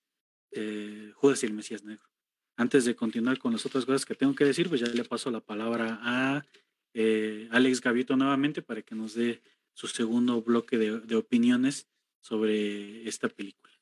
eh, 0.50 1.12
Judas 1.14 1.42
y 1.42 1.46
el 1.46 1.54
Mesías 1.54 1.82
Negro. 1.82 2.10
Antes 2.58 2.84
de 2.84 2.94
continuar 2.94 3.38
con 3.38 3.52
las 3.52 3.64
otras 3.64 3.86
cosas 3.86 4.04
que 4.04 4.14
tengo 4.14 4.34
que 4.34 4.44
decir, 4.44 4.68
pues 4.68 4.82
ya 4.82 4.86
le 4.86 5.04
paso 5.04 5.30
la 5.30 5.40
palabra 5.40 5.98
a 6.02 6.44
eh, 6.92 7.48
Alex 7.52 7.80
Gavito 7.80 8.18
nuevamente 8.18 8.60
para 8.60 8.82
que 8.82 8.94
nos 8.94 9.14
dé 9.14 9.42
su 9.74 9.86
segundo 9.86 10.42
bloque 10.42 10.78
de, 10.78 11.16
opiniones 11.16 11.88
sobre 12.20 13.06
esta 13.06 13.28
película. 13.28 13.72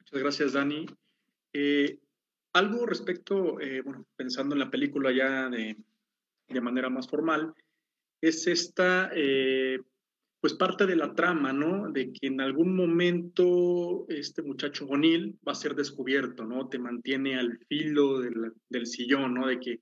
Muchas 0.00 0.20
gracias, 0.20 0.52
Dani. 0.54 0.86
Eh, 1.52 2.00
algo 2.52 2.84
respecto, 2.84 3.58
bueno, 3.84 4.04
pensando 4.16 4.56
en 4.56 4.58
la 4.58 4.70
película 4.70 5.12
ya 5.12 5.48
de, 5.48 5.76
de 6.48 6.60
manera 6.60 6.90
más 6.90 7.08
formal, 7.08 7.54
es 8.20 8.46
esta, 8.46 9.10
eh, 9.14 9.80
pues 10.40 10.54
parte 10.54 10.86
de 10.86 10.96
la 10.96 11.14
trama, 11.14 11.52
¿no? 11.52 11.90
De 11.90 12.12
que 12.12 12.26
en 12.26 12.40
algún 12.40 12.74
momento 12.74 14.06
este 14.08 14.42
muchacho 14.42 14.86
O'Neill 14.86 15.38
va 15.46 15.52
a 15.52 15.56
ser 15.56 15.74
descubierto, 15.74 16.44
¿no? 16.44 16.68
Te 16.68 16.78
mantiene 16.78 17.38
al 17.38 17.58
filo 17.68 18.20
del, 18.20 18.52
del 18.68 18.86
sillón, 18.86 19.34
¿no? 19.34 19.46
De 19.46 19.60
que 19.60 19.80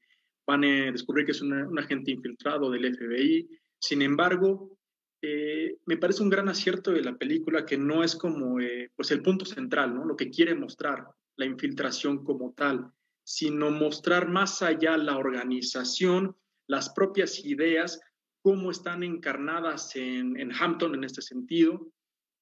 van 0.48 0.64
a 0.64 0.90
descubrir 0.90 1.26
que 1.26 1.32
es 1.32 1.42
un 1.42 1.78
agente 1.78 2.10
infiltrado 2.10 2.70
del 2.70 2.96
FBI. 2.96 3.48
Sin 3.78 4.00
embargo, 4.00 4.78
eh, 5.22 5.76
me 5.84 5.98
parece 5.98 6.22
un 6.22 6.30
gran 6.30 6.48
acierto 6.48 6.90
de 6.90 7.02
la 7.02 7.16
película 7.16 7.66
que 7.66 7.76
no 7.76 8.02
es 8.02 8.16
como 8.16 8.58
eh, 8.58 8.90
pues 8.96 9.10
el 9.10 9.22
punto 9.22 9.44
central, 9.44 9.94
¿no? 9.94 10.06
Lo 10.06 10.16
que 10.16 10.30
quiere 10.30 10.54
mostrar, 10.54 11.06
la 11.36 11.44
infiltración 11.44 12.24
como 12.24 12.54
tal, 12.54 12.90
sino 13.22 13.70
mostrar 13.70 14.28
más 14.28 14.62
allá 14.62 14.96
la 14.96 15.18
organización, 15.18 16.34
las 16.66 16.88
propias 16.90 17.44
ideas, 17.44 18.00
cómo 18.40 18.70
están 18.70 19.02
encarnadas 19.02 19.94
en, 19.96 20.50
Hampton 20.58 20.94
en 20.94 21.04
este 21.04 21.20
sentido 21.20 21.92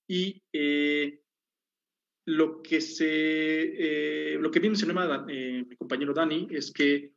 y 0.08 0.40
eh, 0.52 1.20
lo 2.26 2.62
que 2.62 2.80
se 2.80 3.06
eh, 3.08 4.38
lo 4.38 4.50
que 4.50 4.60
bien 4.60 4.72
mencionaba 4.72 5.26
eh, 5.28 5.64
mi 5.66 5.76
compañero 5.76 6.12
Dani 6.12 6.48
es 6.50 6.72
que 6.72 7.12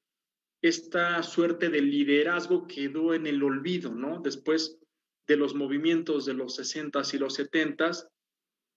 esta 0.62 1.24
suerte 1.24 1.70
de 1.70 1.82
liderazgo 1.82 2.68
quedó 2.68 3.14
en 3.14 3.28
el 3.28 3.42
olvido, 3.44 3.94
¿no? 3.94 4.20
Después 4.20 4.80
de 5.28 5.38
los 5.38 5.56
movimientos 5.56 6.26
de 6.26 6.34
los 6.34 6.60
60s 6.60 7.14
y 7.14 7.18
los 7.18 7.40
70s, 7.40 8.08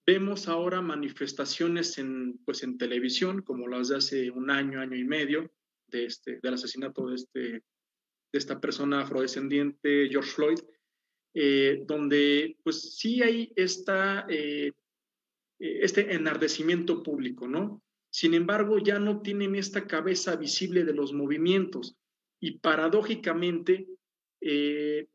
vemos 0.05 0.47
ahora 0.47 0.81
manifestaciones 0.81 1.97
en, 1.97 2.37
pues, 2.45 2.63
en 2.63 2.77
televisión, 2.77 3.41
como 3.41 3.67
las 3.67 3.89
de 3.89 3.97
hace 3.97 4.31
un 4.31 4.49
año, 4.49 4.79
año 4.79 4.95
y 4.95 5.03
medio, 5.03 5.51
de 5.87 6.05
este, 6.05 6.39
del 6.41 6.53
asesinato 6.53 7.07
de 7.07 7.15
este 7.15 7.63
de 8.33 8.39
esta 8.39 8.59
persona 8.59 9.01
afrodescendiente, 9.01 10.09
George 10.09 10.31
Floyd, 10.31 10.59
eh, 11.35 11.83
donde 11.85 12.57
pues 12.63 12.95
sí 12.95 13.21
hay 13.21 13.53
esta, 13.55 14.25
eh, 14.27 14.71
este 15.59 16.13
enardecimiento 16.13 17.03
público, 17.03 17.47
¿no? 17.47 17.83
Sin 18.13 18.35
embargo, 18.35 18.77
ya 18.77 18.99
no 18.99 19.23
tienen 19.23 19.55
esta 19.55 19.87
cabeza 19.87 20.35
visible 20.35 20.83
de 20.83 20.93
los 20.93 21.13
movimientos. 21.13 21.95
Y 22.39 22.59
paradójicamente 22.59 23.87
eh, 24.39 25.07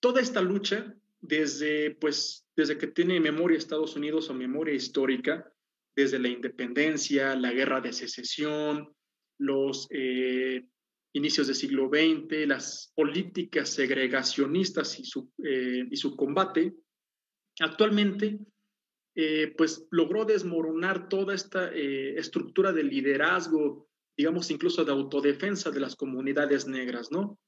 toda 0.00 0.22
esta 0.22 0.40
lucha 0.40 0.96
desde 1.20 1.90
pues 1.96 2.46
desde 2.56 2.78
que 2.78 2.86
tiene 2.86 3.20
memoria 3.20 3.58
Estados 3.58 3.96
Unidos 3.96 4.30
o 4.30 4.34
memoria 4.34 4.72
histórica, 4.72 5.52
desde 5.94 6.18
la 6.18 6.28
independencia, 6.28 7.36
la 7.36 7.52
guerra 7.52 7.82
de 7.82 7.92
secesión, 7.92 8.94
los 9.38 9.88
inicios 11.12 11.46
del 11.46 11.56
siglo 11.56 11.90
XX, 11.90 12.46
las 12.46 12.92
políticas 12.94 13.68
segregacionistas 13.68 14.98
y 14.98 15.04
su, 15.04 15.30
eh, 15.44 15.86
y 15.90 15.96
su 15.96 16.16
combate, 16.16 16.74
actualmente 17.60 18.38
eh, 19.16 19.54
pues 19.56 19.86
logró 19.90 20.24
desmoronar 20.24 21.08
toda 21.08 21.34
esta 21.34 21.72
eh, 21.72 22.18
estructura 22.18 22.72
de 22.72 22.84
liderazgo, 22.84 23.88
digamos 24.16 24.50
incluso 24.50 24.84
de 24.84 24.92
autodefensa 24.92 25.70
de 25.70 25.80
las 25.80 25.96
comunidades 25.96 26.66
negras, 26.66 27.10
¿no? 27.10 27.38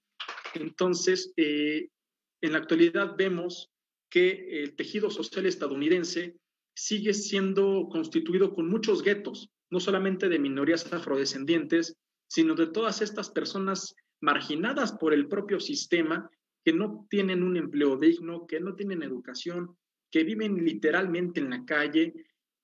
Entonces, 0.54 1.32
en 1.36 2.52
la 2.52 2.58
actualidad 2.58 3.14
vemos 3.16 3.70
que 4.10 4.62
el 4.62 4.74
tejido 4.76 5.10
social 5.10 5.46
estadounidense 5.46 6.36
sigue 6.74 7.12
siendo 7.12 7.88
constituido 7.90 8.54
con 8.54 8.68
muchos 8.68 9.02
guetos, 9.02 9.50
no 9.70 9.80
solamente 9.80 10.28
de 10.28 10.38
minorías 10.38 10.90
afrodescendientes, 10.92 11.96
sino 12.28 12.54
de 12.54 12.68
todas 12.68 13.02
estas 13.02 13.30
personas 13.30 13.94
marginadas 14.20 14.92
por 14.92 15.12
el 15.12 15.28
propio 15.28 15.60
sistema, 15.60 16.30
que 16.64 16.72
no 16.72 17.06
tienen 17.10 17.42
un 17.42 17.56
empleo 17.56 17.96
digno, 17.96 18.46
que 18.46 18.60
no 18.60 18.74
tienen 18.74 19.02
educación, 19.02 19.76
que 20.10 20.24
viven 20.24 20.64
literalmente 20.64 21.40
en 21.40 21.50
la 21.50 21.64
calle 21.64 22.14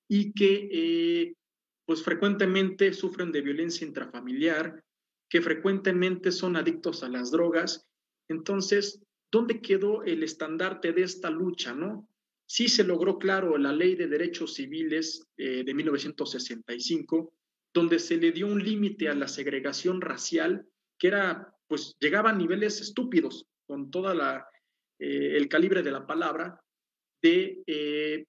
y 0.09 0.33
que 0.33 0.69
eh, 0.73 1.35
pues 1.85 2.03
frecuentemente 2.03 2.93
sufren 2.93 3.33
de 3.33 3.43
violencia 3.43 3.87
intrafamiliar, 3.87 4.83
que 5.29 5.43
frecuentemente 5.43 6.33
son 6.33 6.57
adictos 6.57 7.03
a 7.03 7.09
las 7.09 7.31
drogas. 7.31 7.87
Entonces, 8.29 9.03
¿dónde 9.31 9.61
quedó 9.61 10.03
el 10.05 10.23
estandarte 10.23 10.93
de 10.93 11.03
esta 11.03 11.31
lucha, 11.31 11.75
no? 11.75 12.09
Sí 12.47 12.69
se 12.69 12.85
logró, 12.85 13.19
claro, 13.19 13.57
la 13.59 13.73
ley 13.73 13.95
de 13.95 14.07
derechos 14.07 14.55
civiles 14.55 15.27
eh, 15.37 15.65
de 15.65 15.75
1965, 15.75 17.33
donde 17.73 17.99
se 17.99 18.17
le 18.17 18.33
dio 18.33 18.47
un 18.47 18.63
límite 18.63 19.09
a 19.09 19.15
la 19.15 19.29
segregación 19.29 20.01
racial 20.01 20.67
que 20.99 21.09
era, 21.09 21.55
pues 21.67 21.97
llegaba 21.99 22.31
a 22.31 22.35
niveles 22.35 22.81
estúpidos 22.81 23.47
con 23.67 23.91
toda 23.91 24.15
la, 24.15 24.47
eh, 24.99 25.37
el 25.37 25.49
calibre 25.49 25.83
de 25.83 25.91
la 25.91 26.07
palabra, 26.07 26.64
de 27.25 27.63
eh, 27.67 28.27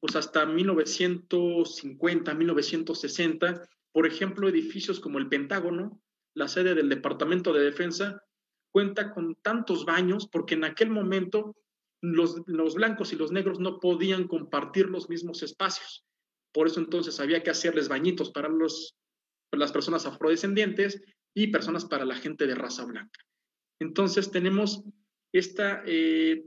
pues 0.00 0.16
hasta 0.16 0.46
1950, 0.46 2.34
1960, 2.34 3.68
por 3.92 4.06
ejemplo, 4.06 4.48
edificios 4.48 4.98
como 4.98 5.18
el 5.18 5.28
Pentágono, 5.28 6.00
la 6.34 6.48
sede 6.48 6.74
del 6.74 6.88
Departamento 6.88 7.52
de 7.52 7.64
Defensa, 7.64 8.24
cuenta 8.72 9.12
con 9.12 9.34
tantos 9.36 9.84
baños 9.84 10.26
porque 10.26 10.54
en 10.54 10.64
aquel 10.64 10.88
momento 10.88 11.54
los, 12.00 12.36
los 12.46 12.76
blancos 12.76 13.12
y 13.12 13.16
los 13.16 13.30
negros 13.30 13.60
no 13.60 13.78
podían 13.78 14.26
compartir 14.26 14.88
los 14.88 15.10
mismos 15.10 15.42
espacios. 15.42 16.06
Por 16.52 16.66
eso 16.66 16.80
entonces 16.80 17.20
había 17.20 17.42
que 17.42 17.50
hacerles 17.50 17.88
bañitos 17.88 18.30
para 18.30 18.48
los, 18.48 18.96
las 19.52 19.72
personas 19.72 20.06
afrodescendientes 20.06 21.02
y 21.34 21.48
personas 21.48 21.84
para 21.84 22.06
la 22.06 22.14
gente 22.14 22.46
de 22.46 22.54
raza 22.54 22.86
blanca. 22.86 23.20
Entonces 23.80 24.30
tenemos 24.30 24.82
esta 25.32 25.82
eh, 25.86 26.44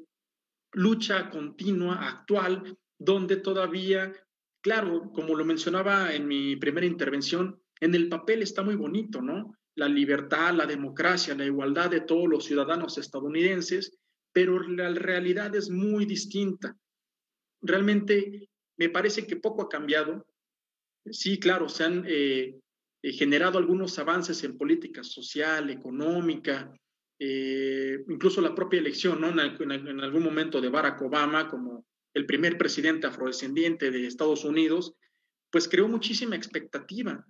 lucha 0.74 1.30
continua, 1.30 2.08
actual, 2.08 2.78
donde 2.98 3.38
todavía, 3.38 4.14
claro, 4.62 5.12
como 5.14 5.36
lo 5.36 5.44
mencionaba 5.46 6.14
en 6.14 6.28
mi 6.28 6.56
primera 6.56 6.86
intervención, 6.86 7.62
en 7.80 7.96
el 7.96 8.10
papel 8.10 8.42
está 8.42 8.62
muy 8.62 8.76
bonito, 8.76 9.22
¿no? 9.22 9.56
La 9.76 9.88
libertad, 9.88 10.54
la 10.54 10.66
democracia, 10.66 11.36
la 11.36 11.46
igualdad 11.46 11.90
de 11.90 12.02
todos 12.02 12.30
los 12.30 12.46
ciudadanos 12.46 12.98
estadounidenses, 12.98 13.98
pero 14.32 14.60
la 14.62 14.90
realidad 14.90 15.56
es 15.56 15.70
muy 15.70 16.06
distinta. 16.06 16.78
Realmente 17.62 18.50
me 18.78 18.90
parece 18.90 19.26
que 19.26 19.36
poco 19.36 19.64
ha 19.64 19.70
cambiado. 19.70 20.26
Sí, 21.10 21.40
claro, 21.40 21.68
se 21.70 21.84
han 21.84 22.06
eh, 22.08 22.60
eh, 23.02 23.14
generado 23.14 23.58
algunos 23.58 23.98
avances 23.98 24.44
en 24.44 24.58
política 24.58 25.04
social, 25.04 25.70
económica, 25.70 26.72
eh, 27.24 28.04
incluso 28.08 28.42
la 28.42 28.56
propia 28.56 28.80
elección, 28.80 29.22
¿no? 29.22 29.30
En, 29.30 30.00
algún 30.00 30.24
momento 30.24 30.60
de 30.60 30.70
Barack 30.70 31.04
Obama 31.04 31.48
como 31.48 31.86
el 32.16 32.26
primer 32.26 32.58
presidente 32.58 33.06
afrodescendiente 33.06 33.92
de 33.92 34.08
Estados 34.08 34.44
Unidos, 34.44 34.96
pues 35.52 35.68
creó 35.68 35.88
muchísima 35.88 36.36
expectativa. 36.36 37.24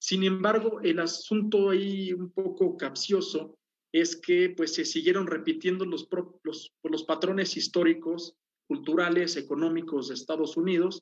Sin 0.00 0.24
embargo, 0.24 0.80
el 0.82 0.98
asunto 0.98 1.70
ahí 1.70 2.12
un 2.12 2.32
poco 2.32 2.76
capcioso 2.76 3.56
es 3.92 4.16
que 4.16 4.50
pues 4.56 4.74
se 4.74 4.84
siguieron 4.84 5.28
repitiendo 5.28 5.84
los, 5.84 6.08
los, 6.42 6.72
los 6.82 7.04
patrones 7.04 7.56
históricos 7.56 8.34
culturales, 8.66 9.36
económicos 9.36 10.08
de 10.08 10.14
Estados 10.14 10.56
Unidos. 10.56 11.00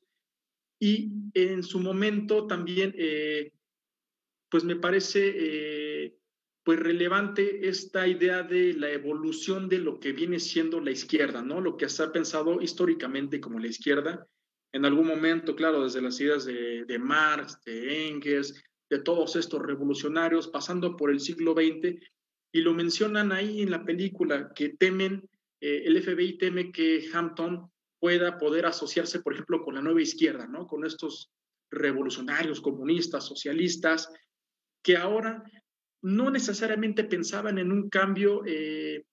Y 0.78 1.10
en 1.32 1.62
su 1.62 1.80
momento 1.80 2.46
también, 2.46 2.94
eh, 2.98 3.50
pues 4.50 4.62
me 4.62 4.76
parece 4.76 5.32
eh, 5.34 6.19
pues 6.62 6.78
relevante 6.78 7.68
esta 7.68 8.06
idea 8.06 8.42
de 8.42 8.74
la 8.74 8.90
evolución 8.90 9.68
de 9.68 9.78
lo 9.78 9.98
que 9.98 10.12
viene 10.12 10.38
siendo 10.38 10.80
la 10.80 10.90
izquierda, 10.90 11.42
¿no? 11.42 11.61
Lo 11.61 11.76
que 11.76 11.88
se 11.88 12.02
ha 12.02 12.12
pensado 12.12 12.61
históricamente 12.61 13.40
como 13.40 13.58
la 13.58 13.68
izquierda. 13.68 14.26
En 14.72 14.84
algún 14.84 15.06
momento, 15.06 15.56
claro, 15.56 15.84
desde 15.84 16.02
las 16.02 16.20
ideas 16.20 16.44
de, 16.44 16.98
Marx, 17.00 17.58
de 17.64 18.08
Engels, 18.08 18.62
de 18.90 18.98
todos 18.98 19.36
estos 19.36 19.62
revolucionarios, 19.62 20.48
pasando 20.48 20.96
por 20.96 21.11
el 21.11 21.20
siglo 21.20 21.54
XX, 21.54 21.98
y 22.52 22.61
lo 22.61 22.74
mencionan 22.74 23.32
ahí 23.32 23.62
en 23.62 23.70
la 23.70 23.84
película, 23.84 24.52
que 24.54 24.70
temen 24.70 25.28
eh, 25.61 25.82
el 25.86 26.02
FBI 26.02 26.38
teme 26.38 26.72
que 26.72 27.08
Hampton 27.12 27.70
pueda 27.98 28.38
poder 28.38 28.66
asociarse, 28.66 29.20
por 29.20 29.34
ejemplo, 29.34 29.62
con 29.62 29.74
la 29.74 29.82
nueva 29.82 30.02
izquierda, 30.02 30.46
¿no? 30.46 30.66
Con 30.66 30.84
estos 30.84 31.30
revolucionarios, 31.70 32.61
comunistas, 32.61 33.24
socialistas, 33.24 34.11
que 34.82 34.96
ahora 34.96 35.44
no 36.03 36.30
necesariamente 36.30 37.05
pensaban 37.05 37.59
en 37.59 37.72
un 37.72 37.88
cambio, 37.88 38.42
eh, 38.46 39.05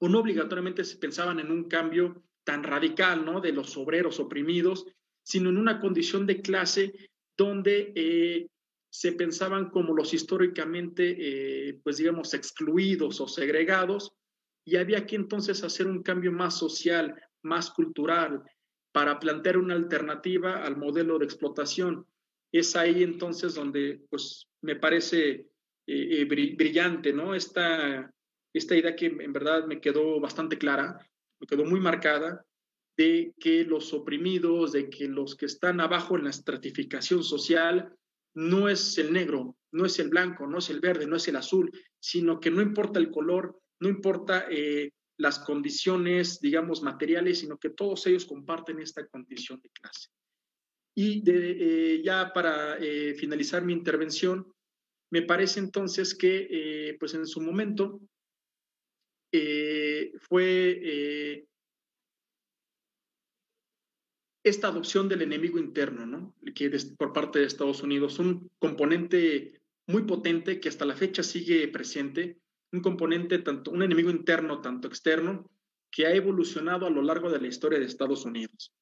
o 0.00 0.08
no 0.08 0.18
obligatoriamente 0.18 0.82
pensaban 1.00 1.40
en 1.40 1.50
un 1.50 1.64
cambio 1.64 2.22
tan 2.44 2.62
radical, 2.62 3.24
¿no? 3.24 3.40
De 3.40 3.52
los 3.52 3.76
obreros 3.76 4.20
oprimidos, 4.20 4.86
sino 5.22 5.48
en 5.48 5.56
una 5.56 5.80
condición 5.80 6.26
de 6.26 6.42
clase 6.42 6.92
donde 7.36 7.92
eh, 7.94 8.48
se 8.90 9.12
pensaban 9.12 9.70
como 9.70 9.94
los 9.94 10.12
históricamente, 10.14 11.16
eh, 11.18 11.80
pues 11.82 11.96
digamos, 11.96 12.34
excluidos 12.34 13.20
o 13.20 13.26
segregados, 13.26 14.12
y 14.64 14.76
había 14.76 15.06
que 15.06 15.16
entonces 15.16 15.64
hacer 15.64 15.86
un 15.86 16.02
cambio 16.02 16.32
más 16.32 16.58
social, 16.58 17.20
más 17.42 17.70
cultural, 17.70 18.42
para 18.92 19.18
plantear 19.18 19.58
una 19.58 19.74
alternativa 19.74 20.64
al 20.64 20.76
modelo 20.76 21.18
de 21.18 21.24
explotación. 21.24 22.06
Es 22.52 22.76
ahí 22.76 23.02
entonces 23.02 23.54
donde, 23.54 24.06
pues, 24.08 24.46
me 24.62 24.76
parece 24.76 25.48
brillante, 25.86 27.12
¿no? 27.12 27.34
Esta, 27.34 28.12
esta 28.52 28.76
idea 28.76 28.96
que 28.96 29.06
en 29.06 29.32
verdad 29.32 29.66
me 29.66 29.80
quedó 29.80 30.20
bastante 30.20 30.58
clara, 30.58 30.98
me 31.40 31.46
quedó 31.46 31.64
muy 31.64 31.80
marcada, 31.80 32.44
de 32.96 33.34
que 33.38 33.64
los 33.64 33.92
oprimidos, 33.92 34.72
de 34.72 34.88
que 34.88 35.08
los 35.08 35.34
que 35.34 35.46
están 35.46 35.80
abajo 35.80 36.16
en 36.16 36.24
la 36.24 36.30
estratificación 36.30 37.24
social, 37.24 37.92
no 38.34 38.68
es 38.68 38.98
el 38.98 39.12
negro, 39.12 39.56
no 39.72 39.86
es 39.86 39.98
el 39.98 40.08
blanco, 40.08 40.46
no 40.46 40.58
es 40.58 40.70
el 40.70 40.80
verde, 40.80 41.06
no 41.06 41.16
es 41.16 41.26
el 41.28 41.36
azul, 41.36 41.70
sino 41.98 42.40
que 42.40 42.50
no 42.50 42.62
importa 42.62 42.98
el 42.98 43.10
color, 43.10 43.60
no 43.80 43.88
importa 43.88 44.46
eh, 44.50 44.92
las 45.16 45.38
condiciones, 45.40 46.40
digamos, 46.40 46.82
materiales, 46.82 47.40
sino 47.40 47.58
que 47.58 47.70
todos 47.70 48.06
ellos 48.06 48.24
comparten 48.24 48.80
esta 48.80 49.06
condición 49.06 49.60
de 49.60 49.70
clase. 49.70 50.08
Y 50.96 51.22
eh, 51.26 52.02
ya 52.04 52.32
para 52.32 52.76
eh, 52.78 53.14
finalizar 53.14 53.64
mi 53.64 53.72
intervención, 53.72 54.52
me 55.14 55.22
parece 55.22 55.60
entonces 55.60 56.12
que, 56.12 56.96
pues 56.98 57.14
en 57.14 57.24
su 57.24 57.40
momento, 57.40 58.00
fue 59.30 61.46
esta 64.42 64.66
adopción 64.66 65.08
del 65.08 65.22
enemigo 65.22 65.60
interno, 65.60 66.04
¿no? 66.04 66.34
que 66.52 66.68
por 66.98 67.12
parte 67.12 67.38
de 67.38 67.44
Estados 67.44 67.84
Unidos, 67.84 68.18
un 68.18 68.50
componente 68.58 69.62
muy 69.86 70.02
potente 70.02 70.58
que 70.58 70.68
hasta 70.68 70.84
la 70.84 70.96
fecha 70.96 71.22
sigue 71.22 71.68
presente, 71.68 72.40
un 72.72 72.80
componente 72.80 73.38
tanto, 73.38 73.70
un 73.70 73.84
enemigo 73.84 74.10
interno 74.10 74.60
tanto 74.60 74.88
externo, 74.88 75.48
que 75.92 76.06
ha 76.06 76.12
evolucionado 76.12 76.86
a 76.86 76.90
lo 76.90 77.02
largo 77.02 77.30
de 77.30 77.40
la 77.40 77.46
historia 77.46 77.78
de 77.78 77.84
Estados 77.84 78.24
Unidos. 78.24 78.74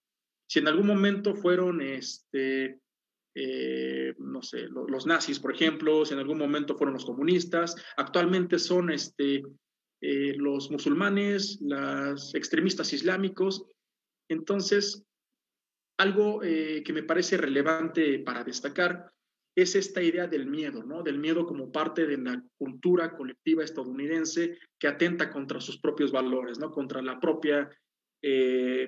Si 0.47 0.61
en 0.61 0.69
algún 0.69 0.87
momento 0.87 1.35
fueron, 1.35 1.83
este, 1.83 2.81
eh, 3.35 4.15
no 4.19 4.43
sé, 4.43 4.69
los, 4.69 5.07
nazis, 5.07 5.41
por 5.41 5.55
ejemplo, 5.55 6.05
si 6.05 6.13
en 6.13 6.21
algún 6.21 6.39
momento 6.39 6.77
fueron 6.77 6.95
los 6.95 7.07
comunistas, 7.07 7.75
actualmente 7.97 8.59
son 8.59 8.91
este, 8.91 9.43
eh, 10.03 10.35
los 10.37 10.71
musulmanes, 10.71 11.59
los 11.63 12.35
extremistas 12.35 12.93
islámicos. 12.93 13.67
Entonces, 14.29 15.05
algo 15.99 16.43
eh, 16.43 16.83
que 16.85 16.93
me 16.93 17.03
parece 17.03 17.37
relevante 17.39 18.19
para 18.19 18.45
destacar 18.45 19.11
es 19.55 19.77
esta 19.77 20.03
idea 20.03 20.27
del 20.27 20.47
miedo, 20.47 20.83
¿no? 20.83 21.03
Del 21.03 21.19
miedo 21.19 21.47
como 21.47 21.71
parte 21.71 22.07
de 22.07 22.19
la 22.19 22.43
cultura 22.57 23.15
colectiva 23.15 23.65
estadounidense 23.65 24.59
que 24.79 24.89
atenta 24.89 25.31
contra 25.31 25.61
sus 25.61 25.79
propios 25.79 26.11
valores, 26.11 26.59
¿no? 26.59 26.71
Contra 26.71 27.03
la 27.03 27.19
propia 27.21 27.71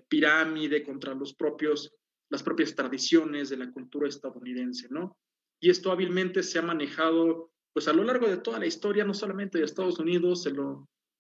pirámide, 0.09 0.85
contra 0.85 1.13
los 1.13 1.35
propios, 1.35 1.93
las 2.35 2.43
propias 2.43 2.75
tradiciones 2.75 3.49
de 3.49 3.57
la 3.57 3.71
cultura 3.71 4.09
estadounidense, 4.09 4.89
¿no? 4.91 5.17
Y 5.61 5.71
esto 5.71 5.93
hábilmente 5.93 6.43
se 6.43 6.59
ha 6.59 6.63
manejado, 6.63 7.53
pues 7.73 7.87
a 7.87 7.93
lo 7.93 8.03
largo 8.03 8.27
de 8.27 8.39
toda 8.39 8.59
la 8.59 8.67
historia, 8.67 9.05
no 9.05 9.15
solamente 9.15 9.59
de 9.59 9.65
Estados 9.65 9.99
Unidos, 10.01 10.49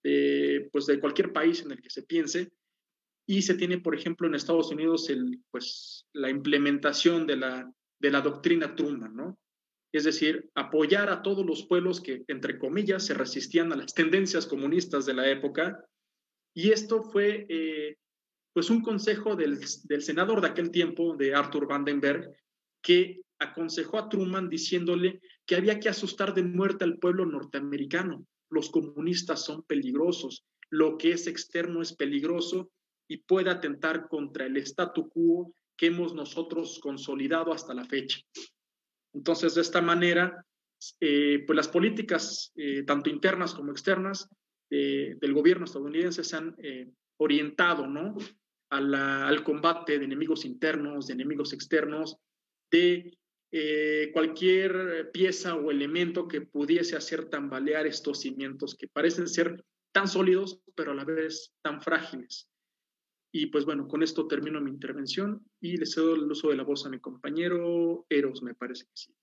pues 0.02 0.86
de 0.86 1.00
cualquier 1.00 1.32
país 1.32 1.62
en 1.62 1.70
el 1.70 1.80
que 1.80 1.90
se 1.90 2.02
piense, 2.02 2.52
y 3.26 3.42
se 3.42 3.54
tiene, 3.54 3.78
por 3.78 3.94
ejemplo, 3.94 4.26
en 4.26 4.34
Estados 4.34 4.70
Unidos 4.70 5.08
pues, 5.50 6.06
la 6.12 6.28
implementación 6.28 7.26
de 7.26 7.36
la, 7.36 7.72
de 8.00 8.10
la 8.10 8.20
doctrina 8.20 8.74
Truman, 8.74 9.14
¿no? 9.14 9.38
Es 9.92 10.02
decir, 10.02 10.50
apoyar 10.56 11.08
a 11.08 11.22
todos 11.22 11.46
los 11.46 11.66
pueblos 11.66 12.00
que, 12.00 12.24
entre 12.26 12.58
comillas, 12.58 13.06
se 13.06 13.14
resistían 13.14 13.72
a 13.72 13.76
las 13.76 13.94
tendencias 13.94 14.46
comunistas 14.46 15.06
de 15.06 15.14
la 15.14 15.30
época. 15.30 15.86
Y 16.52 16.72
esto 16.72 17.04
fue, 17.04 17.46
eh, 17.48 17.96
pues, 18.54 18.70
un 18.70 18.80
consejo 18.82 19.34
del, 19.34 19.58
senador 19.66 20.40
de 20.40 20.46
aquel 20.46 20.70
tiempo, 20.70 21.16
de 21.16 21.34
Arthur 21.34 21.66
Vandenberg, 21.66 22.30
que 22.80 23.20
aconsejó 23.38 23.98
a 23.98 24.08
Truman 24.08 24.48
diciéndole 24.48 25.20
que 25.44 25.56
había 25.56 25.80
que 25.80 25.88
asustar 25.88 26.32
de 26.34 26.44
muerte 26.44 26.84
al 26.84 26.98
pueblo 26.98 27.26
norteamericano. 27.26 28.24
Los 28.48 28.70
comunistas 28.70 29.44
son 29.44 29.64
peligrosos, 29.64 30.44
lo 30.70 30.96
que 30.96 31.12
es 31.12 31.26
externo 31.26 31.82
es 31.82 31.94
peligroso 31.94 32.70
y 33.08 33.18
puede 33.18 33.50
atentar 33.50 34.08
contra 34.08 34.46
el 34.46 34.56
statu 34.58 35.08
quo 35.08 35.52
que 35.76 35.86
hemos 35.86 36.14
nosotros 36.14 36.78
consolidado 36.80 37.52
hasta 37.52 37.74
la 37.74 37.84
fecha. 37.84 38.20
Entonces, 39.12 39.56
de 39.56 39.62
esta 39.62 39.82
manera, 39.82 40.46
eh, 41.00 41.42
pues 41.44 41.56
las 41.56 41.68
políticas, 41.68 42.52
eh, 42.54 42.84
tanto 42.84 43.10
internas 43.10 43.52
como 43.52 43.72
externas, 43.72 44.28
eh, 44.70 45.16
del 45.20 45.32
gobierno 45.32 45.64
estadounidense 45.64 46.22
se 46.22 46.36
han 46.36 46.56
orientado 47.16 47.86
¿no? 47.86 48.16
Al 48.76 49.44
combate 49.44 49.98
de 49.98 50.04
enemigos 50.04 50.44
internos, 50.44 51.06
de 51.06 51.14
enemigos 51.14 51.52
externos, 51.52 52.16
de 52.70 53.18
cualquier 54.12 55.10
pieza 55.12 55.54
o 55.54 55.70
elemento 55.70 56.26
que 56.26 56.40
pudiese 56.40 56.96
hacer 56.96 57.30
tambalear 57.30 57.86
estos 57.86 58.20
cimientos 58.20 58.74
que 58.74 58.88
parecen 58.88 59.28
ser 59.28 59.64
tan 59.92 60.08
sólidos, 60.08 60.60
pero 60.74 60.90
a 60.90 60.94
la 60.94 61.04
vez 61.04 61.54
tan 61.62 61.80
frágiles. 61.80 62.50
Y 63.32 63.46
pues 63.46 63.64
bueno, 63.64 63.86
con 63.86 64.02
esto 64.02 64.26
termino 64.26 64.60
mi 64.60 64.70
intervención 64.70 65.48
y 65.60 65.76
le 65.76 65.86
cedo 65.86 66.14
el 66.14 66.30
uso 66.30 66.48
de 66.48 66.56
la 66.56 66.64
voz 66.64 66.84
a 66.84 66.88
mi 66.88 66.98
compañero 66.98 68.06
Eros, 68.08 68.42
me 68.42 68.54
parece 68.54 68.86
que 68.86 68.92
sí. 68.94 69.14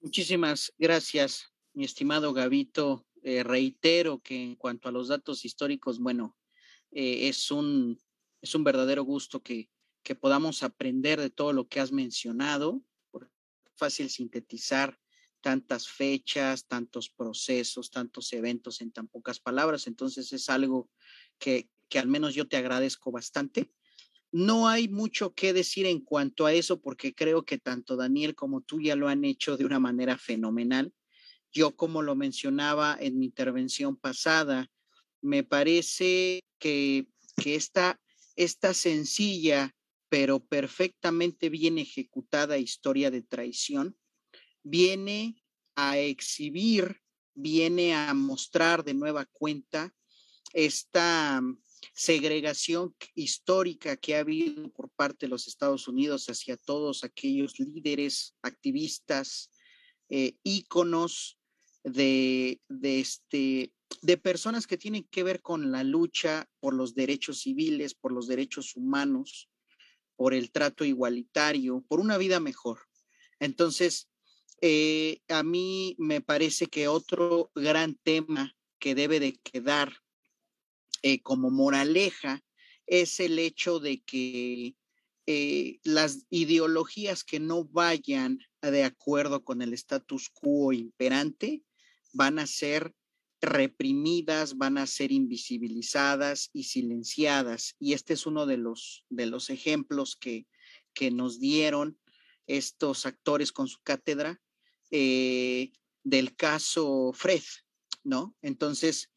Muchísimas 0.00 0.72
gracias, 0.76 1.52
mi 1.72 1.84
estimado 1.84 2.32
Gavito. 2.32 3.05
Eh, 3.26 3.42
reitero 3.42 4.20
que 4.20 4.40
en 4.40 4.54
cuanto 4.54 4.88
a 4.88 4.92
los 4.92 5.08
datos 5.08 5.44
históricos, 5.44 5.98
bueno, 5.98 6.36
eh, 6.92 7.26
es, 7.26 7.50
un, 7.50 7.98
es 8.40 8.54
un 8.54 8.62
verdadero 8.62 9.02
gusto 9.02 9.42
que, 9.42 9.68
que 10.04 10.14
podamos 10.14 10.62
aprender 10.62 11.18
de 11.20 11.30
todo 11.30 11.52
lo 11.52 11.66
que 11.66 11.80
has 11.80 11.90
mencionado. 11.90 12.84
Fácil 13.74 14.10
sintetizar 14.10 14.96
tantas 15.40 15.88
fechas, 15.88 16.68
tantos 16.68 17.10
procesos, 17.10 17.90
tantos 17.90 18.32
eventos 18.32 18.80
en 18.80 18.92
tan 18.92 19.08
pocas 19.08 19.40
palabras. 19.40 19.88
Entonces 19.88 20.32
es 20.32 20.48
algo 20.48 20.88
que, 21.40 21.68
que 21.88 21.98
al 21.98 22.06
menos 22.06 22.32
yo 22.32 22.46
te 22.46 22.56
agradezco 22.56 23.10
bastante. 23.10 23.72
No 24.30 24.68
hay 24.68 24.86
mucho 24.86 25.34
que 25.34 25.52
decir 25.52 25.86
en 25.86 26.00
cuanto 26.00 26.46
a 26.46 26.52
eso 26.52 26.80
porque 26.80 27.12
creo 27.12 27.44
que 27.44 27.58
tanto 27.58 27.96
Daniel 27.96 28.36
como 28.36 28.60
tú 28.60 28.80
ya 28.80 28.94
lo 28.94 29.08
han 29.08 29.24
hecho 29.24 29.56
de 29.56 29.64
una 29.64 29.80
manera 29.80 30.16
fenomenal. 30.16 30.94
Yo, 31.56 31.74
como 31.74 32.02
lo 32.02 32.14
mencionaba 32.14 32.98
en 33.00 33.18
mi 33.18 33.24
intervención 33.24 33.96
pasada, 33.96 34.70
me 35.22 35.42
parece 35.42 36.40
que, 36.58 37.06
que 37.34 37.54
esta, 37.54 37.98
esta 38.36 38.74
sencilla 38.74 39.74
pero 40.10 40.44
perfectamente 40.44 41.48
bien 41.48 41.78
ejecutada 41.78 42.58
historia 42.58 43.10
de 43.10 43.22
traición 43.22 43.96
viene 44.64 45.42
a 45.76 45.96
exhibir, 45.96 47.00
viene 47.34 47.94
a 47.94 48.12
mostrar 48.12 48.84
de 48.84 48.92
nueva 48.92 49.24
cuenta 49.24 49.94
esta 50.52 51.40
segregación 51.94 52.94
histórica 53.14 53.96
que 53.96 54.14
ha 54.14 54.20
habido 54.20 54.70
por 54.74 54.90
parte 54.90 55.24
de 55.24 55.30
los 55.30 55.48
Estados 55.48 55.88
Unidos 55.88 56.26
hacia 56.26 56.58
todos 56.58 57.02
aquellos 57.02 57.58
líderes, 57.58 58.36
activistas, 58.42 59.50
eh, 60.10 60.36
íconos 60.42 61.35
de, 61.86 62.60
este, 62.82 63.72
de 64.02 64.16
personas 64.16 64.66
que 64.66 64.76
tienen 64.76 65.04
que 65.04 65.22
ver 65.22 65.40
con 65.40 65.70
la 65.70 65.84
lucha 65.84 66.48
por 66.58 66.74
los 66.74 66.94
derechos 66.94 67.40
civiles, 67.40 67.94
por 67.94 68.12
los 68.12 68.26
derechos 68.26 68.74
humanos, 68.74 69.48
por 70.16 70.34
el 70.34 70.50
trato 70.50 70.84
igualitario, 70.84 71.84
por 71.88 72.00
una 72.00 72.18
vida 72.18 72.40
mejor. 72.40 72.80
Entonces, 73.38 74.08
eh, 74.60 75.20
a 75.28 75.44
mí 75.44 75.94
me 75.98 76.20
parece 76.20 76.66
que 76.66 76.88
otro 76.88 77.52
gran 77.54 77.94
tema 77.94 78.56
que 78.80 78.94
debe 78.94 79.20
de 79.20 79.38
quedar 79.38 79.92
eh, 81.02 81.22
como 81.22 81.50
moraleja 81.50 82.42
es 82.86 83.20
el 83.20 83.38
hecho 83.38 83.78
de 83.78 84.00
que 84.00 84.74
eh, 85.26 85.78
las 85.84 86.26
ideologías 86.30 87.22
que 87.22 87.38
no 87.38 87.64
vayan 87.64 88.40
de 88.60 88.84
acuerdo 88.84 89.44
con 89.44 89.62
el 89.62 89.72
status 89.72 90.30
quo 90.30 90.72
imperante 90.72 91.62
van 92.16 92.38
a 92.38 92.46
ser 92.46 92.94
reprimidas, 93.40 94.56
van 94.56 94.78
a 94.78 94.86
ser 94.86 95.12
invisibilizadas 95.12 96.50
y 96.52 96.64
silenciadas. 96.64 97.76
Y 97.78 97.92
este 97.92 98.14
es 98.14 98.26
uno 98.26 98.46
de 98.46 98.56
los, 98.56 99.04
de 99.10 99.26
los 99.26 99.50
ejemplos 99.50 100.16
que, 100.16 100.46
que 100.94 101.10
nos 101.10 101.38
dieron 101.38 101.98
estos 102.46 103.06
actores 103.06 103.52
con 103.52 103.68
su 103.68 103.80
cátedra 103.82 104.40
eh, 104.90 105.72
del 106.04 106.34
caso 106.36 107.12
Fred, 107.12 107.42
¿no? 108.04 108.36
Entonces, 108.40 109.10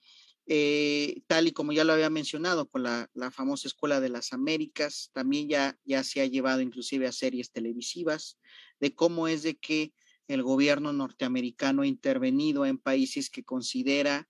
eh, 0.48 1.22
tal 1.28 1.48
y 1.48 1.52
como 1.52 1.72
ya 1.72 1.84
lo 1.84 1.94
había 1.94 2.10
mencionado 2.10 2.68
con 2.68 2.82
la, 2.82 3.08
famosa 3.32 3.68
Escuela 3.68 4.02
de 4.02 4.10
las 4.10 4.34
Américas, 4.34 5.12
también 5.14 5.48
ya, 5.48 5.78
ya 5.86 6.04
se 6.04 6.22
ha 6.22 6.26
llevado 6.26 6.62
inclusive 6.62 7.06
a 7.06 7.12
series 7.12 7.52
televisivas 7.52 8.40
de 8.80 8.96
cómo 8.96 9.28
es 9.28 9.44
de 9.44 9.58
que 9.58 9.94
el 10.30 10.44
gobierno 10.44 10.94
norteamericano 10.94 11.82
ha 11.82 11.88
intervenido 11.88 12.66
en 12.66 12.78
países 12.78 13.32
que 13.32 13.44
considera 13.44 14.30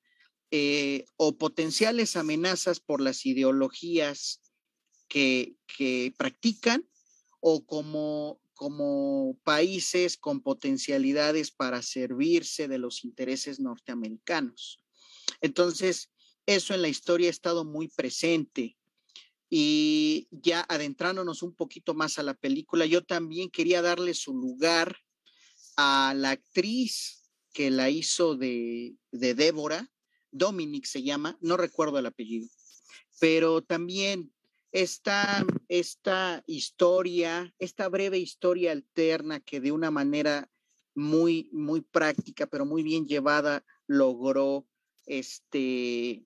eh, 0.50 1.06
o 1.18 1.38
potenciales 1.38 2.16
amenazas 2.16 2.80
por 2.80 3.02
las 3.02 3.26
ideologías 3.26 4.42
que, 5.10 5.56
que 5.78 6.14
practican 6.18 6.88
o 7.42 7.66
como, 7.66 8.40
como 8.54 9.38
países 9.44 10.16
con 10.16 10.42
potencialidades 10.42 11.52
para 11.52 11.82
servirse 11.82 12.70
de 12.70 12.78
los 12.78 13.04
intereses 13.04 13.60
norteamericanos. 13.60 14.82
Entonces, 15.42 16.12
eso 16.46 16.74
en 16.74 16.82
la 16.82 16.88
historia 16.88 17.28
ha 17.28 17.32
estado 17.32 17.66
muy 17.66 17.90
presente. 17.90 18.78
Y 19.50 20.30
ya 20.32 20.62
adentrándonos 20.70 21.44
un 21.44 21.54
poquito 21.56 21.94
más 21.94 22.20
a 22.20 22.24
la 22.24 22.36
película, 22.36 22.86
yo 22.86 23.04
también 23.04 23.50
quería 23.50 23.82
darle 23.82 24.14
su 24.14 24.34
lugar 24.34 24.96
a 25.82 26.14
la 26.14 26.32
actriz 26.32 27.32
que 27.54 27.72
la 27.72 27.90
hizo 27.90 28.36
de, 28.36 28.98
de 29.14 29.34
Débora, 29.34 29.90
Dominic 30.30 30.84
se 30.84 31.04
llama, 31.04 31.38
no 31.40 31.56
recuerdo 31.56 32.00
el 32.00 32.06
apellido, 32.06 32.50
pero 33.22 33.62
también 33.62 34.34
esta, 34.74 35.46
esta 35.70 36.44
historia, 36.48 37.56
esta 37.60 37.88
breve 37.88 38.18
historia 38.18 38.74
alterna 38.74 39.40
que 39.40 39.62
de 39.62 39.72
una 39.72 39.90
manera 39.90 40.52
muy, 40.96 41.50
muy 41.54 41.80
práctica, 41.80 42.46
pero 42.46 42.66
muy 42.66 42.84
bien 42.84 43.08
llevada, 43.08 43.64
logró 43.88 44.68
este, 45.06 46.26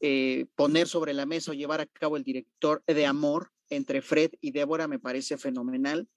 eh, 0.00 0.46
poner 0.54 0.86
sobre 0.86 1.12
la 1.12 1.26
mesa 1.26 1.50
o 1.50 1.54
llevar 1.54 1.80
a 1.80 1.86
cabo 1.86 2.16
el 2.16 2.22
director 2.22 2.84
de 2.86 3.04
amor 3.04 3.50
entre 3.68 4.00
Fred 4.00 4.30
y 4.40 4.52
Débora 4.52 4.86
me 4.86 5.00
parece 5.00 5.36
fenomenal. 5.38 6.08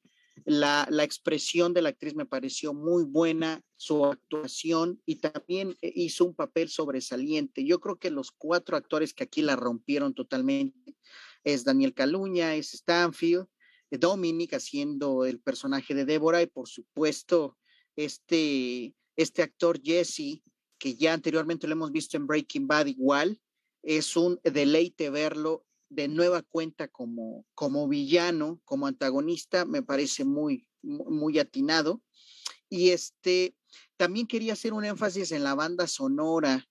La, 0.46 0.88
la, 0.90 1.04
expresión 1.04 1.74
de 1.74 1.82
la 1.82 1.90
actriz 1.90 2.16
me 2.16 2.26
pareció 2.26 2.74
muy 2.74 3.04
buena, 3.04 3.62
su 3.76 4.06
actuación 4.06 5.02
y 5.06 5.16
también 5.16 5.76
hizo 5.82 6.26
un 6.26 6.36
papel 6.36 6.70
sobresaliente. 6.70 7.66
Yo 7.66 7.80
creo 7.80 7.98
que 7.98 8.10
los 8.10 8.32
cuatro 8.32 8.78
actores 8.78 9.14
que 9.14 9.24
aquí 9.24 9.42
la 9.42 9.56
rompieron 9.56 10.14
totalmente 10.14 10.98
es 11.44 11.64
Daniel 11.64 11.94
Caluña, 11.94 12.56
es 12.56 12.72
Stanfield, 12.72 13.48
Dominic 13.92 14.54
haciendo 14.54 15.26
el 15.26 15.40
personaje 15.40 15.96
de 15.96 16.06
Débora 16.06 16.42
y 16.42 16.48
por 16.48 16.68
supuesto 16.68 17.58
este, 17.96 18.94
este 19.16 19.42
actor 19.42 19.82
Jesse 19.82 20.44
que 20.78 20.96
ya 20.96 21.14
anteriormente 21.14 21.68
lo 21.68 21.74
hemos 21.74 21.92
visto 21.92 22.18
en 22.18 22.28
Breaking 22.28 22.68
Bad 22.68 22.86
igual. 22.88 23.40
Es 23.84 24.16
un 24.16 24.40
deleite 24.44 25.10
verlo 25.10 25.66
de 25.90 26.08
nueva 26.08 26.42
cuenta 26.44 26.88
como, 26.88 27.46
como 27.54 27.88
villano, 27.88 28.62
como 28.64 28.88
antagonista, 28.88 29.66
me 29.66 29.82
parece 29.82 30.24
muy, 30.24 30.68
muy 30.82 31.40
atinado. 31.40 32.02
Y 32.70 32.90
este, 32.90 33.56
también 33.98 34.28
quería 34.28 34.54
hacer 34.54 34.74
un 34.74 34.86
énfasis 34.86 35.32
en 35.32 35.44
la 35.44 35.56
banda 35.56 35.88
sonora, 35.88 36.68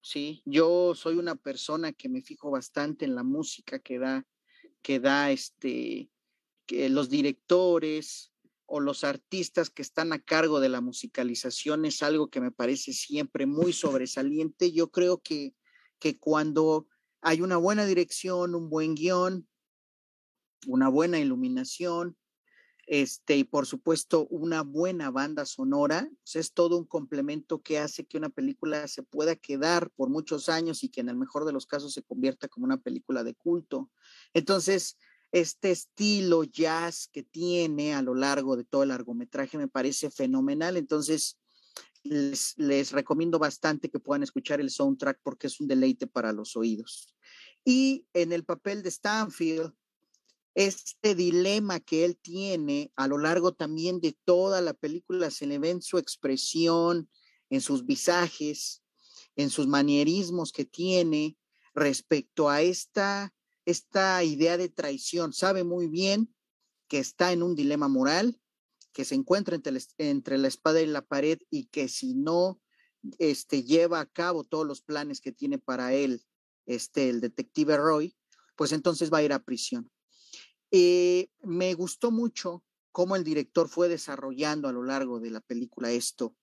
¿sí? 0.00 0.42
Yo 0.44 0.94
soy 0.94 1.16
una 1.16 1.36
persona 1.36 1.92
que 1.92 2.08
me 2.08 2.22
fijo 2.22 2.50
bastante 2.50 3.04
en 3.04 3.14
la 3.14 3.22
música 3.22 3.78
que 3.78 3.98
da, 3.98 4.26
que 4.82 5.00
da 5.00 5.30
este, 5.30 6.10
que 6.66 6.88
los 6.88 7.10
directores, 7.10 8.34
o 8.66 8.80
los 8.80 9.04
artistas 9.04 9.70
que 9.70 9.82
están 9.82 10.12
a 10.12 10.22
cargo 10.22 10.60
de 10.60 10.68
la 10.68 10.80
musicalización 10.80 11.84
es 11.84 12.02
algo 12.02 12.28
que 12.28 12.40
me 12.40 12.50
parece 12.50 12.92
siempre 12.92 13.46
muy 13.46 13.72
sobresaliente. 13.72 14.72
Yo 14.72 14.90
creo 14.90 15.18
que, 15.18 15.54
que 15.98 16.18
cuando 16.18 16.88
hay 17.24 17.40
una 17.40 17.56
buena 17.56 17.86
dirección, 17.86 18.54
un 18.54 18.68
buen 18.68 18.94
guion, 18.94 19.48
una 20.66 20.88
buena 20.88 21.18
iluminación, 21.18 22.16
este, 22.86 23.38
y 23.38 23.44
por 23.44 23.64
supuesto 23.64 24.26
una 24.26 24.62
buena 24.62 25.10
banda 25.10 25.46
sonora, 25.46 26.06
pues 26.22 26.36
es 26.36 26.52
todo 26.52 26.76
un 26.76 26.84
complemento 26.84 27.62
que 27.62 27.78
hace 27.78 28.04
que 28.04 28.18
una 28.18 28.28
película 28.28 28.86
se 28.88 29.02
pueda 29.02 29.36
quedar 29.36 29.90
por 29.92 30.10
muchos 30.10 30.50
años 30.50 30.84
y 30.84 30.90
que 30.90 31.00
en 31.00 31.08
el 31.08 31.16
mejor 31.16 31.46
de 31.46 31.52
los 31.52 31.64
casos 31.64 31.94
se 31.94 32.02
convierta 32.02 32.46
como 32.46 32.66
una 32.66 32.82
película 32.82 33.24
de 33.24 33.34
culto. 33.34 33.90
Entonces, 34.34 34.98
este 35.32 35.70
estilo 35.70 36.44
jazz 36.44 37.08
que 37.10 37.22
tiene 37.22 37.94
a 37.94 38.02
lo 38.02 38.14
largo 38.14 38.54
de 38.56 38.64
todo 38.64 38.82
el 38.82 38.90
largometraje 38.90 39.56
me 39.56 39.66
parece 39.66 40.10
fenomenal. 40.10 40.76
Entonces, 40.76 41.38
les, 42.04 42.92
recomiendo 42.92 43.38
bastante 43.38 43.90
que 43.90 43.98
puedan 43.98 44.22
escuchar 44.22 44.60
el 44.60 44.70
soundtrack 44.70 45.20
porque 45.22 45.46
es 45.48 45.60
un 45.60 45.66
deleite 45.66 46.06
para 46.06 46.32
los 46.32 46.56
oídos. 46.56 47.16
Y 47.64 48.06
en 48.12 48.32
el 48.32 48.44
papel 48.44 48.82
de 48.82 48.90
Stanfield, 48.90 49.72
este 50.54 51.14
dilema 51.14 51.80
que 51.80 52.04
él 52.04 52.16
tiene 52.16 52.92
a 52.94 53.08
lo 53.08 53.18
largo 53.18 53.54
también 53.54 54.00
de 54.00 54.16
toda 54.24 54.60
la 54.60 54.74
película 54.74 55.30
se 55.30 55.46
le 55.46 55.58
ve 55.58 55.70
en 55.70 55.82
su 55.82 55.98
expresión, 55.98 57.10
en 57.50 57.60
sus 57.60 57.84
visajes, 57.84 58.82
en 59.34 59.50
sus 59.50 59.66
manierismos 59.66 60.52
que 60.52 60.64
tiene 60.64 61.36
respecto 61.74 62.48
a 62.48 62.62
esta 62.62 63.34
esta 63.64 64.22
idea 64.24 64.56
de 64.56 64.68
traición. 64.68 65.32
Sabe 65.32 65.64
muy 65.64 65.88
bien 65.88 66.34
que 66.88 66.98
está 66.98 67.32
en 67.32 67.42
un 67.42 67.54
dilema 67.54 67.88
moral, 67.88 68.40
que 68.94 69.04
se 69.04 69.16
encuentra 69.16 69.56
entre, 69.98 70.38
la 70.38 70.48
espada 70.48 70.80
y 70.80 70.86
la 70.86 71.04
pared 71.04 71.38
y 71.50 71.66
que 71.66 71.88
si 71.88 72.14
no 72.14 72.60
este, 73.18 73.64
lleva 73.64 74.00
a 74.00 74.06
cabo 74.06 74.44
todos 74.44 74.64
los 74.64 74.80
planes 74.80 75.20
que 75.20 75.32
tiene 75.32 75.58
para 75.58 75.92
él 75.92 76.24
este, 76.64 77.10
el 77.10 77.20
detective 77.20 77.76
Roy, 77.76 78.16
pues 78.56 78.70
entonces 78.72 79.12
va 79.12 79.18
a 79.18 79.22
ir 79.24 79.32
a 79.32 79.42
prisión. 79.42 79.90
Eh, 80.70 81.28
me 81.42 81.74
gustó 81.74 82.12
mucho 82.12 82.64
cómo 82.92 83.16
el 83.16 83.24
director 83.24 83.68
fue 83.68 83.88
desarrollando 83.88 84.68
a 84.68 84.72
lo 84.72 84.84
largo 84.84 85.18
de 85.18 85.30
la 85.30 85.40
película 85.40 85.90
esto. 85.90 86.36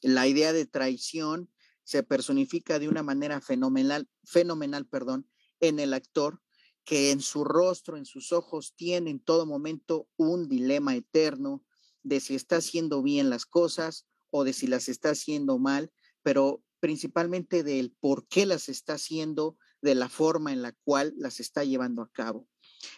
La 0.00 0.26
idea 0.26 0.54
de 0.54 0.64
traición 0.64 1.52
se 1.84 2.02
personifica 2.02 2.78
de 2.78 2.88
una 2.88 3.02
manera 3.02 3.42
fenomenal, 3.42 4.08
fenomenal, 4.24 4.86
perdón, 4.86 5.28
en 5.60 5.78
el 5.78 5.92
actor 5.92 6.40
que 6.84 7.10
en 7.10 7.20
su 7.20 7.44
rostro, 7.44 7.96
en 7.96 8.06
sus 8.06 8.32
ojos, 8.32 8.74
tiene 8.76 9.10
en 9.10 9.20
todo 9.20 9.46
momento 9.46 10.08
un 10.16 10.48
dilema 10.48 10.94
eterno 10.94 11.64
de 12.02 12.20
si 12.20 12.34
está 12.34 12.56
haciendo 12.56 13.02
bien 13.02 13.30
las 13.30 13.46
cosas 13.46 14.06
o 14.30 14.44
de 14.44 14.52
si 14.52 14.66
las 14.66 14.88
está 14.88 15.10
haciendo 15.10 15.58
mal, 15.58 15.90
pero 16.22 16.62
principalmente 16.80 17.62
del 17.62 17.92
por 17.98 18.26
qué 18.28 18.44
las 18.44 18.68
está 18.68 18.94
haciendo, 18.94 19.56
de 19.84 19.94
la 19.94 20.08
forma 20.08 20.52
en 20.52 20.62
la 20.62 20.72
cual 20.84 21.14
las 21.16 21.40
está 21.40 21.62
llevando 21.62 22.00
a 22.00 22.10
cabo. 22.10 22.48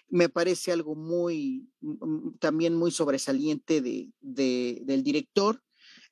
Me 0.08 0.28
parece 0.28 0.70
algo 0.70 0.94
muy, 0.94 1.68
también 2.38 2.76
muy 2.76 2.92
sobresaliente 2.92 3.80
de, 3.80 4.12
del 4.20 5.02
director. 5.02 5.62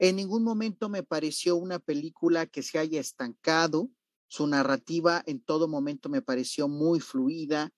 En 0.01 0.17
ningún 0.17 0.43
momento 0.43 0.89
me 0.89 1.05
pareció 1.05 1.55
una 1.55 1.79
película 1.79 2.47
que 2.47 2.63
se 2.63 2.79
haya 2.79 3.01
estancado, 3.01 3.89
su 4.35 4.49
narrativa 4.49 5.23
en 5.27 5.41
todo 5.41 5.69
momento 5.69 6.09
me 6.09 6.21
pareció 6.21 6.67
muy 6.67 6.99
fluida. 6.99 7.73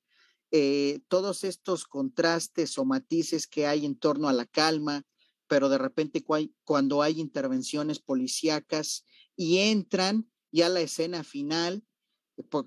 Eh, 0.50 1.00
todos 1.09 1.44
estos 1.44 1.84
contrastes 1.84 2.78
o 2.78 2.86
matices 2.86 3.46
que 3.46 3.66
hay 3.66 3.84
en 3.84 3.94
torno 3.94 4.28
a 4.28 4.32
la 4.32 4.46
calma, 4.46 5.02
pero 5.48 5.68
de 5.68 5.76
repente 5.76 6.24
cuando 6.64 7.02
hay 7.02 7.20
intervenciones 7.20 7.98
policíacas 7.98 9.04
y 9.36 9.59
entran 9.59 10.30
ya 10.50 10.70
la 10.70 10.80
escena 10.80 11.24
final, 11.24 11.84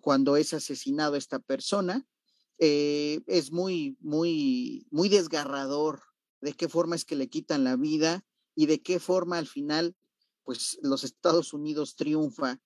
cuando 0.01 0.37
es 0.37 0.53
asesinado 0.53 1.15
esta 1.15 1.39
persona, 1.39 2.05
eh, 2.59 3.21
es 3.25 3.51
muy, 3.51 3.97
muy, 4.01 4.85
muy 4.91 5.09
desgarrador 5.09 6.03
de 6.41 6.53
qué 6.53 6.69
forma 6.69 6.95
es 6.95 7.05
que 7.05 7.15
le 7.15 7.27
quitan 7.27 7.63
la 7.63 7.75
vida 7.75 8.23
y 8.53 8.67
de 8.67 8.83
qué 8.83 8.99
forma 8.99 9.39
al 9.39 9.47
final, 9.47 9.95
pues 10.43 10.77
los 10.83 11.03
Estados 11.03 11.53
Unidos 11.53 11.95
triunfa 11.95 12.61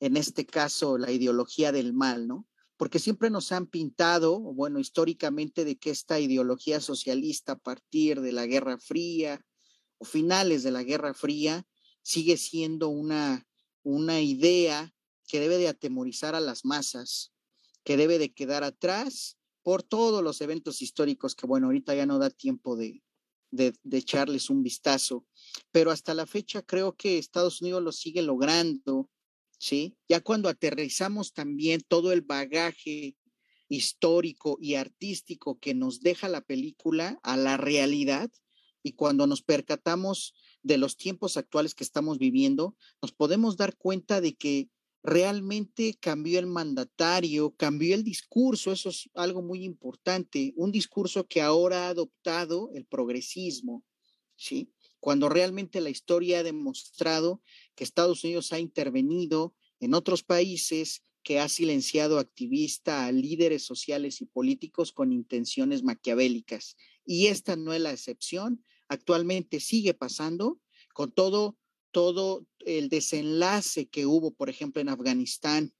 en 0.00 0.16
este 0.16 0.46
caso, 0.46 0.98
la 0.98 1.10
ideología 1.10 1.72
del 1.72 1.92
mal, 1.92 2.28
¿no? 2.28 2.46
Porque 2.76 3.00
siempre 3.00 3.30
nos 3.30 3.50
han 3.50 3.66
pintado, 3.66 4.38
bueno, 4.38 4.78
históricamente, 4.78 5.64
de 5.64 5.76
que 5.76 5.90
esta 5.90 6.20
ideología 6.20 6.80
socialista 6.80 7.52
a 7.52 7.58
partir 7.58 8.20
de 8.20 8.32
la 8.32 8.46
Guerra 8.46 8.78
Fría 8.78 9.44
o 9.98 10.04
finales 10.04 10.62
de 10.62 10.70
la 10.70 10.84
Guerra 10.84 11.14
Fría 11.14 11.66
sigue 12.02 12.36
siendo 12.36 12.88
una, 12.88 13.46
una 13.82 14.20
idea 14.20 14.94
que 15.26 15.40
debe 15.40 15.58
de 15.58 15.68
atemorizar 15.68 16.36
a 16.36 16.40
las 16.40 16.64
masas, 16.64 17.32
que 17.82 17.96
debe 17.96 18.18
de 18.18 18.32
quedar 18.32 18.62
atrás 18.62 19.36
por 19.62 19.82
todos 19.82 20.22
los 20.22 20.40
eventos 20.40 20.80
históricos 20.80 21.34
que, 21.34 21.46
bueno, 21.46 21.66
ahorita 21.66 21.94
ya 21.96 22.06
no 22.06 22.18
da 22.18 22.30
tiempo 22.30 22.76
de, 22.76 23.02
de, 23.50 23.74
de, 23.82 23.98
echarles 23.98 24.50
un 24.50 24.62
vistazo, 24.62 25.26
pero 25.72 25.90
hasta 25.90 26.14
la 26.14 26.26
fecha 26.26 26.62
creo 26.62 26.96
que 26.96 27.18
Estados 27.18 27.60
Unidos 27.60 27.82
lo 27.82 27.92
sigue 27.92 28.22
logrando 28.22 29.10
¿sí? 29.58 29.96
Ya 30.08 30.20
cuando 30.20 30.48
aterrizamos 30.48 31.32
también 31.32 31.82
todo 31.86 32.12
el 32.12 32.22
bagaje 32.22 33.16
histórico 33.68 34.58
y 34.60 34.74
artístico 34.74 35.58
que 35.58 35.74
nos 35.74 36.00
deja 36.00 36.28
la 36.28 36.40
película 36.40 37.18
a 37.22 37.36
la 37.36 37.56
realidad 37.56 38.30
y 38.82 38.92
cuando 38.92 39.26
nos 39.26 39.42
percatamos 39.42 40.34
de 40.62 40.78
los 40.78 40.96
tiempos 40.96 41.36
actuales 41.36 41.74
que 41.74 41.84
estamos 41.84 42.18
viviendo, 42.18 42.76
nos 43.02 43.12
podemos 43.12 43.56
dar 43.56 43.76
cuenta 43.76 44.20
de 44.20 44.34
que 44.34 44.70
realmente 45.02 45.94
cambió 46.00 46.38
el 46.38 46.46
mandatario, 46.46 47.54
cambió 47.56 47.94
el 47.94 48.04
discurso, 48.04 48.72
eso 48.72 48.88
es 48.88 49.08
algo 49.14 49.42
muy 49.42 49.64
importante, 49.64 50.52
un 50.56 50.72
discurso 50.72 51.26
que 51.26 51.40
ahora 51.40 51.86
ha 51.86 51.90
adoptado 51.90 52.70
el 52.74 52.84
progresismo, 52.86 53.84
¿sí? 54.36 54.72
Cuando 55.00 55.28
realmente 55.28 55.80
la 55.80 55.90
historia 55.90 56.40
ha 56.40 56.42
demostrado 56.42 57.42
que 57.74 57.84
Estados 57.84 58.24
Unidos 58.24 58.52
ha 58.52 58.58
intervenido 58.58 59.54
en 59.80 59.94
otros 59.94 60.22
países, 60.22 61.02
que 61.22 61.40
ha 61.40 61.48
silenciado 61.48 62.18
activistas, 62.18 63.12
líderes 63.12 63.62
sociales 63.62 64.20
y 64.20 64.26
políticos 64.26 64.92
con 64.92 65.12
intenciones 65.12 65.82
maquiavélicas. 65.82 66.76
Y 67.04 67.26
esta 67.26 67.56
no 67.56 67.72
es 67.72 67.80
la 67.80 67.92
excepción. 67.92 68.64
Actualmente 68.88 69.60
sigue 69.60 69.94
pasando 69.94 70.60
con 70.94 71.12
todo 71.12 71.58
todo 71.90 72.46
el 72.60 72.88
desenlace 72.88 73.88
que 73.88 74.06
hubo, 74.06 74.32
por 74.32 74.50
ejemplo, 74.50 74.80
en 74.80 74.88
Afganistán, 74.88 75.74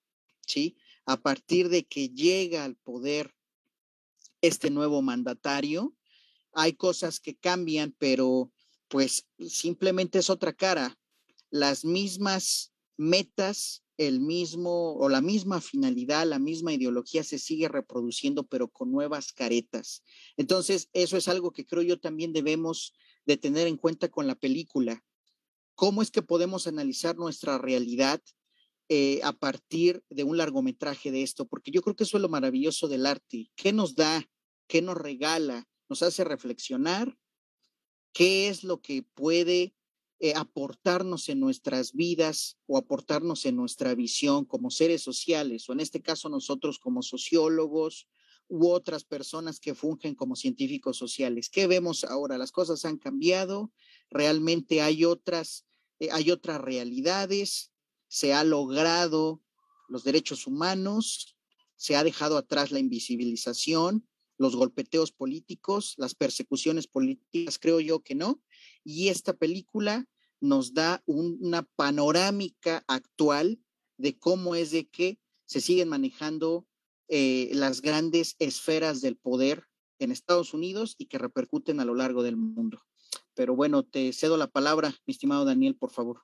¿sí? 0.46 0.76
A 1.04 1.20
partir 1.20 1.68
de 1.68 1.86
que 1.86 2.08
llega 2.08 2.64
al 2.64 2.76
poder 2.76 3.34
este 4.40 4.70
nuevo 4.70 5.02
mandatario, 5.02 5.94
hay 6.52 6.72
cosas 6.72 7.20
que 7.20 7.36
cambian, 7.36 7.94
pero 7.98 8.50
pues 8.88 9.26
simplemente 9.38 10.18
es 10.18 10.30
otra 10.30 10.52
cara. 10.52 10.98
Las 11.50 11.84
mismas 11.84 12.72
metas, 12.96 13.84
el 13.96 14.20
mismo 14.20 14.94
o 14.94 15.08
la 15.08 15.20
misma 15.20 15.60
finalidad, 15.60 16.26
la 16.26 16.38
misma 16.38 16.72
ideología 16.72 17.24
se 17.24 17.38
sigue 17.38 17.68
reproduciendo, 17.68 18.46
pero 18.46 18.68
con 18.68 18.90
nuevas 18.90 19.32
caretas. 19.32 20.02
Entonces, 20.36 20.88
eso 20.92 21.16
es 21.16 21.28
algo 21.28 21.52
que 21.52 21.66
creo 21.66 21.82
yo 21.82 21.98
también 21.98 22.32
debemos 22.32 22.94
de 23.26 23.36
tener 23.36 23.66
en 23.66 23.76
cuenta 23.76 24.08
con 24.08 24.26
la 24.26 24.34
película 24.34 25.04
cómo 25.74 26.02
es 26.02 26.10
que 26.10 26.22
podemos 26.22 26.66
analizar 26.66 27.16
nuestra 27.16 27.56
realidad 27.56 28.20
eh, 28.88 29.20
a 29.22 29.32
partir 29.32 30.02
de 30.10 30.24
un 30.24 30.36
largometraje 30.36 31.12
de 31.12 31.22
esto, 31.22 31.46
porque 31.46 31.70
yo 31.70 31.82
creo 31.82 31.94
que 31.94 32.02
eso 32.02 32.16
es 32.16 32.22
lo 32.22 32.28
maravilloso 32.28 32.88
del 32.88 33.06
arte. 33.06 33.50
¿Qué 33.54 33.72
nos 33.72 33.94
da? 33.94 34.28
¿Qué 34.66 34.82
nos 34.82 34.96
regala? 34.96 35.68
¿Nos 35.88 36.02
hace 36.02 36.24
reflexionar? 36.24 37.16
¿Qué 38.18 38.48
es 38.48 38.64
lo 38.64 38.80
que 38.80 39.04
puede 39.04 39.76
eh, 40.18 40.32
aportarnos 40.34 41.28
en 41.28 41.38
nuestras 41.38 41.92
vidas 41.92 42.58
o 42.66 42.76
aportarnos 42.76 43.46
en 43.46 43.54
nuestra 43.54 43.94
visión 43.94 44.44
como 44.44 44.72
seres 44.72 45.02
sociales, 45.02 45.68
o 45.68 45.72
en 45.72 45.78
este 45.78 46.02
caso 46.02 46.28
nosotros 46.28 46.80
como 46.80 47.02
sociólogos 47.02 48.08
u 48.48 48.70
otras 48.70 49.04
personas 49.04 49.60
que 49.60 49.76
fungen 49.76 50.16
como 50.16 50.34
científicos 50.34 50.96
sociales? 50.96 51.48
¿Qué 51.48 51.68
vemos 51.68 52.02
ahora? 52.02 52.38
Las 52.38 52.50
cosas 52.50 52.84
han 52.84 52.98
cambiado, 52.98 53.70
realmente 54.10 54.82
hay 54.82 55.04
otras 55.04 55.64
eh, 56.00 56.08
hay 56.10 56.32
otras 56.32 56.60
realidades, 56.60 57.70
se 58.08 58.34
ha 58.34 58.42
logrado 58.42 59.44
los 59.88 60.02
derechos 60.02 60.48
humanos, 60.48 61.36
se 61.76 61.94
ha 61.94 62.02
dejado 62.02 62.36
atrás 62.36 62.72
la 62.72 62.80
invisibilización, 62.80 64.08
los 64.38 64.56
golpeteos 64.56 65.12
políticos, 65.12 65.94
las 65.98 66.14
persecuciones 66.14 66.86
políticas, 66.86 67.58
creo 67.58 67.80
yo 67.80 68.00
que 68.00 68.14
no. 68.14 68.40
Y 68.84 69.08
esta 69.08 69.36
película 69.36 70.06
nos 70.40 70.72
da 70.72 71.02
una 71.06 71.64
panorámica 71.76 72.84
actual 72.86 73.58
de 73.96 74.16
cómo 74.16 74.54
es 74.54 74.70
de 74.70 74.86
que 74.86 75.18
se 75.46 75.60
siguen 75.60 75.88
manejando 75.88 76.66
eh, 77.08 77.50
las 77.52 77.82
grandes 77.82 78.36
esferas 78.38 79.00
del 79.00 79.16
poder 79.16 79.64
en 79.98 80.12
Estados 80.12 80.54
Unidos 80.54 80.94
y 80.98 81.06
que 81.06 81.18
repercuten 81.18 81.80
a 81.80 81.84
lo 81.84 81.94
largo 81.94 82.22
del 82.22 82.36
mundo. 82.36 82.80
Pero 83.34 83.56
bueno, 83.56 83.82
te 83.82 84.12
cedo 84.12 84.36
la 84.36 84.46
palabra, 84.46 84.94
mi 85.06 85.12
estimado 85.12 85.44
Daniel, 85.44 85.74
por 85.74 85.90
favor. 85.90 86.22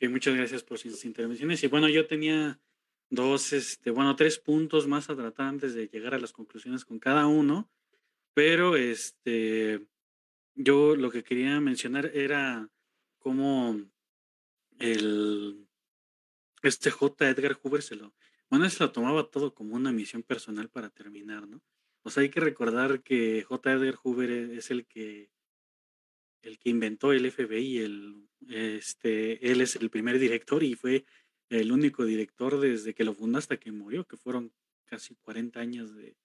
muchas 0.00 0.34
gracias 0.34 0.62
por 0.62 0.78
sus 0.78 1.04
intervenciones. 1.04 1.62
Y 1.62 1.66
bueno, 1.66 1.88
yo 1.88 2.06
tenía 2.06 2.60
dos, 3.12 3.52
este, 3.52 3.90
bueno, 3.90 4.16
tres 4.16 4.38
puntos 4.38 4.88
más 4.88 5.10
a 5.10 5.14
tratar 5.14 5.46
antes 5.46 5.74
de 5.74 5.86
llegar 5.86 6.14
a 6.14 6.18
las 6.18 6.32
conclusiones 6.32 6.84
con 6.84 6.98
cada 6.98 7.26
uno. 7.26 7.70
Pero 8.34 8.76
este, 8.76 9.86
yo 10.54 10.96
lo 10.96 11.10
que 11.10 11.22
quería 11.22 11.60
mencionar 11.60 12.06
era 12.14 12.70
cómo 13.18 13.78
el, 14.78 15.68
este 16.62 16.90
J. 16.90 17.28
Edgar 17.28 17.52
Hoover 17.62 17.82
se 17.82 17.96
lo, 17.96 18.14
bueno, 18.48 18.68
se 18.70 18.82
lo 18.82 18.92
tomaba 18.92 19.30
todo 19.30 19.54
como 19.54 19.76
una 19.76 19.92
misión 19.92 20.22
personal 20.22 20.70
para 20.70 20.88
terminar, 20.88 21.46
¿no? 21.46 21.62
O 22.04 22.10
sea, 22.10 22.22
hay 22.22 22.30
que 22.30 22.40
recordar 22.40 23.02
que 23.02 23.42
J. 23.42 23.72
Edgar 23.72 23.94
Hoover 23.96 24.30
e, 24.30 24.56
es 24.56 24.70
el 24.70 24.86
que 24.86 25.30
el 26.40 26.58
que 26.58 26.70
inventó 26.70 27.12
el 27.12 27.30
FBI, 27.30 27.78
el, 27.78 28.28
este, 28.48 29.52
él 29.52 29.60
es 29.60 29.76
el 29.76 29.90
primer 29.90 30.18
director 30.18 30.62
y 30.64 30.74
fue 30.74 31.04
el 31.60 31.70
único 31.70 32.04
director 32.04 32.60
desde 32.60 32.94
que 32.94 33.04
lo 33.04 33.14
fundó 33.14 33.38
hasta 33.38 33.58
que 33.58 33.72
murió, 33.72 34.06
que 34.06 34.16
fueron 34.16 34.52
casi 34.86 35.14
40 35.16 35.60
años 35.60 35.94
de, 35.94 36.16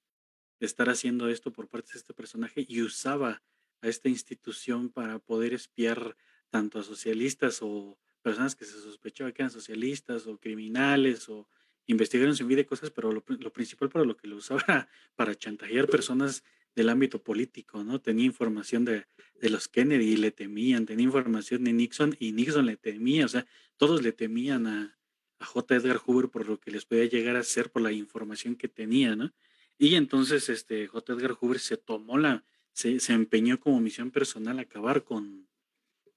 estar 0.60 0.90
haciendo 0.90 1.30
esto 1.30 1.52
por 1.54 1.68
parte 1.68 1.92
de 1.94 2.00
este 2.00 2.16
personaje 2.16 2.66
y 2.68 2.82
usaba 2.82 3.44
a 3.82 3.88
esta 3.88 4.10
institución 4.10 4.90
para 4.90 5.20
poder 5.20 5.54
espiar 5.54 6.18
tanto 6.50 6.80
a 6.80 6.84
socialistas 6.84 7.60
o 7.62 8.00
personas 8.24 8.56
que 8.56 8.66
se 8.66 8.80
sospechaba 8.80 9.32
que 9.32 9.44
eran 9.44 9.52
socialistas 9.52 10.26
o 10.26 10.40
criminales 10.40 11.30
o 11.30 11.48
investigaron 11.86 12.36
su 12.36 12.48
vida 12.48 12.62
y 12.62 12.66
cosas, 12.66 12.90
pero 12.90 13.12
lo, 13.12 13.22
principal 13.24 13.90
para 13.90 14.04
lo 14.04 14.18
que 14.18 14.28
lo 14.28 14.38
usaba 14.38 14.64
era 14.68 14.90
para 15.16 15.36
chantajear 15.36 15.88
personas 15.88 16.44
del 16.76 16.90
ámbito 16.90 17.22
político, 17.22 17.84
¿no? 17.84 18.02
Tenía 18.02 18.26
información 18.26 18.84
de, 18.84 19.06
de, 19.40 19.50
los 19.52 19.68
Kennedy 19.68 20.14
y 20.14 20.18
le 20.18 20.32
temían, 20.32 20.88
tenía 20.88 21.06
información 21.06 21.64
de 21.66 21.74
Nixon 21.74 22.16
y 22.20 22.32
Nixon 22.32 22.66
le 22.66 22.78
temía, 22.78 23.26
o 23.26 23.30
sea, 23.30 23.46
todos 23.78 24.02
le 24.02 24.12
temían 24.12 24.66
a, 24.66 24.97
a 25.40 25.46
J. 25.46 25.76
Edgar 25.76 25.98
Hoover 25.98 26.30
por 26.30 26.48
lo 26.48 26.60
que 26.60 26.72
les 26.72 26.86
podía 26.86 27.06
llegar 27.06 27.36
a 27.36 27.42
hacer, 27.42 27.72
por 27.72 27.82
la 27.82 27.92
información 27.92 28.56
que 28.56 28.68
tenía, 28.68 29.16
¿no? 29.16 29.34
Y 29.78 29.96
entonces 29.96 30.50
este, 30.50 30.88
J. 30.88 31.14
Edgar 31.14 31.32
Hoover 31.34 31.60
se 31.60 31.78
tomó 31.78 32.18
la, 32.18 32.44
se, 32.74 33.00
se 33.00 33.14
empeñó 33.14 33.60
como 33.60 33.80
misión 33.80 34.12
personal 34.12 34.60
a 34.60 34.64
acabar 34.64 35.04
con, 35.04 35.48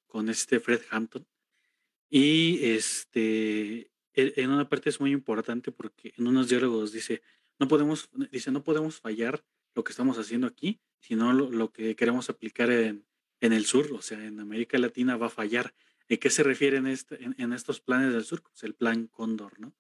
con 0.07 0.29
este 0.29 0.61
Fred 0.61 0.83
Hampton. 0.91 1.27
Y 2.09 2.65
este, 2.65 3.91
e, 4.15 4.35
en 4.37 4.51
una 4.51 4.69
parte 4.69 4.91
es 4.91 5.01
muy 5.01 5.13
importante 5.13 5.73
porque 5.73 6.13
en 6.17 6.27
unos 6.27 6.49
diálogos 6.49 6.93
dice, 6.93 7.23
no 7.59 7.69
podemos, 7.69 8.11
dice, 8.31 8.51
no 8.51 8.65
podemos 8.65 9.01
fallar 9.01 9.45
lo 9.75 9.85
que 9.85 9.93
estamos 9.93 10.19
haciendo 10.19 10.47
aquí, 10.47 10.81
sino 10.99 11.33
lo, 11.33 11.73
que 11.73 11.95
queremos 11.95 12.29
aplicar 12.29 12.71
en, 12.71 13.07
en, 13.41 13.53
el 13.53 13.65
sur, 13.65 13.91
o 13.93 14.03
sea, 14.03 14.23
en 14.27 14.41
América 14.41 14.79
Latina 14.79 15.17
va 15.17 15.27
a 15.27 15.31
fallar. 15.31 15.73
¿En 16.11 16.19
qué 16.19 16.29
se 16.29 16.43
refiere 16.43 16.79
en, 16.79 16.89
este, 16.89 17.21
en, 17.23 17.53
estos 17.53 17.81
planes 17.81 18.13
del 18.13 18.25
sur? 18.25 18.43
Pues 18.43 18.65
el 18.65 18.75
plan 18.75 19.07
Cóndor, 19.07 19.61
¿no? 19.61 19.73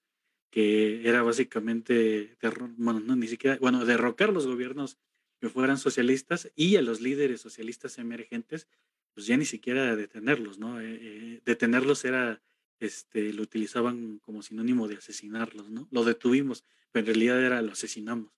Que 0.48 1.06
era 1.08 1.24
básicamente, 1.24 2.36
bueno, 2.76 3.00
no, 3.00 3.16
ni 3.16 3.26
siquiera, 3.26 3.58
bueno, 3.60 3.84
derrocar 3.84 4.32
los 4.32 4.46
gobiernos 4.46 4.96
que 5.40 5.48
fueran 5.48 5.76
socialistas 5.76 6.48
y 6.54 6.76
a 6.76 6.82
los 6.82 7.00
líderes 7.00 7.40
socialistas 7.40 7.98
emergentes, 7.98 8.68
pues 9.12 9.26
ya 9.26 9.36
ni 9.36 9.44
siquiera 9.44 9.96
detenerlos, 9.96 10.60
¿no? 10.60 10.80
Eh, 10.80 10.98
eh, 11.02 11.40
detenerlos 11.44 12.04
era 12.04 12.40
este, 12.78 13.32
lo 13.32 13.42
utilizaban 13.42 14.20
como 14.20 14.42
sinónimo 14.42 14.86
de 14.86 14.98
asesinarlos, 14.98 15.68
¿no? 15.68 15.88
Lo 15.90 16.04
detuvimos, 16.04 16.64
pero 16.92 17.00
en 17.02 17.06
realidad 17.06 17.44
era 17.44 17.60
lo 17.60 17.72
asesinamos. 17.72 18.32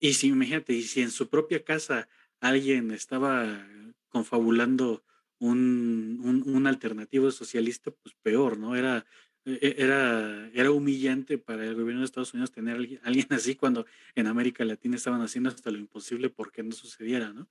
Y 0.00 0.14
si, 0.14 0.26
imagínate, 0.26 0.72
y 0.72 0.82
si 0.82 1.00
en 1.00 1.12
su 1.12 1.28
propia 1.28 1.62
casa 1.62 2.08
alguien 2.40 2.90
estaba 2.90 3.68
confabulando 4.08 5.04
un, 5.40 6.42
un, 6.46 6.66
alternativo 6.66 7.30
socialista, 7.30 7.90
pues 7.90 8.14
peor, 8.22 8.58
¿no? 8.58 8.76
Era, 8.76 9.06
e, 9.44 9.58
e, 9.62 9.82
era, 9.82 10.50
era 10.52 10.70
humillante 10.70 11.38
para 11.38 11.64
el 11.64 11.74
gobierno 11.74 12.00
de 12.00 12.04
Estados 12.04 12.34
Unidos 12.34 12.52
tener 12.52 12.76
alguien 13.02 13.26
así 13.30 13.56
cuando 13.56 13.86
en 14.14 14.26
América 14.26 14.64
Latina 14.64 14.96
estaban 14.96 15.22
haciendo 15.22 15.48
hasta 15.48 15.70
lo 15.70 15.78
imposible 15.78 16.28
porque 16.28 16.62
no 16.62 16.72
sucediera, 16.72 17.32
¿no? 17.32 17.48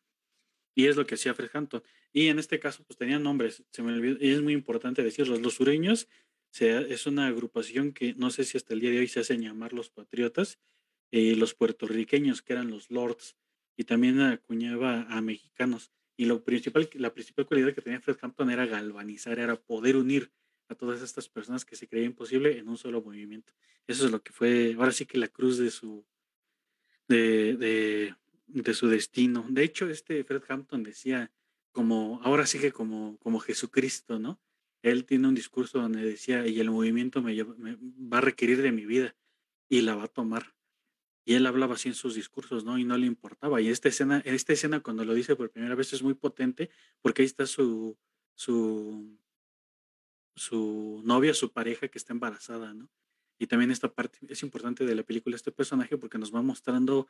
Y 0.76 0.86
es 0.86 0.96
lo 0.96 1.06
que 1.06 1.16
hacía 1.16 1.34
Fred. 1.34 1.50
Y 2.14 2.28
en 2.28 2.40
este 2.40 2.60
caso, 2.60 2.84
pues 2.84 2.98
tenían 2.98 3.24
nombres, 3.24 3.64
se 3.72 3.82
me 3.84 3.92
olvidó, 3.92 4.18
y 4.22 4.30
es 4.30 4.42
muy 4.42 4.54
importante 4.54 5.04
decirlos. 5.04 5.42
Los 5.42 5.56
sureños 5.56 6.08
es 6.58 7.06
una 7.06 7.28
agrupación 7.28 7.92
que 7.92 8.14
no 8.16 8.30
sé 8.32 8.44
si 8.44 8.58
hasta 8.58 8.74
el 8.74 8.80
día 8.80 8.92
de 8.92 9.00
hoy 9.00 9.08
se 9.08 9.20
hacen 9.20 9.42
llamar 9.42 9.74
los 9.74 9.90
patriotas, 9.90 10.60
eh, 11.12 11.36
los 11.36 11.54
puertorriqueños, 11.54 12.42
que 12.42 12.54
eran 12.54 12.70
los 12.70 12.90
lords, 12.92 13.36
y 13.76 13.84
también 13.86 14.22
acuñaba 14.22 15.04
a 15.04 15.22
mexicanos. 15.22 15.92
Y 16.20 16.26
lo 16.26 16.43
principal, 16.43 16.89
la 16.95 17.13
principal 17.13 17.45
cualidad 17.45 17.74
que 17.74 17.82
tenía 17.82 18.01
Fred 18.01 18.17
Hampton 18.20 18.51
era 18.51 18.65
galvanizar, 18.65 19.39
era 19.39 19.55
poder 19.55 19.95
unir 19.95 20.30
a 20.67 20.76
todas 20.76 21.01
estas 21.01 21.30
personas 21.30 21.63
que 21.63 21.78
se 21.78 21.88
creían 21.88 22.07
imposible 22.07 22.57
en 22.57 22.67
un 22.67 22.76
solo 22.76 23.01
movimiento. 23.01 23.53
Eso 23.88 24.03
es 24.03 24.11
lo 24.11 24.22
que 24.22 24.34
fue, 24.34 24.76
ahora 24.78 24.91
sí 24.91 25.05
que 25.05 25.17
la 25.17 25.30
cruz 25.30 25.57
de 25.57 25.72
su, 25.72 26.05
de, 27.07 27.55
de, 28.47 28.74
su 28.74 28.89
destino. 28.89 29.45
De 29.49 29.63
hecho, 29.63 29.89
este 29.89 30.26
Fred 30.26 30.43
Hampton 30.49 30.84
decía, 30.84 31.32
como, 31.72 32.20
ahora 32.22 32.45
sí 32.45 32.59
que 32.59 32.74
como, 32.74 33.17
como 33.20 33.39
Jesucristo, 33.39 34.20
¿no? 34.20 34.41
Él 34.82 35.05
tiene 35.05 35.30
un 35.30 35.36
discurso 35.36 35.80
donde 35.80 36.03
decía, 36.03 36.45
y 36.45 36.59
el 36.59 36.70
movimiento 36.70 37.22
me, 37.22 37.34
va 37.41 38.17
a 38.17 38.22
requerir 38.22 38.61
de 38.61 38.74
mi 38.74 38.86
vida 38.86 39.15
y 39.70 39.84
la 39.84 39.95
va 39.95 40.03
a 40.03 40.09
tomar. 40.09 40.53
Y 41.30 41.36
él 41.36 41.45
hablaba 41.45 41.75
así 41.75 41.89
en 41.89 41.93
sus 41.93 42.15
discursos, 42.15 42.65
¿no? 42.65 42.80
Y 42.80 42.86
no 42.86 42.97
le 42.97 43.05
importaba. 43.05 43.61
Y 43.61 43.69
esta 43.69 43.88
escena, 43.88 44.19
esta 44.25 44.51
escena 44.51 44.80
cuando 44.80 45.05
lo 45.05 45.13
dice 45.13 45.36
por 45.36 45.51
primera 45.51 45.75
vez 45.75 45.93
es 45.93 46.01
muy 46.01 46.15
potente 46.15 46.71
porque 47.01 47.21
ahí 47.21 47.27
está 47.27 47.45
su, 47.45 47.99
su, 48.34 49.15
su 50.36 51.03
novia, 51.05 51.36
su 51.36 51.51
pareja 51.51 51.88
que 51.88 51.99
está 51.99 52.13
embarazada, 52.13 52.73
¿no? 52.73 52.89
Y 53.38 53.45
también 53.45 53.69
esta 53.69 53.93
parte 53.93 54.17
es 54.27 54.41
importante 54.41 54.88
de 54.88 54.95
la 54.95 55.03
película, 55.03 55.36
este 55.36 55.51
personaje, 55.51 55.99
porque 55.99 56.17
nos 56.17 56.34
va 56.34 56.41
mostrando 56.41 57.07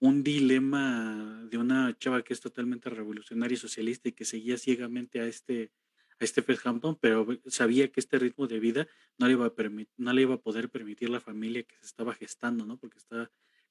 un 0.00 0.24
dilema 0.24 1.46
de 1.48 1.56
una 1.56 1.96
chava 1.96 2.22
que 2.22 2.32
es 2.32 2.40
totalmente 2.40 2.90
revolucionaria 2.90 3.54
y 3.54 3.56
socialista 3.56 4.08
y 4.08 4.12
que 4.12 4.24
seguía 4.24 4.58
ciegamente 4.58 5.20
a 5.20 5.26
este, 5.26 5.70
a 6.18 6.24
este 6.24 6.44
Hampton, 6.64 6.98
pero 7.00 7.24
sabía 7.46 7.92
que 7.92 8.00
este 8.00 8.18
ritmo 8.18 8.48
de 8.48 8.58
vida 8.58 8.88
no 9.16 9.28
le 9.28 9.34
iba 9.34 9.46
a, 9.46 9.52
no 9.96 10.12
le 10.12 10.22
iba 10.22 10.34
a 10.34 10.40
poder 10.40 10.70
permitir 10.70 11.08
la 11.08 11.20
familia 11.20 11.62
que 11.62 11.76
se 11.76 11.86
estaba 11.86 12.14
gestando, 12.14 12.66
¿no? 12.66 12.76
Porque 12.76 12.98
estaba 12.98 13.30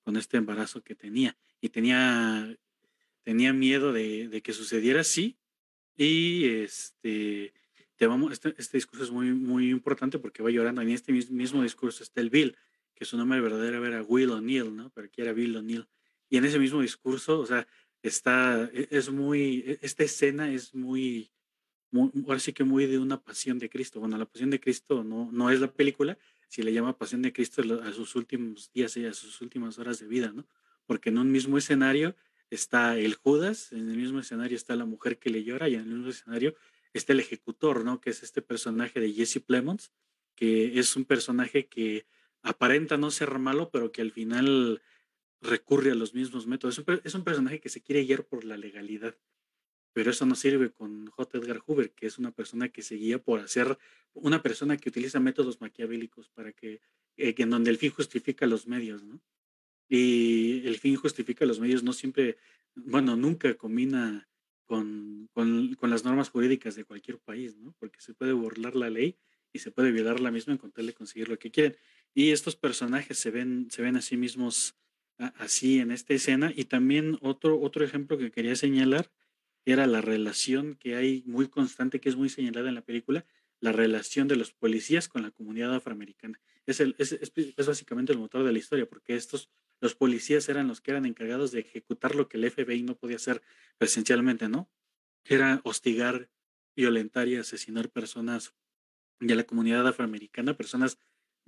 con 0.10 0.18
este 0.18 0.38
embarazo 0.38 0.82
que 0.82 0.96
tenía 0.96 1.38
y 1.62 1.70
tenía, 1.70 2.58
tenía 3.22 3.54
miedo 3.54 3.94
de, 3.94 4.42
que 4.44 4.54
sucediera 4.54 5.02
así 5.02 5.38
y 5.96 6.48
este 6.48 7.54
vamos, 8.08 8.34
este, 8.34 8.56
este, 8.58 8.78
discurso 8.78 9.04
es 9.04 9.12
muy, 9.12 9.34
muy 9.34 9.70
importante 9.70 10.18
porque 10.18 10.42
va 10.42 10.50
llorando. 10.50 10.82
En 10.82 10.90
este 10.90 11.12
mismo 11.12 11.62
discurso 11.62 12.02
está 12.02 12.22
el 12.22 12.32
Bill, 12.32 12.58
que 12.96 13.06
su 13.06 13.18
nombre 13.18 13.40
verdadero 13.40 13.86
era 13.86 14.02
Will 14.02 14.32
O'Neill, 14.32 14.76
¿no? 14.76 14.90
Pero 14.96 15.06
aquí 15.06 15.22
era 15.22 15.32
Bill 15.32 15.58
O'Neill. 15.58 15.88
Y 16.28 16.38
en 16.38 16.46
ese 16.46 16.58
mismo 16.58 16.82
discurso, 16.82 17.40
o 17.40 17.46
sea, 17.46 17.68
está, 18.02 18.68
e, 18.74 18.88
es 18.90 19.12
muy, 19.12 19.64
e, 19.68 19.80
esta 19.84 20.04
escena 20.04 20.52
es 20.52 20.74
muy, 20.74 21.30
muy, 21.92 22.10
ahora 22.26 22.40
sí 22.40 22.52
que 22.52 22.64
muy 22.64 22.88
de 22.88 22.98
una 22.98 23.22
pasión 23.22 23.60
de 23.60 23.70
Cristo. 23.70 24.00
Bueno, 24.00 24.18
la 24.18 24.26
pasión 24.26 24.50
de 24.50 24.60
Cristo 24.60 25.04
no, 25.04 25.30
no 25.32 25.52
es 25.52 25.60
la 25.60 25.72
película, 25.72 26.18
si 26.50 26.62
le 26.64 26.74
llama 26.74 26.98
pasión 26.98 27.22
de 27.22 27.32
Cristo 27.32 27.62
a 27.84 27.94
sus 27.94 28.16
últimos 28.16 28.72
días 28.74 28.98
y 28.98 29.06
a 29.06 29.14
sus 29.14 29.40
últimas 29.40 29.80
horas 29.80 30.00
de 30.00 30.08
vida, 30.08 30.34
¿no? 30.34 30.46
Porque 30.86 31.10
en 31.10 31.18
un 31.18 31.32
mismo 31.32 31.58
escenario 31.58 32.16
está 32.50 32.98
el 32.98 33.16
Judas, 33.16 33.72
en 33.72 33.90
el 33.90 33.96
mismo 33.96 34.20
escenario 34.20 34.58
está 34.58 34.76
la 34.76 34.86
mujer 34.86 35.20
que 35.20 35.30
le 35.30 35.44
llora 35.44 35.70
y 35.70 35.76
en 35.76 35.82
el 35.82 35.88
mismo 35.88 36.10
escenario 36.10 36.56
está 36.94 37.14
el 37.14 37.20
ejecutor, 37.20 37.86
¿no? 37.86 38.02
Que 38.02 38.10
es 38.10 38.24
este 38.24 38.42
personaje 38.42 39.00
de 39.00 39.14
Jesse 39.14 39.40
Plemons, 39.46 39.92
que 40.36 40.80
es 40.80 40.96
un 40.96 41.06
personaje 41.06 41.68
que 41.68 42.06
aparenta 42.42 42.98
no 42.98 43.12
ser 43.12 43.38
malo, 43.40 43.70
pero 43.70 43.92
que 43.92 44.02
al 44.02 44.12
final 44.12 44.82
recurre 45.42 45.92
a 45.92 45.96
los 45.96 46.14
mismos 46.14 46.48
métodos. 46.48 46.84
Es 47.04 47.16
un, 47.16 47.24
personaje 47.24 47.60
que 47.60 47.70
se 47.70 47.82
quiere 47.82 48.04
guiar 48.04 48.26
por 48.26 48.44
la 48.44 48.58
legalidad, 48.58 49.16
pero 49.94 50.12
eso 50.12 50.26
no 50.26 50.36
sirve 50.36 50.72
con 50.72 51.08
J. 51.08 51.38
Edgar 51.38 51.60
Hoover, 51.60 51.92
que 51.92 52.06
es 52.08 52.18
una 52.18 52.32
persona 52.32 52.70
que 52.70 52.82
se 52.82 52.96
guía 52.96 53.22
por 53.22 53.40
hacer, 53.40 53.78
una 54.14 54.42
persona 54.42 54.78
que 54.78 54.90
utiliza 54.90 55.20
métodos 55.20 55.62
maquiavélicos 55.62 56.30
para 56.30 56.52
que, 56.52 56.82
eh, 57.18 57.36
en 57.38 57.50
donde 57.50 57.72
el 57.72 57.78
fin 57.78 57.92
justifica 57.92 58.46
los 58.48 58.68
medios, 58.68 59.04
¿no? 59.04 59.22
Y 59.88 60.68
el 60.68 60.78
fin 60.78 60.96
justifica 60.96 61.46
los 61.46 61.60
medios 61.60 61.84
no 61.84 61.94
siempre, 61.94 62.38
bueno, 62.76 63.16
nunca 63.16 63.56
combina 63.56 64.30
con, 64.66 65.28
con, 65.34 65.76
las 65.90 66.04
normas 66.04 66.30
jurídicas 66.30 66.76
de 66.76 66.86
cualquier 66.86 67.18
país, 67.18 67.58
¿no? 67.58 67.74
Porque 67.80 68.00
se 68.00 68.14
puede 68.14 68.34
burlar 68.34 68.76
la 68.76 68.92
ley 68.92 69.18
y 69.52 69.60
se 69.60 69.72
puede 69.72 69.92
violar 69.92 70.20
la 70.20 70.30
misma 70.30 70.54
en 70.54 70.60
con 70.60 70.72
de 70.72 70.94
conseguir 70.94 71.28
lo 71.28 71.40
que 71.40 71.50
quieren. 71.50 71.76
Y 72.14 72.30
estos 72.30 72.56
personajes 72.56 73.18
se 73.18 73.32
ven, 73.32 73.68
se 73.72 73.82
ven 73.82 73.96
a 73.96 74.02
sí 74.02 74.16
mismos 74.16 74.76
así 75.18 75.80
en 75.80 75.92
esta 75.92 76.14
escena. 76.14 76.54
Y 76.56 76.66
también 76.66 77.18
otro, 77.22 77.60
otro 77.60 77.84
ejemplo 77.84 78.18
que 78.18 78.32
quería 78.32 78.56
señalar 78.56 79.12
era 79.66 79.88
la 79.88 80.02
relación 80.02 80.76
que 80.76 80.96
hay 80.96 81.24
muy 81.26 81.48
constante, 81.48 82.00
que 82.00 82.10
es 82.10 82.16
muy 82.16 82.30
señalada 82.30 82.70
en 82.70 82.76
la 82.76 82.82
película, 82.82 83.26
la 83.60 83.72
relación 83.72 84.28
de 84.28 84.36
los 84.36 84.52
policías 84.52 85.08
con 85.08 85.22
la 85.22 85.32
comunidad 85.32 85.74
afroamericana. 85.76 86.40
Es, 86.66 86.80
el, 86.80 86.96
es, 86.98 87.12
es, 87.12 87.68
básicamente 87.68 88.14
el 88.14 88.20
motor 88.20 88.44
de 88.44 88.52
la 88.52 88.60
historia, 88.60 88.88
porque 88.88 89.16
estos, 89.16 89.50
los 89.82 89.96
policías 89.96 90.48
eran 90.50 90.68
los 90.68 90.82
que 90.82 90.92
eran 90.92 91.06
encargados 91.06 91.52
de 91.52 91.60
ejecutar 91.62 92.16
lo 92.16 92.30
que 92.30 92.38
el 92.38 92.50
FBI 92.50 92.84
no 92.84 92.96
podía 92.96 93.18
hacer 93.18 93.42
presencialmente, 93.78 94.48
¿no? 94.48 94.70
Era 95.26 95.62
hostigar, 95.64 96.30
violentar 96.76 97.28
y 97.28 97.36
asesinar 97.36 97.90
personas 97.90 98.54
de 99.20 99.36
la 99.36 99.44
comunidad 99.44 99.86
afroamericana, 99.88 100.56
personas 100.56 100.98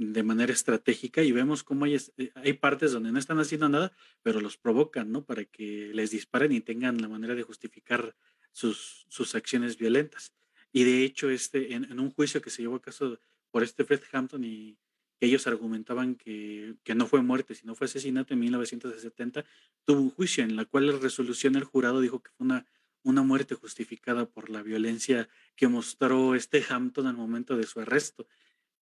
de 0.01 0.23
manera 0.23 0.51
estratégica 0.51 1.21
y 1.21 1.31
vemos 1.31 1.63
cómo 1.63 1.85
hay, 1.85 1.95
eh, 2.17 2.31
hay 2.35 2.53
partes 2.53 2.91
donde 2.91 3.11
no 3.11 3.19
están 3.19 3.39
haciendo 3.39 3.69
nada, 3.69 3.93
pero 4.23 4.41
los 4.41 4.57
provocan, 4.57 5.11
¿no? 5.11 5.23
Para 5.23 5.45
que 5.45 5.91
les 5.93 6.11
disparen 6.11 6.51
y 6.51 6.61
tengan 6.61 7.01
la 7.01 7.07
manera 7.07 7.35
de 7.35 7.43
justificar 7.43 8.15
sus, 8.51 9.05
sus 9.09 9.35
acciones 9.35 9.77
violentas. 9.77 10.33
Y 10.73 10.83
de 10.83 11.03
hecho, 11.03 11.29
este, 11.29 11.73
en, 11.73 11.99
un 11.99 12.11
juicio 12.11 12.41
que 12.41 12.49
se 12.49 12.63
llevó 12.63 12.77
a 12.77 12.81
caso 12.81 13.19
por 13.51 13.61
este 13.63 13.85
Fred 13.85 14.01
Hampton 14.11 14.43
y 14.43 14.77
ellos 15.19 15.45
argumentaban 15.45 16.15
que, 16.15 16.75
que, 16.83 16.95
no 16.95 17.05
fue 17.05 17.21
muerte, 17.21 17.53
sino 17.53 17.75
fue 17.75 17.85
asesinato 17.85 18.33
en 18.33 18.39
1970, 18.39 19.45
tuvo 19.85 20.01
un 20.01 20.09
juicio 20.09 20.43
en 20.43 20.55
la 20.55 20.65
cual 20.65 20.87
la 20.87 20.97
resolución 20.97 21.53
del 21.53 21.65
jurado 21.65 22.01
dijo 22.01 22.23
que 22.23 22.31
fue 22.31 22.45
una, 22.45 22.65
una 23.03 23.21
muerte 23.21 23.55
justificada 23.55 24.25
por 24.25 24.49
la 24.49 24.63
violencia 24.63 25.29
que 25.55 25.67
mostró 25.67 26.33
este 26.33 26.63
Hampton 26.67 27.07
al 27.07 27.15
momento 27.15 27.55
de 27.55 27.67
su 27.67 27.79
arresto. 27.79 28.27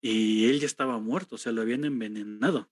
Y 0.00 0.46
él 0.48 0.60
ya 0.60 0.66
estaba 0.66 0.98
muerto, 0.98 1.34
o 1.36 1.38
sea, 1.38 1.52
lo 1.52 1.62
habían 1.62 1.84
envenenado 1.84 2.70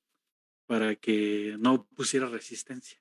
para 0.67 0.97
que 0.97 1.57
no 1.59 1.87
pusiera 1.87 2.29
resistencia. 2.29 3.01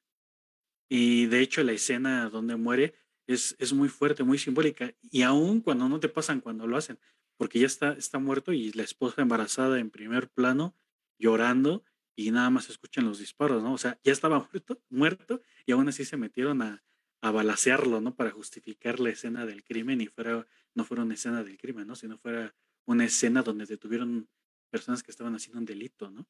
Y 0.89 1.25
de 1.27 1.41
hecho 1.41 1.63
la 1.63 1.73
escena 1.73 2.29
donde 2.29 2.55
muere 2.55 2.95
es, 3.27 3.55
es 3.59 3.73
muy 3.73 3.89
fuerte, 3.89 4.23
muy 4.23 4.37
simbólica. 4.37 4.93
Y 5.01 5.23
aún 5.23 5.61
cuando 5.61 5.89
no 5.89 5.99
te 5.99 6.09
pasan, 6.09 6.41
cuando 6.41 6.67
lo 6.67 6.77
hacen, 6.77 6.99
porque 7.37 7.59
ya 7.59 7.67
está, 7.67 7.93
está 7.93 8.19
muerto 8.19 8.53
y 8.53 8.71
la 8.71 8.83
esposa 8.83 9.21
embarazada 9.21 9.79
en 9.79 9.89
primer 9.89 10.29
plano, 10.29 10.75
llorando, 11.17 11.83
y 12.15 12.31
nada 12.31 12.49
más 12.49 12.69
escuchan 12.69 13.05
los 13.05 13.19
disparos, 13.19 13.61
¿no? 13.61 13.73
O 13.73 13.77
sea, 13.77 13.99
ya 14.03 14.13
estaba 14.13 14.39
muerto, 14.51 14.81
muerto, 14.89 15.41
y 15.65 15.73
aún 15.73 15.89
así 15.89 16.05
se 16.05 16.17
metieron 16.17 16.61
a, 16.61 16.83
a 17.21 17.31
balasearlo, 17.31 17.99
¿no? 18.01 18.15
Para 18.15 18.31
justificar 18.31 18.99
la 18.99 19.09
escena 19.09 19.45
del 19.45 19.63
crimen 19.63 20.01
y 20.01 20.07
fuera, 20.07 20.47
no 20.73 20.85
fuera 20.85 21.03
una 21.03 21.15
escena 21.15 21.43
del 21.43 21.57
crimen, 21.57 21.87
¿no? 21.87 21.95
Sino 21.95 22.17
fuera 22.17 22.55
una 22.85 23.05
escena 23.05 23.43
donde 23.43 23.65
detuvieron 23.65 24.29
personas 24.69 25.03
que 25.03 25.11
estaban 25.11 25.35
haciendo 25.35 25.59
un 25.59 25.65
delito, 25.65 26.09
¿no? 26.11 26.27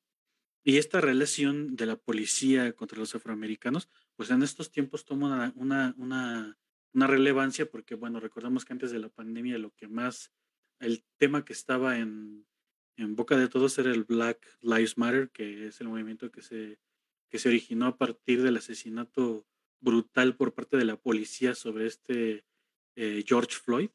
Y 0.67 0.77
esta 0.77 0.99
relación 0.99 1.75
de 1.75 1.85
la 1.85 1.95
policía 1.95 2.73
contra 2.73 2.97
los 2.97 3.13
afroamericanos, 3.13 3.87
pues 4.15 4.31
en 4.31 4.41
estos 4.41 4.71
tiempos 4.71 5.05
toma 5.05 5.53
una, 5.55 6.57
relevancia 6.93 7.69
porque, 7.69 7.93
bueno, 7.93 8.19
recordamos 8.19 8.65
que 8.65 8.73
antes 8.73 8.89
de 8.89 8.97
la 8.97 9.09
pandemia 9.09 9.59
lo 9.59 9.71
que 9.75 9.87
más, 9.87 10.31
el 10.79 11.05
tema 11.17 11.45
que 11.45 11.53
estaba 11.53 11.99
en, 11.99 12.47
en 12.97 13.15
boca 13.15 13.37
de 13.37 13.47
todos 13.47 13.77
era 13.77 13.91
el 13.91 14.05
Black 14.05 14.57
Lives 14.61 14.97
Matter, 14.97 15.29
que 15.29 15.67
es 15.67 15.79
el 15.81 15.87
movimiento 15.87 16.31
que 16.31 16.41
se, 16.41 16.79
que 17.29 17.37
se 17.37 17.49
originó 17.49 17.85
a 17.85 17.97
partir 17.97 18.41
del 18.41 18.57
asesinato 18.57 19.45
brutal 19.81 20.35
por 20.35 20.55
parte 20.55 20.77
de 20.77 20.85
la 20.85 20.99
policía 20.99 21.53
sobre 21.53 21.85
este 21.85 22.43
eh, 22.95 23.23
George 23.27 23.55
Floyd, 23.55 23.91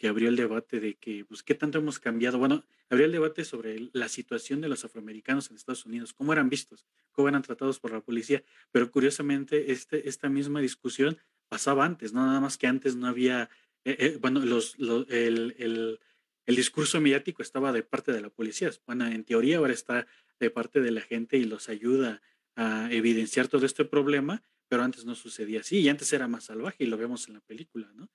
que 0.00 0.08
abrió 0.08 0.30
el 0.30 0.36
debate 0.36 0.80
de 0.80 0.94
que, 0.94 1.26
pues, 1.26 1.42
¿qué 1.42 1.54
tanto 1.54 1.76
hemos 1.76 1.98
cambiado? 1.98 2.38
Bueno, 2.38 2.64
abrió 2.88 3.04
el 3.04 3.12
debate 3.12 3.44
sobre 3.44 3.90
la 3.92 4.08
situación 4.08 4.62
de 4.62 4.68
los 4.70 4.82
afroamericanos 4.82 5.50
en 5.50 5.56
Estados 5.56 5.84
Unidos, 5.84 6.14
cómo 6.14 6.32
eran 6.32 6.48
vistos, 6.48 6.86
cómo 7.12 7.28
eran 7.28 7.42
tratados 7.42 7.78
por 7.78 7.92
la 7.92 8.00
policía, 8.00 8.42
pero 8.72 8.90
curiosamente 8.90 9.72
este, 9.72 10.08
esta 10.08 10.30
misma 10.30 10.62
discusión 10.62 11.18
pasaba 11.50 11.84
antes, 11.84 12.14
¿no? 12.14 12.24
Nada 12.24 12.40
más 12.40 12.56
que 12.56 12.66
antes 12.66 12.96
no 12.96 13.08
había, 13.08 13.50
eh, 13.84 13.96
eh, 13.98 14.18
bueno, 14.18 14.40
los, 14.40 14.76
el, 14.78 15.54
el, 15.58 16.00
el, 16.46 16.56
discurso 16.56 16.98
mediático 17.02 17.42
estaba 17.42 17.70
de 17.70 17.82
parte 17.82 18.10
de 18.10 18.22
la 18.22 18.30
policía. 18.30 18.70
Bueno, 18.86 19.06
en 19.06 19.22
teoría 19.24 19.58
ahora 19.58 19.74
está 19.74 20.06
de 20.38 20.48
parte 20.48 20.80
de 20.80 20.92
la 20.92 21.02
gente 21.02 21.36
y 21.36 21.44
los 21.44 21.68
ayuda 21.68 22.22
a 22.56 22.90
evidenciar 22.90 23.48
todo 23.48 23.66
este 23.66 23.84
problema, 23.84 24.42
pero 24.66 24.82
antes 24.82 25.04
no 25.04 25.14
sucedía 25.14 25.60
así 25.60 25.80
y 25.80 25.90
antes 25.90 26.10
era 26.14 26.26
más 26.26 26.44
salvaje 26.44 26.84
y 26.84 26.86
lo 26.86 26.96
vemos 26.96 27.28
en 27.28 27.34
la 27.34 27.40
película, 27.40 27.92
¿no? 27.94 28.08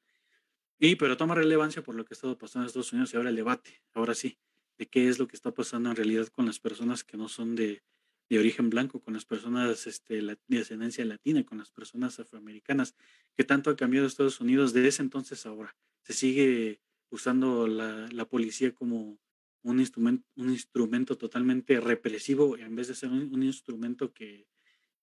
Y 0.79 0.95
pero 0.95 1.17
toma 1.17 1.35
relevancia 1.35 1.83
por 1.83 1.95
lo 1.95 2.03
que 2.05 2.13
ha 2.13 2.15
estado 2.15 2.37
pasando 2.37 2.63
en 2.63 2.67
Estados 2.67 2.91
Unidos 2.93 3.13
y 3.13 3.17
ahora 3.17 3.29
el 3.29 3.35
debate, 3.35 3.81
ahora 3.93 4.13
sí, 4.13 4.37
de 4.77 4.87
qué 4.87 5.07
es 5.07 5.19
lo 5.19 5.27
que 5.27 5.35
está 5.35 5.53
pasando 5.53 5.89
en 5.89 5.95
realidad 5.95 6.27
con 6.27 6.45
las 6.45 6.59
personas 6.59 7.03
que 7.03 7.17
no 7.17 7.29
son 7.29 7.55
de, 7.55 7.81
de 8.29 8.39
origen 8.39 8.69
blanco, 8.69 9.01
con 9.01 9.13
las 9.13 9.25
personas 9.25 9.87
este, 9.87 10.21
de 10.21 10.59
ascendencia 10.59 11.05
latina, 11.05 11.43
con 11.43 11.57
las 11.57 11.71
personas 11.71 12.19
afroamericanas, 12.19 12.95
que 13.35 13.43
tanto 13.43 13.69
ha 13.69 13.75
cambiado 13.75 14.07
Estados 14.07 14.41
Unidos 14.41 14.73
de 14.73 14.87
ese 14.87 15.01
entonces 15.01 15.45
ahora. 15.45 15.75
Se 16.01 16.13
sigue 16.13 16.81
usando 17.09 17.67
la, 17.67 18.07
la 18.11 18.25
policía 18.25 18.73
como 18.73 19.19
un 19.63 19.79
instrumento, 19.79 20.27
un 20.35 20.49
instrumento 20.49 21.17
totalmente 21.17 21.79
represivo 21.79 22.57
en 22.57 22.75
vez 22.75 22.87
de 22.87 22.95
ser 22.95 23.09
un, 23.09 23.43
instrumento 23.43 24.13
que, 24.13 24.47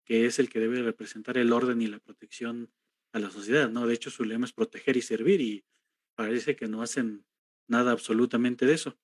que, 0.04 0.26
es 0.26 0.38
el 0.38 0.48
que 0.48 0.60
debe 0.60 0.82
representar 0.82 1.38
el 1.38 1.52
orden 1.52 1.82
y 1.82 1.88
la 1.88 1.98
protección 1.98 2.70
a 3.12 3.18
la 3.18 3.30
sociedad, 3.30 3.70
¿no? 3.70 3.86
De 3.86 3.94
hecho, 3.94 4.10
su 4.10 4.24
lema 4.24 4.46
es 4.46 4.52
proteger 4.52 4.96
y 4.96 5.02
servir 5.02 5.40
y 5.40 5.64
parece 6.14 6.56
que 6.56 6.68
no 6.68 6.82
hacen 6.82 7.24
nada 7.68 7.92
absolutamente 7.92 8.66
de 8.66 8.74
eso. 8.74 8.98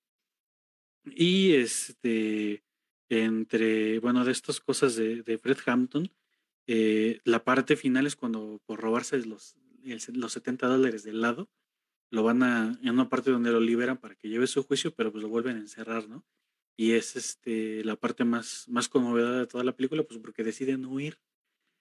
Y 1.05 1.53
este, 1.53 2.65
entre, 3.09 3.99
bueno, 4.01 4.25
de 4.25 4.33
estas 4.33 4.61
cosas 4.61 4.97
de, 4.97 5.39
Fred 5.39 5.59
Hampton, 5.67 6.11
eh, 6.67 7.21
la 7.25 7.45
parte 7.45 7.77
final 7.77 8.07
es 8.07 8.17
cuando 8.17 8.61
por 8.67 8.81
robarse 8.81 9.19
los, 9.25 9.57
los 9.83 10.33
70 10.33 10.67
dólares 10.67 11.03
del 11.05 11.21
lado, 11.21 11.49
lo 12.11 12.23
van 12.23 12.43
a, 12.43 12.79
en 12.83 12.91
una 12.91 13.09
parte 13.09 13.31
donde 13.31 13.53
lo 13.53 13.61
liberan 13.61 13.99
para 13.99 14.15
que 14.15 14.29
lleve 14.29 14.47
su 14.47 14.63
juicio, 14.63 14.95
pero 14.95 15.13
pues 15.13 15.23
lo 15.23 15.29
vuelven 15.29 15.57
a 15.57 15.61
encerrar, 15.61 16.09
¿no? 16.09 16.25
y 16.79 16.93
es 16.93 17.17
este 17.17 17.83
la 17.85 17.97
parte 17.97 18.25
más, 18.25 18.67
más 18.69 18.89
conmovedora 18.89 19.41
de 19.41 19.47
toda 19.49 19.65
la 19.65 19.75
película, 19.75 20.05
pues 20.05 20.21
porque 20.21 20.45
deciden 20.45 20.87
huir. 20.87 21.19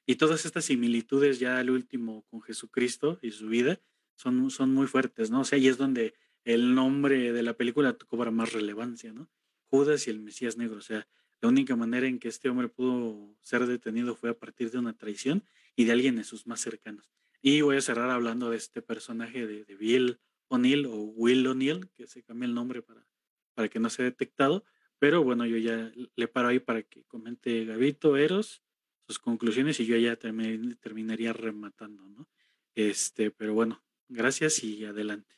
Y 0.09 0.15
todas 0.15 0.45
estas 0.45 0.63
similitudes 0.65 1.37
ya 1.37 1.59
al 1.59 1.69
último 1.69 2.25
con 2.29 2.41
Jesucristo 2.41 3.19
y 3.21 3.31
su 3.31 3.49
vida 3.49 3.81
son, 4.15 4.49
son 4.49 4.73
muy 4.73 4.87
fuertes, 4.87 5.29
¿no? 5.29 5.41
O 5.41 5.43
sea, 5.43 5.57
ahí 5.57 5.67
es 5.67 5.77
donde 5.77 6.13
el 6.45 6.73
nombre 6.73 7.33
de 7.33 7.43
la 7.43 7.55
película 7.55 7.93
cobra 8.07 8.31
más 8.31 8.53
relevancia, 8.53 9.11
¿no? 9.11 9.29
Judas 9.65 10.07
y 10.07 10.11
el 10.11 10.21
Mesías 10.21 10.55
Negro, 10.55 10.77
o 10.77 10.81
sea, 10.81 11.09
la 11.41 11.49
única 11.49 11.75
manera 11.75 12.07
en 12.07 12.19
que 12.19 12.29
este 12.29 12.47
hombre 12.47 12.69
pudo 12.69 13.35
ser 13.41 13.65
detenido 13.65 14.15
fue 14.15 14.29
a 14.29 14.33
partir 14.33 14.71
de 14.71 14.79
una 14.79 14.97
traición 14.97 15.43
y 15.75 15.83
de 15.83 15.91
alguien 15.91 16.15
de 16.15 16.23
sus 16.23 16.47
más 16.47 16.61
cercanos. 16.61 17.11
Y 17.41 17.59
voy 17.61 17.75
a 17.75 17.81
cerrar 17.81 18.09
hablando 18.09 18.49
de 18.49 18.57
este 18.57 18.81
personaje 18.81 19.45
de, 19.45 19.75
Bill 19.75 20.19
O'Neill 20.47 20.85
o 20.85 20.95
Will 20.95 21.45
O'Neill, 21.45 21.89
que 21.89 22.07
se 22.07 22.23
cambia 22.23 22.47
el 22.47 22.53
nombre 22.53 22.81
para, 22.81 23.05
para 23.53 23.67
que 23.67 23.79
no 23.79 23.89
sea 23.89 24.05
detectado, 24.05 24.63
pero 24.99 25.21
bueno, 25.21 25.45
yo 25.45 25.57
ya 25.57 25.91
le 26.15 26.27
paro 26.29 26.47
ahí 26.47 26.59
para 26.59 26.81
que 26.81 27.03
comente 27.03 27.65
Gavito, 27.65 28.15
Eros, 28.15 28.63
sus 29.07 29.19
conclusiones 29.19 29.79
y 29.79 29.85
yo 29.85 29.95
ya 29.97 30.17
terminaría 30.17 31.31
rematando, 31.31 32.07
¿no? 32.07 32.27
Este, 32.75 33.31
pero 33.31 33.53
bueno, 33.53 33.81
gracias 34.09 34.63
y 34.63 34.83
adelante. 34.83 35.35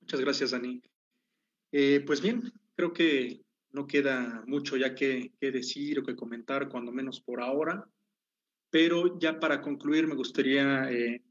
Muchas 0.00 0.20
gracias, 0.20 0.52
Dani. 0.52 0.80
Eh, 1.72 2.00
pues 2.06 2.20
bien, 2.20 2.52
creo 2.76 2.92
que 2.92 3.42
no 3.70 3.88
queda 3.88 4.44
mucho 4.46 4.76
ya 4.76 4.94
que, 4.94 5.32
decir 5.40 5.98
o 5.98 6.04
que 6.04 6.14
comentar, 6.14 6.68
cuando 6.68 6.92
menos 6.92 7.20
por 7.20 7.42
ahora, 7.42 7.90
pero 8.70 9.18
ya 9.18 9.40
para 9.40 9.60
concluir 9.60 10.06
me 10.06 10.14
gustaría 10.14 10.90
eh, 10.90 11.24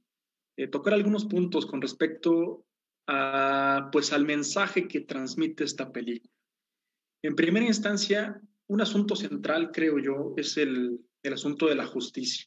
eh, 0.58 0.68
tocar 0.68 0.94
algunos 0.94 1.26
puntos 1.26 1.66
con 1.66 1.82
respecto 1.82 2.66
pues 3.92 4.12
al 4.14 4.26
mensaje 4.26 4.88
que 4.88 5.02
transmite 5.02 5.64
esta 5.64 5.92
película. 5.92 6.34
En 7.22 7.36
primera 7.36 7.66
instancia, 7.66 8.42
un 8.68 8.82
asunto 8.82 9.16
central, 9.16 9.72
creo 9.72 10.00
yo, 10.00 10.34
es 10.38 10.58
el, 10.58 11.00
el 11.24 11.34
asunto 11.34 11.68
de 11.68 11.76
la 11.76 11.86
justicia. 11.86 12.46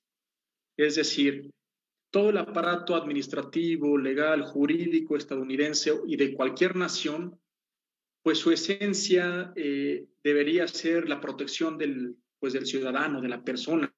Es 0.76 0.96
decir, 0.96 1.50
todo 2.10 2.30
el 2.30 2.38
aparato 2.38 2.94
administrativo, 2.94 3.98
legal, 3.98 4.42
jurídico 4.42 5.16
estadounidense 5.16 5.92
y 6.06 6.16
de 6.16 6.34
cualquier 6.34 6.76
nación, 6.76 7.38
pues 8.22 8.38
su 8.38 8.50
esencia 8.50 9.52
eh, 9.56 10.06
debería 10.22 10.66
ser 10.68 11.08
la 11.08 11.20
protección 11.20 11.78
del, 11.78 12.16
pues 12.38 12.52
del 12.52 12.66
ciudadano, 12.66 13.20
de 13.20 13.28
la 13.28 13.42
persona. 13.42 13.94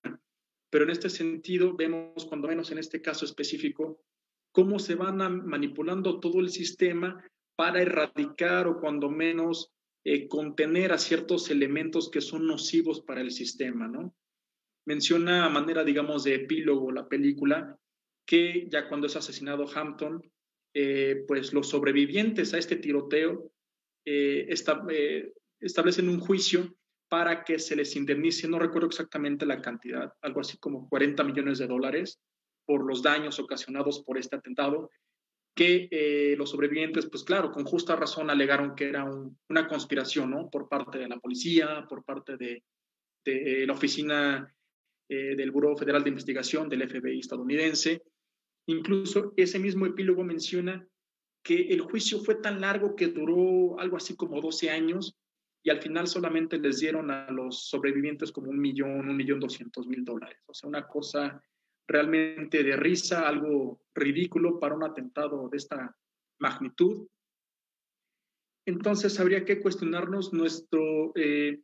Pero 0.71 0.85
en 0.85 0.91
este 0.91 1.09
sentido 1.09 1.75
vemos, 1.75 2.25
cuando 2.27 2.49
menos 2.49 2.71
en 2.71 2.79
este 2.79 3.01
caso 3.01 3.25
específico, 3.25 4.01
cómo 4.53 4.79
se 4.79 4.95
van 4.95 5.47
manipulando 5.47 6.21
todo 6.21 6.41
el 6.41 6.51
sistema 6.51 7.25
para 7.57 7.83
erradicar 7.83 8.67
o 8.67 8.81
cuando 8.81 9.11
menos 9.11 9.73
eh, 10.05 10.29
contener 10.29 10.93
a 10.93 10.99
ciertos 10.99 11.51
elementos 11.51 12.11
que 12.11 12.21
son 12.21 12.47
nocivos 12.47 13.03
para 13.03 13.21
el 13.21 13.31
sistema, 13.31 13.87
¿no? 13.87 14.15
Menciona 14.87 15.45
a 15.45 15.51
manera, 15.51 15.85
digamos, 15.85 16.25
de 16.25 16.37
epílogo 16.37 16.91
la 16.91 17.09
película 17.09 17.79
que 18.27 18.69
ya 18.71 18.89
cuando 18.89 19.09
es 19.09 19.17
asesinado 19.17 19.67
Hampton, 19.75 20.23
eh, 20.73 21.25
pues 21.27 21.53
los 21.53 21.69
sobrevivientes 21.69 22.55
a 22.55 22.59
este 22.59 22.77
tiroteo 22.77 23.53
eh, 24.07 24.47
establecen 25.59 26.09
un 26.09 26.21
juicio 26.21 26.75
para 27.09 27.45
que 27.45 27.59
se 27.59 27.75
les 27.75 27.97
indemnice, 27.97 28.49
no 28.49 28.59
recuerdo 28.59 28.87
exactamente 28.87 29.45
la 29.45 29.61
cantidad, 29.61 30.13
algo 30.23 30.41
así 30.41 30.57
como 30.59 30.89
40 30.89 31.25
millones 31.25 31.59
de 31.59 31.67
dólares, 31.67 32.21
por 32.65 32.87
los 32.87 33.03
daños 33.03 33.41
ocasionados 33.41 34.05
por 34.05 34.17
este 34.17 34.37
atentado, 34.37 34.91
que 35.61 35.89
eh, 35.91 36.37
los 36.39 36.49
sobrevivientes, 36.49 37.05
pues 37.11 37.23
claro, 37.23 37.53
con 37.53 37.65
justa 37.65 37.95
razón 37.95 38.31
alegaron 38.31 38.75
que 38.75 38.89
era 38.89 39.05
una 39.05 39.69
conspiración, 39.69 40.31
¿no? 40.31 40.49
Por 40.49 40.71
parte 40.71 40.97
de 40.97 41.07
la 41.07 41.21
policía, 41.21 41.85
por 41.87 42.03
parte 42.03 42.39
de, 42.39 42.65
de 43.27 43.67
la 43.67 43.75
oficina 43.75 44.57
eh, 45.07 45.37
del 45.37 45.51
Buró 45.51 45.77
Federal 45.77 46.03
de 46.03 46.09
Investigación 46.09 46.67
del 46.71 46.89
FBI 46.89 47.19
estadounidense. 47.19 48.03
Incluso 48.69 49.35
ese 49.37 49.59
mismo 49.59 49.85
epílogo 49.85 50.25
menciona 50.25 50.89
que 51.45 51.69
el 51.69 51.83
juicio 51.83 52.21
fue 52.21 52.37
tan 52.37 52.63
largo 52.63 52.97
que 52.97 53.09
duró 53.09 53.79
algo 53.79 53.99
así 53.99 54.17
como 54.17 54.41
12 54.41 54.71
años 54.71 55.15
y 55.63 55.69
al 55.69 55.83
final 55.83 56.07
solamente 56.07 56.59
les 56.59 56.81
dieron 56.81 57.11
a 57.11 57.31
los 57.31 57.69
sobrevivientes 57.69 58.33
como 58.33 58.49
un 58.49 58.59
millón, 58.59 59.11
un 59.11 59.15
millón 59.15 59.41
doscientos 59.41 59.87
mil 59.87 60.07
dólares. 60.07 60.39
O 60.47 60.55
sea, 60.55 60.71
una 60.71 60.87
cosa 60.87 61.45
realmente 61.91 62.63
de 62.63 62.77
risa, 62.77 63.27
algo 63.27 63.81
ridículo 63.95 64.61
para 64.61 64.77
un 64.77 64.85
atentado 64.85 65.49
de 65.49 65.57
esta 65.57 65.97
magnitud. 66.39 67.09
Entonces 68.65 69.19
habría 69.19 69.45
que 69.45 69.61
cuestionarnos 69.61 70.33
nuestro, 70.33 71.13
eh, 71.17 71.61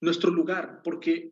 nuestro 0.00 0.32
lugar, 0.32 0.80
porque 0.82 1.30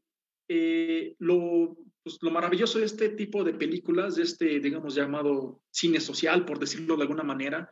eh, 0.48 1.16
lo, 1.18 1.76
pues, 2.04 2.18
lo 2.20 2.30
maravilloso 2.30 2.78
de 2.78 2.84
este 2.84 3.08
tipo 3.08 3.42
de 3.42 3.54
películas, 3.54 4.14
de 4.14 4.22
este, 4.22 4.60
digamos, 4.60 4.94
llamado 4.94 5.60
cine 5.72 5.98
social, 5.98 6.44
por 6.44 6.60
decirlo 6.60 6.96
de 6.96 7.02
alguna 7.02 7.24
manera, 7.24 7.68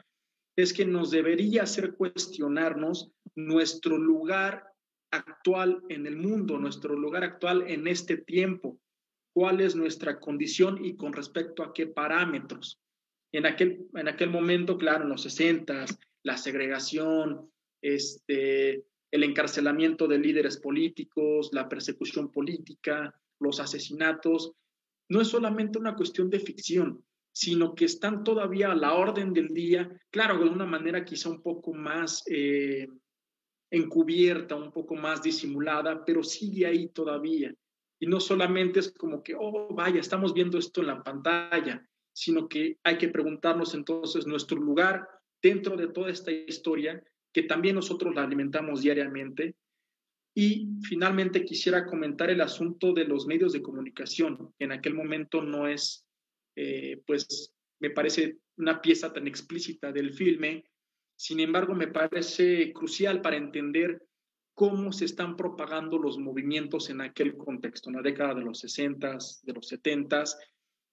es 0.56 0.72
que 0.72 0.84
nos 0.84 1.12
debería 1.12 1.62
hacer 1.62 1.94
cuestionarnos 1.94 3.12
nuestro 3.36 3.96
lugar 3.96 4.64
actual 5.12 5.82
en 5.88 6.06
el 6.06 6.16
mundo, 6.16 6.58
nuestro 6.58 6.96
lugar 6.96 7.22
actual 7.22 7.62
en 7.68 7.86
este 7.86 8.16
tiempo 8.16 8.80
cuál 9.32 9.60
es 9.60 9.74
nuestra 9.74 10.20
condición 10.20 10.84
y 10.84 10.96
con 10.96 11.12
respecto 11.12 11.62
a 11.62 11.72
qué 11.72 11.86
parámetros. 11.86 12.80
En 13.32 13.46
aquel, 13.46 13.86
en 13.94 14.08
aquel 14.08 14.30
momento, 14.30 14.76
claro, 14.76 15.04
en 15.04 15.10
los 15.10 15.22
60, 15.22 15.86
la 16.22 16.36
segregación, 16.36 17.50
este, 17.80 18.84
el 19.10 19.24
encarcelamiento 19.24 20.06
de 20.06 20.18
líderes 20.18 20.58
políticos, 20.58 21.50
la 21.52 21.68
persecución 21.68 22.30
política, 22.30 23.14
los 23.40 23.58
asesinatos, 23.58 24.52
no 25.08 25.20
es 25.20 25.28
solamente 25.28 25.78
una 25.78 25.96
cuestión 25.96 26.30
de 26.30 26.40
ficción, 26.40 27.04
sino 27.32 27.74
que 27.74 27.86
están 27.86 28.24
todavía 28.24 28.72
a 28.72 28.76
la 28.76 28.94
orden 28.94 29.32
del 29.32 29.48
día, 29.48 29.90
claro, 30.10 30.38
de 30.38 30.48
una 30.48 30.66
manera 30.66 31.04
quizá 31.04 31.30
un 31.30 31.42
poco 31.42 31.72
más 31.72 32.22
eh, 32.30 32.86
encubierta, 33.70 34.54
un 34.54 34.70
poco 34.70 34.94
más 34.94 35.22
disimulada, 35.22 36.04
pero 36.04 36.22
sigue 36.22 36.66
ahí 36.66 36.88
todavía. 36.88 37.52
Y 38.02 38.08
no 38.08 38.18
solamente 38.18 38.80
es 38.80 38.90
como 38.90 39.22
que, 39.22 39.36
oh, 39.38 39.72
vaya, 39.72 40.00
estamos 40.00 40.34
viendo 40.34 40.58
esto 40.58 40.80
en 40.80 40.88
la 40.88 41.04
pantalla, 41.04 41.88
sino 42.12 42.48
que 42.48 42.76
hay 42.82 42.98
que 42.98 43.06
preguntarnos 43.06 43.74
entonces 43.74 44.26
nuestro 44.26 44.58
lugar 44.58 45.08
dentro 45.40 45.76
de 45.76 45.86
toda 45.86 46.10
esta 46.10 46.32
historia, 46.32 47.00
que 47.32 47.44
también 47.44 47.76
nosotros 47.76 48.12
la 48.12 48.24
alimentamos 48.24 48.82
diariamente. 48.82 49.54
Y 50.34 50.68
finalmente 50.82 51.44
quisiera 51.44 51.86
comentar 51.86 52.28
el 52.28 52.40
asunto 52.40 52.92
de 52.92 53.04
los 53.04 53.28
medios 53.28 53.52
de 53.52 53.62
comunicación, 53.62 54.52
en 54.58 54.72
aquel 54.72 54.94
momento 54.94 55.40
no 55.40 55.68
es, 55.68 56.04
eh, 56.56 57.00
pues, 57.06 57.54
me 57.78 57.90
parece 57.90 58.38
una 58.56 58.82
pieza 58.82 59.12
tan 59.12 59.28
explícita 59.28 59.92
del 59.92 60.12
filme. 60.12 60.64
Sin 61.14 61.38
embargo, 61.38 61.72
me 61.72 61.86
parece 61.86 62.72
crucial 62.72 63.22
para 63.22 63.36
entender 63.36 64.02
cómo 64.62 64.92
se 64.92 65.06
están 65.06 65.34
propagando 65.34 65.98
los 65.98 66.18
movimientos 66.18 66.88
en 66.88 67.00
aquel 67.00 67.36
contexto, 67.36 67.90
en 67.90 67.96
la 67.96 68.02
década 68.02 68.34
de 68.34 68.42
los 68.42 68.60
60, 68.60 69.18
de 69.42 69.52
los 69.52 69.66
70. 69.66 70.22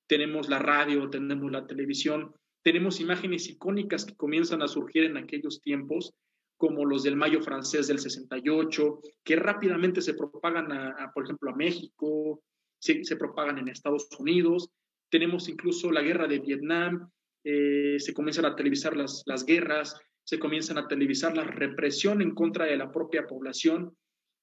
Tenemos 0.08 0.50
la 0.50 0.58
radio, 0.58 1.08
tenemos 1.12 1.52
la 1.52 1.68
televisión, 1.68 2.34
tenemos 2.64 3.00
imágenes 3.00 3.48
icónicas 3.48 4.06
que 4.06 4.16
comienzan 4.16 4.64
a 4.64 4.68
surgir 4.68 5.04
en 5.04 5.18
aquellos 5.18 5.62
tiempos, 5.62 6.16
como 6.58 6.84
los 6.84 7.04
del 7.04 7.16
Mayo 7.16 7.44
francés 7.44 7.88
del 7.88 8.00
68, 8.00 9.02
que 9.24 9.36
rápidamente 9.36 10.02
se 10.02 10.16
propagan, 10.16 10.72
a, 10.72 11.12
por 11.14 11.26
ejemplo, 11.26 11.52
a 11.52 11.56
México, 11.56 12.42
se, 12.80 13.04
se, 13.04 13.18
propagan 13.18 13.60
en 13.60 13.68
Estados 13.68 14.10
Unidos. 14.18 14.72
Tenemos 15.12 15.48
incluso 15.48 15.92
la 15.92 16.02
guerra 16.02 16.28
de 16.28 16.40
Vietnam, 16.40 17.08
eh, 17.44 17.98
se 18.00 18.16
comienzan 18.16 18.46
a 18.46 18.56
televisar 18.56 18.98
las, 18.98 19.22
las 19.28 19.46
guerras, 19.46 19.96
se 20.30 20.38
comienzan 20.38 20.78
a 20.78 20.88
televisar 20.88 21.36
la 21.36 21.44
represión 21.44 22.22
en 22.22 22.36
contra 22.36 22.66
de 22.66 22.78
la 22.78 22.92
propia 22.92 23.26
población 23.26 23.98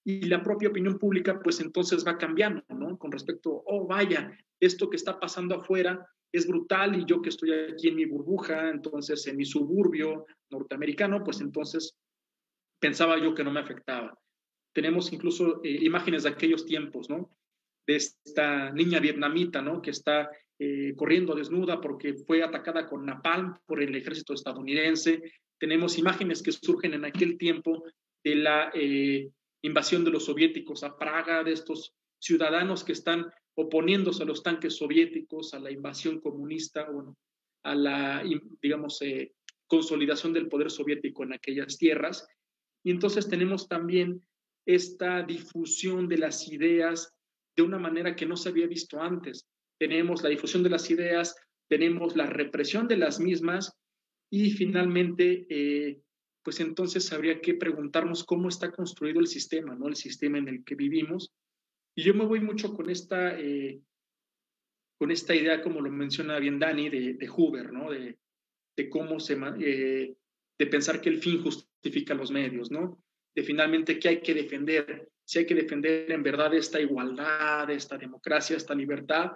y 0.04 0.22
la 0.22 0.42
propia 0.42 0.70
opinión 0.70 0.98
pública 0.98 1.38
pues 1.38 1.60
entonces 1.60 2.04
va 2.04 2.18
cambiando, 2.18 2.64
¿no? 2.70 2.98
Con 2.98 3.12
respecto, 3.12 3.62
oh, 3.64 3.86
vaya, 3.86 4.36
esto 4.58 4.90
que 4.90 4.96
está 4.96 5.20
pasando 5.20 5.54
afuera 5.54 6.04
es 6.32 6.48
brutal 6.48 6.98
y 6.98 7.04
yo 7.04 7.22
que 7.22 7.28
estoy 7.28 7.52
aquí 7.52 7.86
en 7.86 7.94
mi 7.94 8.04
burbuja, 8.04 8.68
entonces 8.70 9.24
en 9.28 9.36
mi 9.36 9.44
suburbio 9.44 10.26
norteamericano, 10.50 11.22
pues 11.22 11.40
entonces 11.40 11.96
pensaba 12.80 13.16
yo 13.22 13.32
que 13.32 13.44
no 13.44 13.52
me 13.52 13.60
afectaba. 13.60 14.18
Tenemos 14.74 15.12
incluso 15.12 15.60
eh, 15.62 15.78
imágenes 15.82 16.24
de 16.24 16.30
aquellos 16.30 16.66
tiempos, 16.66 17.08
¿no? 17.08 17.30
De 17.86 17.94
esta 17.94 18.72
niña 18.72 18.98
vietnamita, 18.98 19.62
¿no? 19.62 19.80
Que 19.80 19.90
está 19.90 20.32
eh, 20.58 20.94
corriendo 20.96 21.36
desnuda 21.36 21.80
porque 21.80 22.14
fue 22.14 22.42
atacada 22.42 22.88
con 22.88 23.06
napalm 23.06 23.56
por 23.66 23.80
el 23.80 23.94
ejército 23.94 24.34
estadounidense, 24.34 25.22
tenemos 25.58 25.98
imágenes 25.98 26.42
que 26.42 26.52
surgen 26.52 26.94
en 26.94 27.04
aquel 27.04 27.38
tiempo 27.38 27.84
de 28.24 28.36
la 28.36 28.70
eh, 28.74 29.30
invasión 29.62 30.04
de 30.04 30.10
los 30.10 30.26
soviéticos 30.26 30.82
a 30.82 30.96
Praga, 30.96 31.44
de 31.44 31.52
estos 31.52 31.94
ciudadanos 32.18 32.84
que 32.84 32.92
están 32.92 33.30
oponiéndose 33.54 34.22
a 34.22 34.26
los 34.26 34.42
tanques 34.42 34.76
soviéticos, 34.76 35.54
a 35.54 35.58
la 35.58 35.70
invasión 35.70 36.20
comunista, 36.20 36.90
bueno, 36.90 37.16
a 37.62 37.74
la, 37.74 38.22
digamos, 38.62 39.00
eh, 39.02 39.32
consolidación 39.66 40.32
del 40.32 40.48
poder 40.48 40.70
soviético 40.70 41.24
en 41.24 41.32
aquellas 41.32 41.78
tierras. 41.78 42.26
Y 42.84 42.90
entonces 42.90 43.28
tenemos 43.28 43.68
también 43.68 44.22
esta 44.66 45.22
difusión 45.22 46.08
de 46.08 46.18
las 46.18 46.48
ideas 46.48 47.12
de 47.56 47.62
una 47.62 47.78
manera 47.78 48.14
que 48.14 48.26
no 48.26 48.36
se 48.36 48.50
había 48.50 48.66
visto 48.66 49.00
antes. 49.00 49.48
Tenemos 49.78 50.22
la 50.22 50.28
difusión 50.28 50.62
de 50.62 50.70
las 50.70 50.90
ideas, 50.90 51.34
tenemos 51.68 52.16
la 52.16 52.26
represión 52.26 52.86
de 52.86 52.96
las 52.96 53.18
mismas 53.18 53.72
y 54.30 54.50
finalmente, 54.50 55.46
eh, 55.48 56.00
pues 56.42 56.60
entonces 56.60 57.12
habría 57.12 57.40
que 57.40 57.54
preguntarnos 57.54 58.24
cómo 58.24 58.48
está 58.48 58.70
construido 58.70 59.20
el 59.20 59.26
sistema, 59.26 59.74
¿no? 59.74 59.88
El 59.88 59.96
sistema 59.96 60.38
en 60.38 60.48
el 60.48 60.64
que 60.64 60.74
vivimos. 60.74 61.32
Y 61.96 62.02
yo 62.02 62.14
me 62.14 62.24
voy 62.24 62.40
mucho 62.40 62.74
con 62.74 62.90
esta, 62.90 63.38
eh, 63.38 63.80
con 64.98 65.10
esta 65.10 65.34
idea, 65.34 65.62
como 65.62 65.80
lo 65.80 65.90
menciona 65.90 66.38
bien 66.38 66.58
Dani, 66.58 66.88
de, 66.88 67.14
de 67.14 67.28
Hoover, 67.28 67.72
¿no? 67.72 67.90
De, 67.90 68.18
de 68.76 68.90
cómo 68.90 69.18
se, 69.18 69.38
eh, 69.60 70.14
de 70.58 70.66
pensar 70.66 71.00
que 71.00 71.08
el 71.08 71.18
fin 71.18 71.42
justifica 71.42 72.14
los 72.14 72.30
medios, 72.30 72.70
¿no? 72.70 73.02
De 73.34 73.42
finalmente 73.42 73.98
qué 73.98 74.08
hay 74.08 74.20
que 74.20 74.34
defender, 74.34 75.10
si 75.24 75.40
hay 75.40 75.46
que 75.46 75.54
defender 75.54 76.10
en 76.12 76.22
verdad 76.22 76.54
esta 76.54 76.80
igualdad, 76.80 77.70
esta 77.70 77.98
democracia, 77.98 78.56
esta 78.56 78.74
libertad, 78.74 79.32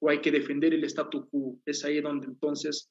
o 0.00 0.08
hay 0.08 0.20
que 0.20 0.30
defender 0.30 0.74
el 0.74 0.84
statu 0.84 1.28
quo. 1.28 1.58
Es 1.64 1.84
ahí 1.84 2.00
donde 2.00 2.26
entonces 2.26 2.90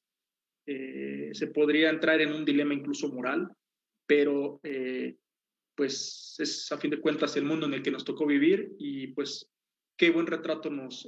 eh, 0.66 1.09
se 1.34 1.48
podría 1.48 1.90
entrar 1.90 2.22
en 2.22 2.34
un 2.34 2.46
dilema 2.46 2.74
incluso 2.74 3.10
moral, 3.10 3.50
pero 4.06 4.60
eh, 4.64 5.18
pues 5.76 6.36
es 6.40 6.72
a 6.72 6.78
fin 6.78 6.92
de 6.92 7.00
cuentas 7.00 7.36
el 7.38 7.46
mundo 7.46 7.66
en 7.66 7.74
el 7.74 7.84
que 7.84 7.92
nos 7.92 8.06
tocó 8.06 8.26
vivir 8.26 8.74
y 8.80 9.08
pues 9.08 9.50
qué 9.98 10.12
buen 10.12 10.28
retrato 10.28 10.70
nos, 10.70 11.08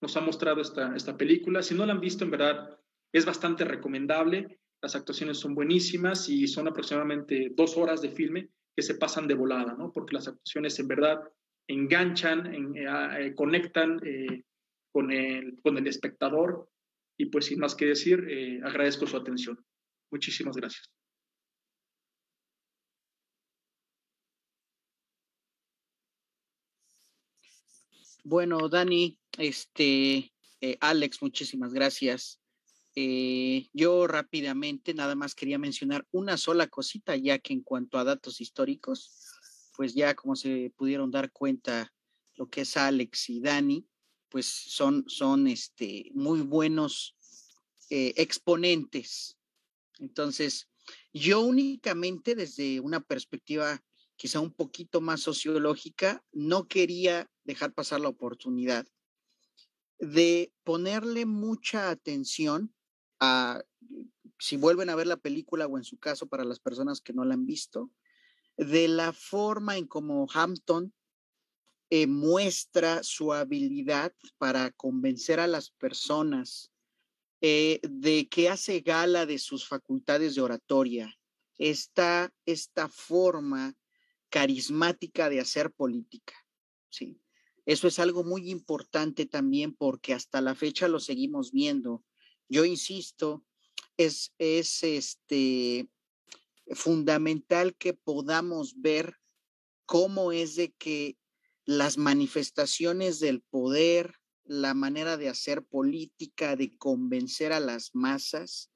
nos 0.00 0.16
ha 0.16 0.20
mostrado 0.20 0.60
esta, 0.60 0.94
esta 0.94 1.16
película. 1.16 1.62
Si 1.62 1.74
no 1.74 1.86
la 1.86 1.92
han 1.92 2.00
visto, 2.00 2.24
en 2.24 2.30
verdad, 2.30 2.78
es 3.12 3.24
bastante 3.24 3.64
recomendable, 3.64 4.60
las 4.82 4.94
actuaciones 4.94 5.38
son 5.38 5.54
buenísimas 5.54 6.28
y 6.28 6.46
son 6.46 6.68
aproximadamente 6.68 7.52
dos 7.54 7.76
horas 7.76 8.00
de 8.00 8.10
filme 8.10 8.48
que 8.74 8.82
se 8.82 8.94
pasan 8.94 9.26
de 9.26 9.34
volada, 9.34 9.74
¿no? 9.74 9.92
Porque 9.92 10.14
las 10.14 10.28
actuaciones 10.28 10.78
en 10.78 10.88
verdad 10.88 11.20
enganchan, 11.68 12.74
eh, 12.76 12.86
eh, 13.18 13.34
conectan 13.34 14.00
eh, 14.04 14.44
con, 14.92 15.10
el, 15.10 15.60
con 15.62 15.76
el 15.76 15.86
espectador 15.86 16.68
y 17.20 17.26
pues 17.26 17.44
sin 17.44 17.58
más 17.58 17.74
que 17.74 17.84
decir, 17.84 18.26
agradezco 18.64 19.06
su 19.06 19.14
atención. 19.14 19.62
Muchísimas 20.10 20.56
gracias. 20.56 20.90
Bueno, 28.24 28.70
Dani, 28.70 29.18
este, 29.36 30.32
Alex, 30.80 31.20
muchísimas 31.20 31.74
gracias. 31.74 32.40
Eh, 32.94 33.68
yo 33.74 34.06
rápidamente 34.06 34.94
nada 34.94 35.14
más 35.14 35.34
quería 35.34 35.58
mencionar 35.58 36.06
una 36.12 36.38
sola 36.38 36.68
cosita, 36.68 37.16
ya 37.16 37.38
que 37.38 37.52
en 37.52 37.62
cuanto 37.62 37.98
a 37.98 38.04
datos 38.04 38.40
históricos, 38.40 39.14
pues 39.76 39.94
ya 39.94 40.14
como 40.14 40.36
se 40.36 40.72
pudieron 40.74 41.10
dar 41.10 41.30
cuenta, 41.32 41.92
lo 42.36 42.48
que 42.48 42.62
es 42.62 42.78
Alex 42.78 43.28
y 43.28 43.40
Dani, 43.40 43.86
pues 44.30 44.46
son, 44.46 45.04
son 45.08 45.46
este, 45.48 46.10
muy 46.14 46.40
buenos 46.40 47.16
eh, 47.90 48.14
exponentes. 48.16 49.36
Entonces, 49.98 50.68
yo 51.12 51.40
únicamente 51.40 52.34
desde 52.34 52.80
una 52.80 53.00
perspectiva 53.00 53.82
quizá 54.20 54.38
un 54.38 54.52
poquito 54.52 55.00
más 55.00 55.22
sociológica, 55.22 56.22
no 56.30 56.68
quería 56.68 57.30
dejar 57.44 57.72
pasar 57.72 58.02
la 58.02 58.10
oportunidad 58.10 58.86
de 59.98 60.52
ponerle 60.62 61.24
mucha 61.24 61.88
atención 61.88 62.74
si 64.38 64.58
vuelven 64.58 64.90
a 64.90 64.94
ver 64.94 65.06
la 65.06 65.16
película 65.16 65.66
o 65.66 65.78
en 65.78 65.84
su 65.84 65.98
caso 65.98 66.26
para 66.26 66.44
las 66.44 66.60
personas 66.60 67.00
que 67.00 67.14
no 67.14 67.24
la 67.24 67.32
han 67.32 67.46
visto, 67.46 67.90
de 68.58 68.88
la 68.88 69.14
forma 69.14 69.78
en 69.78 69.86
cómo 69.86 70.26
Hampton 70.32 70.92
eh, 71.90 72.06
muestra 72.06 73.02
su 73.02 73.32
habilidad 73.32 74.14
para 74.38 74.70
convencer 74.70 75.40
a 75.40 75.46
las 75.46 75.70
personas 75.70 76.72
eh, 77.40 77.80
de 77.82 78.28
que 78.28 78.48
hace 78.48 78.80
gala 78.80 79.26
de 79.26 79.38
sus 79.38 79.66
facultades 79.66 80.34
de 80.34 80.42
oratoria, 80.42 81.18
esta, 81.58 82.32
esta 82.46 82.88
forma 82.88 83.74
carismática 84.28 85.28
de 85.28 85.40
hacer 85.40 85.72
política. 85.72 86.34
¿sí? 86.88 87.20
Eso 87.66 87.88
es 87.88 87.98
algo 87.98 88.24
muy 88.24 88.50
importante 88.50 89.26
también 89.26 89.74
porque 89.74 90.14
hasta 90.14 90.40
la 90.40 90.54
fecha 90.54 90.88
lo 90.88 91.00
seguimos 91.00 91.52
viendo 91.52 92.04
yo 92.50 92.64
insisto, 92.64 93.46
es, 93.96 94.34
es 94.38 94.82
este, 94.82 95.88
fundamental 96.72 97.76
que 97.76 97.94
podamos 97.94 98.80
ver 98.80 99.16
cómo 99.86 100.32
es 100.32 100.56
de 100.56 100.72
que 100.72 101.16
las 101.70 101.98
manifestaciones 101.98 103.20
del 103.20 103.42
poder, 103.42 104.16
la 104.44 104.74
manera 104.74 105.16
de 105.16 105.28
hacer 105.28 105.64
política, 105.64 106.56
de 106.56 106.76
convencer 106.76 107.52
a 107.52 107.60
las 107.60 107.94
masas, 107.94 108.72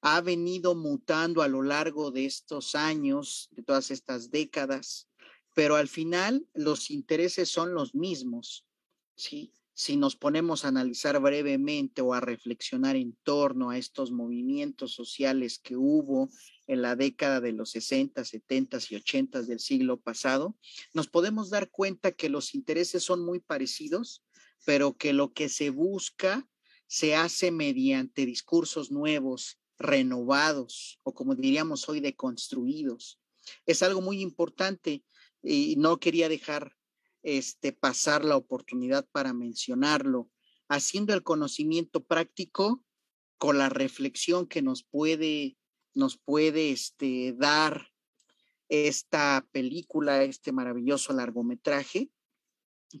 ha 0.00 0.20
venido 0.20 0.76
mutando 0.76 1.42
a 1.42 1.48
lo 1.48 1.62
largo 1.62 2.12
de 2.12 2.24
estos 2.24 2.76
años, 2.76 3.48
de 3.50 3.64
todas 3.64 3.90
estas 3.90 4.30
décadas, 4.30 5.08
pero 5.54 5.74
al 5.74 5.88
final 5.88 6.46
los 6.54 6.92
intereses 6.92 7.48
son 7.48 7.74
los 7.74 7.96
mismos, 7.96 8.64
¿sí? 9.16 9.52
si 9.74 9.96
nos 9.96 10.14
ponemos 10.14 10.64
a 10.64 10.68
analizar 10.68 11.18
brevemente 11.20 12.00
o 12.00 12.14
a 12.14 12.20
reflexionar 12.20 12.94
en 12.94 13.16
torno 13.24 13.70
a 13.70 13.78
estos 13.78 14.12
movimientos 14.12 14.92
sociales 14.92 15.58
que 15.58 15.76
hubo 15.76 16.30
en 16.66 16.82
la 16.82 16.96
década 16.96 17.40
de 17.40 17.52
los 17.52 17.70
60, 17.70 18.24
70 18.24 18.78
y 18.90 18.96
80 18.96 19.42
del 19.42 19.60
siglo 19.60 20.00
pasado, 20.00 20.56
nos 20.92 21.08
podemos 21.08 21.50
dar 21.50 21.70
cuenta 21.70 22.12
que 22.12 22.28
los 22.28 22.54
intereses 22.54 23.02
son 23.02 23.24
muy 23.24 23.40
parecidos, 23.40 24.24
pero 24.64 24.96
que 24.96 25.12
lo 25.12 25.32
que 25.32 25.48
se 25.48 25.70
busca 25.70 26.48
se 26.86 27.14
hace 27.14 27.50
mediante 27.50 28.26
discursos 28.26 28.90
nuevos, 28.90 29.60
renovados 29.78 31.00
o 31.02 31.14
como 31.14 31.34
diríamos 31.34 31.88
hoy, 31.88 32.00
deconstruidos. 32.00 33.20
Es 33.66 33.82
algo 33.82 34.00
muy 34.00 34.20
importante 34.20 35.04
y 35.42 35.76
no 35.76 36.00
quería 36.00 36.28
dejar 36.28 36.76
este, 37.22 37.72
pasar 37.72 38.24
la 38.24 38.36
oportunidad 38.36 39.06
para 39.10 39.32
mencionarlo, 39.32 40.30
haciendo 40.68 41.14
el 41.14 41.22
conocimiento 41.22 42.04
práctico 42.04 42.84
con 43.38 43.58
la 43.58 43.68
reflexión 43.68 44.46
que 44.46 44.62
nos 44.62 44.84
puede, 44.84 45.56
nos 45.96 46.16
puede 46.16 46.70
este, 46.70 47.34
dar 47.36 47.88
esta 48.68 49.46
película, 49.52 50.22
este 50.22 50.52
maravilloso 50.52 51.12
largometraje. 51.12 52.10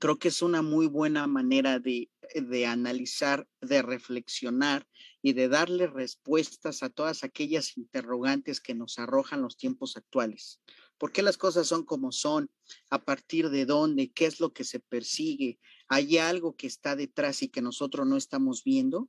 Creo 0.00 0.18
que 0.18 0.28
es 0.28 0.42
una 0.42 0.62
muy 0.62 0.88
buena 0.88 1.26
manera 1.28 1.78
de, 1.78 2.10
de 2.34 2.66
analizar, 2.66 3.46
de 3.60 3.82
reflexionar 3.82 4.88
y 5.22 5.32
de 5.32 5.48
darle 5.48 5.86
respuestas 5.86 6.82
a 6.82 6.90
todas 6.90 7.22
aquellas 7.22 7.76
interrogantes 7.76 8.60
que 8.60 8.74
nos 8.74 8.98
arrojan 8.98 9.42
los 9.42 9.56
tiempos 9.56 9.96
actuales 9.96 10.60
por 10.98 11.12
qué 11.12 11.22
las 11.22 11.36
cosas 11.36 11.66
son 11.66 11.84
como 11.84 12.12
son, 12.12 12.50
a 12.90 13.04
partir 13.04 13.50
de 13.50 13.66
dónde, 13.66 14.12
qué 14.12 14.26
es 14.26 14.40
lo 14.40 14.52
que 14.52 14.64
se 14.64 14.80
persigue, 14.80 15.58
hay 15.88 16.18
algo 16.18 16.56
que 16.56 16.66
está 16.66 16.96
detrás 16.96 17.42
y 17.42 17.48
que 17.48 17.62
nosotros 17.62 18.06
no 18.06 18.16
estamos 18.16 18.64
viendo. 18.64 19.08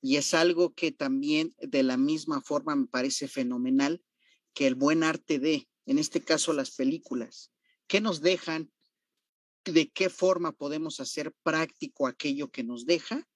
Y 0.00 0.16
es 0.16 0.34
algo 0.34 0.74
que 0.74 0.92
también 0.92 1.54
de 1.58 1.82
la 1.82 1.96
misma 1.96 2.40
forma 2.40 2.76
me 2.76 2.86
parece 2.86 3.28
fenomenal 3.28 4.02
que 4.54 4.66
el 4.66 4.74
buen 4.74 5.02
arte 5.02 5.38
de, 5.38 5.68
en 5.86 5.98
este 5.98 6.22
caso 6.22 6.52
las 6.52 6.70
películas, 6.70 7.52
¿qué 7.86 8.00
nos 8.00 8.20
dejan? 8.20 8.70
¿De 9.64 9.88
qué 9.88 10.08
forma 10.08 10.52
podemos 10.52 11.00
hacer 11.00 11.32
práctico 11.42 12.06
aquello 12.06 12.50
que 12.50 12.64
nos 12.64 12.86
deja? 12.86 13.28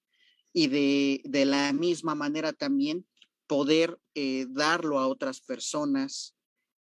Y 0.53 0.69
de, 0.69 1.23
de 1.25 1.45
la 1.45 1.73
misma 1.73 2.15
manera 2.15 2.53
también 2.53 3.07
poder 3.47 3.99
eh, 4.15 4.47
darlo 4.49 4.99
a 4.99 5.09
otras 5.09 5.41
personas, 5.41 6.37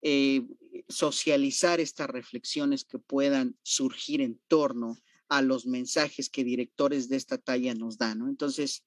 eh, 0.01 0.43
socializar 0.89 1.79
estas 1.79 2.09
reflexiones 2.09 2.85
que 2.85 2.99
puedan 2.99 3.57
surgir 3.63 4.21
en 4.21 4.39
torno 4.47 4.97
a 5.31 5.41
los 5.41 5.65
mensajes 5.65 6.29
que 6.29 6.43
directores 6.43 7.07
de 7.07 7.15
esta 7.15 7.37
talla 7.37 7.73
nos 7.73 7.97
dan. 7.97 8.19
Entonces, 8.27 8.83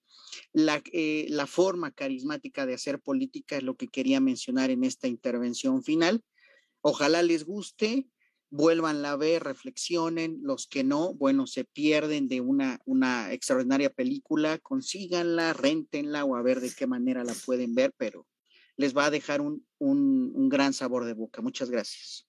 la, 0.52 0.82
eh, 0.92 1.24
la 1.30 1.46
forma 1.46 1.90
carismática 1.90 2.66
de 2.66 2.74
hacer 2.74 3.00
política 3.00 3.56
es 3.56 3.62
lo 3.62 3.78
que 3.78 3.88
quería 3.88 4.20
mencionar 4.20 4.70
en 4.70 4.84
esta 4.84 5.08
intervención 5.08 5.82
final. 5.82 6.22
Ojalá 6.82 7.22
les 7.22 7.44
guste, 7.44 8.06
vuelvan 8.50 9.02
a 9.06 9.16
ver, 9.16 9.42
reflexionen, 9.42 10.40
los 10.42 10.66
que 10.66 10.84
no, 10.84 11.14
bueno, 11.14 11.46
se 11.46 11.64
pierden 11.64 12.28
de 12.28 12.42
una, 12.42 12.78
una 12.84 13.32
extraordinaria 13.32 13.88
película, 13.88 14.58
consíganla, 14.58 15.54
rentenla 15.54 16.26
o 16.26 16.36
a 16.36 16.42
ver 16.42 16.60
de 16.60 16.74
qué 16.74 16.86
manera 16.86 17.24
la 17.24 17.32
pueden 17.46 17.74
ver, 17.74 17.94
pero 17.96 18.26
les 18.76 18.94
va 18.94 19.06
a 19.06 19.10
dejar 19.10 19.40
un, 19.40 19.66
un, 19.78 20.50
gran 20.50 20.74
sabor 20.74 21.06
de 21.06 21.14
boca. 21.14 21.40
Muchas 21.40 21.70
gracias. 21.70 22.26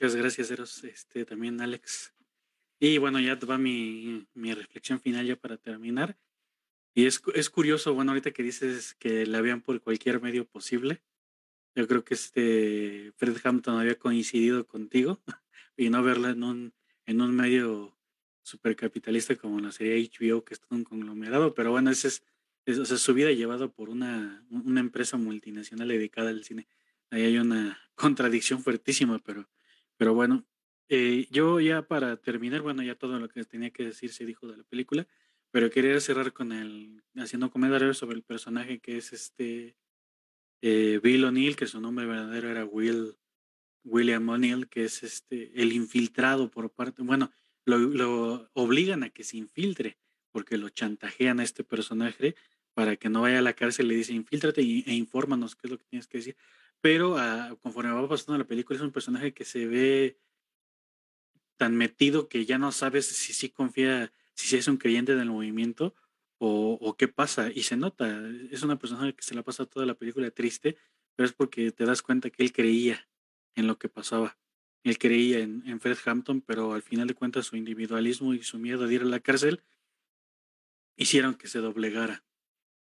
Muchas 0.00 0.16
gracias, 0.16 0.50
Eros. 0.50 0.82
Este, 0.82 1.26
también, 1.26 1.60
Alex. 1.60 2.14
Y 2.78 2.96
bueno, 2.96 3.20
ya 3.20 3.34
va 3.34 3.58
mi, 3.58 4.26
mi 4.32 4.54
reflexión 4.54 4.98
final 4.98 5.26
ya 5.26 5.36
para 5.36 5.58
terminar. 5.58 6.16
Y 6.94 7.04
es, 7.04 7.20
es 7.34 7.50
curioso, 7.50 7.92
bueno, 7.92 8.12
ahorita 8.12 8.30
que 8.30 8.42
dices 8.42 8.94
que 8.94 9.26
la 9.26 9.42
vean 9.42 9.60
por 9.60 9.78
cualquier 9.82 10.22
medio 10.22 10.46
posible, 10.46 11.02
yo 11.74 11.86
creo 11.86 12.02
que 12.02 12.14
este 12.14 13.12
Fred 13.18 13.36
Hampton 13.44 13.78
había 13.78 13.98
coincidido 13.98 14.66
contigo 14.66 15.20
y 15.76 15.90
no 15.90 16.02
verla 16.02 16.30
en 16.30 16.44
un, 16.44 16.74
en 17.04 17.20
un 17.20 17.36
medio 17.36 17.94
supercapitalista 18.42 19.36
como 19.36 19.60
la 19.60 19.70
serie 19.70 20.10
HBO, 20.18 20.46
que 20.46 20.54
es 20.54 20.60
todo 20.60 20.78
un 20.78 20.84
conglomerado, 20.84 21.52
pero 21.52 21.72
bueno, 21.72 21.90
ese 21.90 22.08
es, 22.08 22.78
o 22.78 22.86
sea, 22.86 22.96
su 22.96 23.12
vida 23.12 23.32
llevado 23.32 23.70
por 23.70 23.90
una, 23.90 24.46
una 24.48 24.80
empresa 24.80 25.18
multinacional 25.18 25.88
dedicada 25.88 26.30
al 26.30 26.42
cine. 26.42 26.68
Ahí 27.10 27.24
hay 27.24 27.36
una 27.36 27.78
contradicción 27.94 28.62
fuertísima, 28.62 29.18
pero, 29.18 29.46
pero 30.00 30.14
bueno, 30.14 30.46
eh, 30.88 31.26
yo 31.30 31.60
ya 31.60 31.82
para 31.82 32.16
terminar, 32.16 32.62
bueno, 32.62 32.82
ya 32.82 32.94
todo 32.94 33.18
lo 33.18 33.28
que 33.28 33.44
tenía 33.44 33.68
que 33.68 33.84
decir 33.84 34.14
se 34.14 34.24
dijo 34.24 34.46
de 34.46 34.56
la 34.56 34.64
película, 34.64 35.06
pero 35.50 35.68
quería 35.68 36.00
cerrar 36.00 36.32
con 36.32 36.52
el, 36.52 37.02
haciendo 37.16 37.50
comentario 37.50 37.92
sobre 37.92 38.16
el 38.16 38.22
personaje 38.22 38.80
que 38.80 38.96
es 38.96 39.12
este 39.12 39.76
eh, 40.62 41.00
Bill 41.02 41.26
O'Neill, 41.26 41.54
que 41.54 41.66
su 41.66 41.82
nombre 41.82 42.06
verdadero 42.06 42.48
era 42.48 42.64
Will, 42.64 43.18
William 43.84 44.26
O'Neill, 44.26 44.70
que 44.70 44.84
es 44.84 45.02
este, 45.02 45.52
el 45.60 45.74
infiltrado 45.74 46.50
por 46.50 46.70
parte, 46.70 47.02
bueno, 47.02 47.30
lo, 47.66 48.48
obligan 48.54 49.02
a 49.02 49.10
que 49.10 49.22
se 49.22 49.36
infiltre, 49.36 49.98
porque 50.32 50.56
lo 50.56 50.70
chantajean 50.70 51.40
a 51.40 51.42
este 51.42 51.62
personaje 51.62 52.36
para 52.72 52.96
que 52.96 53.10
no 53.10 53.20
vaya 53.20 53.40
a 53.40 53.42
la 53.42 53.52
cárcel, 53.52 53.88
le 53.88 53.96
dice 53.96 54.14
infiltrate 54.14 54.62
e, 54.62 54.94
infórmanos 54.94 55.56
qué 55.56 55.66
es 55.66 55.70
lo 55.70 55.76
que 55.78 55.84
tienes 55.84 56.06
que 56.06 56.16
decir. 56.16 56.36
Pero 56.80 57.18
ah, 57.18 57.56
conforme 57.60 57.92
va 57.92 58.08
pasando 58.08 58.38
la 58.38 58.46
película, 58.46 58.76
es 58.76 58.82
un 58.82 58.92
personaje 58.92 59.34
que 59.34 59.44
se 59.44 59.66
ve 59.66 60.18
tan 61.56 61.76
metido 61.76 62.28
que 62.28 62.46
ya 62.46 62.58
no 62.58 62.72
sabes 62.72 63.06
si 63.06 63.34
sí 63.34 63.50
confía, 63.50 64.12
si 64.34 64.56
es 64.56 64.66
un 64.66 64.78
creyente 64.78 65.14
del 65.14 65.28
movimiento 65.28 65.94
o, 66.38 66.96
qué 66.98 67.06
pasa. 67.06 67.50
Y 67.50 67.64
se 67.64 67.76
nota, 67.76 68.22
es 68.50 68.62
una 68.62 68.78
persona 68.78 69.12
que 69.12 69.22
se 69.22 69.34
la 69.34 69.42
pasa 69.42 69.66
toda 69.66 69.84
la 69.84 69.94
película 69.94 70.30
triste, 70.30 70.76
pero 71.14 71.26
es 71.26 71.34
porque 71.34 71.70
te 71.70 71.84
das 71.84 72.00
cuenta 72.00 72.30
que 72.30 72.42
él 72.42 72.52
creía 72.52 73.06
en 73.54 73.66
lo 73.66 73.78
que 73.78 73.90
pasaba. 73.90 74.38
Él 74.82 74.96
creía 74.98 75.40
en, 75.40 75.62
en 75.66 75.80
Fred 75.80 75.98
Hampton, 76.06 76.40
pero 76.40 76.72
al 76.72 76.82
final 76.82 77.06
de 77.06 77.14
cuentas 77.14 77.46
su 77.46 77.56
individualismo 77.56 78.32
y 78.32 78.42
su 78.42 78.58
miedo 78.58 78.86
de 78.86 78.94
ir 78.94 79.02
a 79.02 79.04
la 79.04 79.20
cárcel 79.20 79.62
hicieron 80.96 81.34
que 81.34 81.48
se 81.48 81.58
doblegara. 81.58 82.24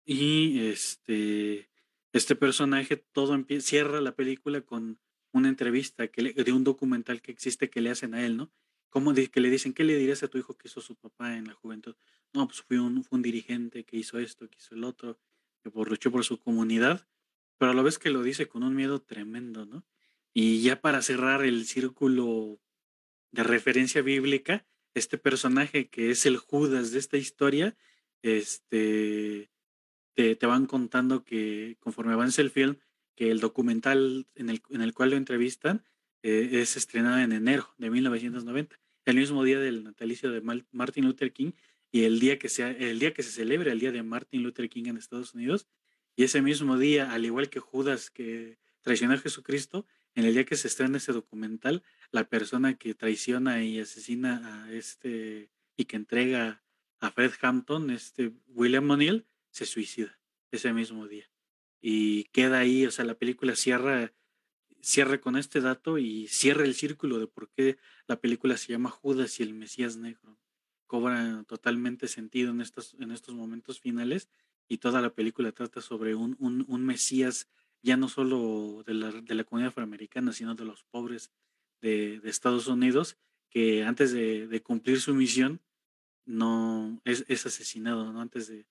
Y 0.05 0.67
este, 0.67 1.68
este 2.13 2.35
personaje 2.35 2.97
todo 2.97 3.37
cierra 3.59 4.01
la 4.01 4.15
película 4.15 4.61
con 4.61 4.99
una 5.31 5.49
entrevista 5.49 6.07
que 6.07 6.33
de 6.33 6.51
un 6.51 6.63
documental 6.63 7.21
que 7.21 7.31
existe 7.31 7.69
que 7.69 7.81
le 7.81 7.91
hacen 7.91 8.13
a 8.13 8.25
él, 8.25 8.37
¿no? 8.37 8.51
Como 8.89 9.13
que 9.13 9.39
le 9.39 9.49
dicen, 9.49 9.73
¿qué 9.73 9.83
le 9.83 9.95
dirías 9.95 10.23
a 10.23 10.27
tu 10.27 10.39
hijo 10.39 10.57
que 10.57 10.67
hizo 10.67 10.81
su 10.81 10.95
papá 10.95 11.37
en 11.37 11.45
la 11.45 11.53
juventud? 11.53 11.95
No, 12.33 12.47
pues 12.47 12.61
fue 12.61 12.79
un, 12.79 13.03
fue 13.03 13.17
un 13.17 13.21
dirigente 13.21 13.83
que 13.83 13.97
hizo 13.97 14.17
esto, 14.17 14.49
que 14.49 14.57
hizo 14.57 14.73
el 14.73 14.83
otro, 14.83 15.19
que 15.61 15.69
por, 15.69 15.89
luchó 15.89 16.11
por 16.11 16.25
su 16.25 16.39
comunidad, 16.39 17.07
pero 17.59 17.71
a 17.71 17.75
la 17.75 17.83
vez 17.83 17.99
que 17.99 18.09
lo 18.09 18.23
dice 18.23 18.47
con 18.47 18.63
un 18.63 18.75
miedo 18.75 19.01
tremendo, 19.01 19.65
¿no? 19.65 19.85
Y 20.33 20.61
ya 20.61 20.81
para 20.81 21.01
cerrar 21.01 21.43
el 21.43 21.65
círculo 21.65 22.59
de 23.31 23.43
referencia 23.43 24.01
bíblica, 24.01 24.65
este 24.95 25.17
personaje 25.17 25.89
que 25.89 26.09
es 26.09 26.25
el 26.25 26.37
Judas 26.37 26.91
de 26.91 26.99
esta 26.99 27.17
historia, 27.17 27.77
este, 28.21 29.51
te, 30.37 30.45
van 30.45 30.65
contando 30.65 31.23
que 31.23 31.77
conforme 31.79 32.13
avanza 32.13 32.41
el 32.41 32.51
film, 32.51 32.75
que 33.15 33.31
el 33.31 33.39
documental 33.39 34.27
en 34.35 34.49
el, 34.49 34.61
en 34.69 34.81
el 34.81 34.93
cual 34.93 35.11
lo 35.11 35.15
entrevistan 35.15 35.85
eh, 36.23 36.49
es 36.61 36.75
estrenado 36.75 37.19
en 37.19 37.31
enero 37.31 37.73
de 37.77 37.89
1990, 37.89 38.77
el 39.05 39.15
mismo 39.15 39.43
día 39.45 39.59
del 39.59 39.85
natalicio 39.85 40.29
de 40.31 40.41
Martin 40.71 41.05
Luther 41.05 41.31
King 41.31 41.51
y 41.91 42.03
el 42.03 42.19
día 42.19 42.37
que 42.37 42.49
se, 42.49 42.89
el 42.91 42.99
día 42.99 43.13
que 43.13 43.23
se 43.23 43.31
celebra 43.31 43.71
el 43.71 43.79
día 43.79 43.93
de 43.93 44.03
Martin 44.03 44.43
Luther 44.43 44.69
King 44.69 44.87
en 44.87 44.97
Estados 44.97 45.33
Unidos. 45.33 45.67
Y 46.17 46.23
ese 46.23 46.41
mismo 46.41 46.77
día, 46.77 47.13
al 47.13 47.23
igual 47.23 47.49
que 47.49 47.61
Judas 47.61 48.09
que 48.09 48.57
traicionó 48.81 49.13
a 49.13 49.19
Jesucristo, 49.19 49.85
en 50.15 50.25
el 50.25 50.33
día 50.33 50.43
que 50.43 50.57
se 50.57 50.67
estrena 50.67 50.97
ese 50.97 51.13
documental, 51.13 51.81
la 52.11 52.25
persona 52.25 52.73
que 52.77 52.93
traiciona 52.93 53.63
y 53.63 53.79
asesina 53.79 54.65
a 54.65 54.73
este 54.73 55.49
y 55.77 55.85
que 55.85 55.95
entrega 55.95 56.61
a 56.99 57.09
Fred 57.11 57.31
Hampton, 57.41 57.89
este 57.89 58.33
William 58.47 58.89
O'Neill, 58.89 59.25
se 59.51 59.65
suicida 59.65 60.19
ese 60.51 60.73
mismo 60.73 61.07
día. 61.07 61.29
Y 61.81 62.25
queda 62.25 62.59
ahí, 62.59 62.85
o 62.85 62.91
sea, 62.91 63.05
la 63.05 63.15
película 63.15 63.55
cierra 63.55 64.13
cierre 64.81 65.19
con 65.19 65.35
este 65.35 65.61
dato 65.61 65.97
y 65.97 66.27
cierre 66.27 66.65
el 66.65 66.73
círculo 66.73 67.19
de 67.19 67.27
por 67.27 67.49
qué 67.49 67.77
la 68.07 68.19
película 68.19 68.57
se 68.57 68.71
llama 68.71 68.89
Judas 68.89 69.39
y 69.39 69.43
el 69.43 69.53
Mesías 69.53 69.97
Negro. 69.97 70.39
Cobra 70.87 71.43
totalmente 71.47 72.07
sentido 72.07 72.51
en 72.51 72.61
estos, 72.61 72.95
en 72.99 73.11
estos 73.11 73.35
momentos 73.35 73.79
finales 73.79 74.29
y 74.67 74.77
toda 74.77 75.01
la 75.01 75.13
película 75.13 75.51
trata 75.51 75.81
sobre 75.81 76.15
un, 76.15 76.35
un, 76.39 76.65
un 76.67 76.85
Mesías 76.85 77.49
ya 77.81 77.97
no 77.97 78.09
solo 78.09 78.83
de 78.85 78.93
la, 78.93 79.11
de 79.11 79.35
la, 79.35 79.43
comunidad 79.43 79.69
afroamericana, 79.69 80.33
sino 80.33 80.55
de 80.55 80.65
los 80.65 80.83
pobres 80.83 81.31
de, 81.81 82.19
Estados 82.25 82.67
Unidos, 82.67 83.17
que 83.49 83.83
antes 83.83 84.11
de, 84.11 84.61
cumplir 84.63 84.99
su 84.99 85.13
misión 85.13 85.61
no 86.25 87.01
es, 87.05 87.23
es 87.27 87.45
asesinado, 87.45 88.11
¿no? 88.11 88.21
antes 88.21 88.47
de, 88.47 88.65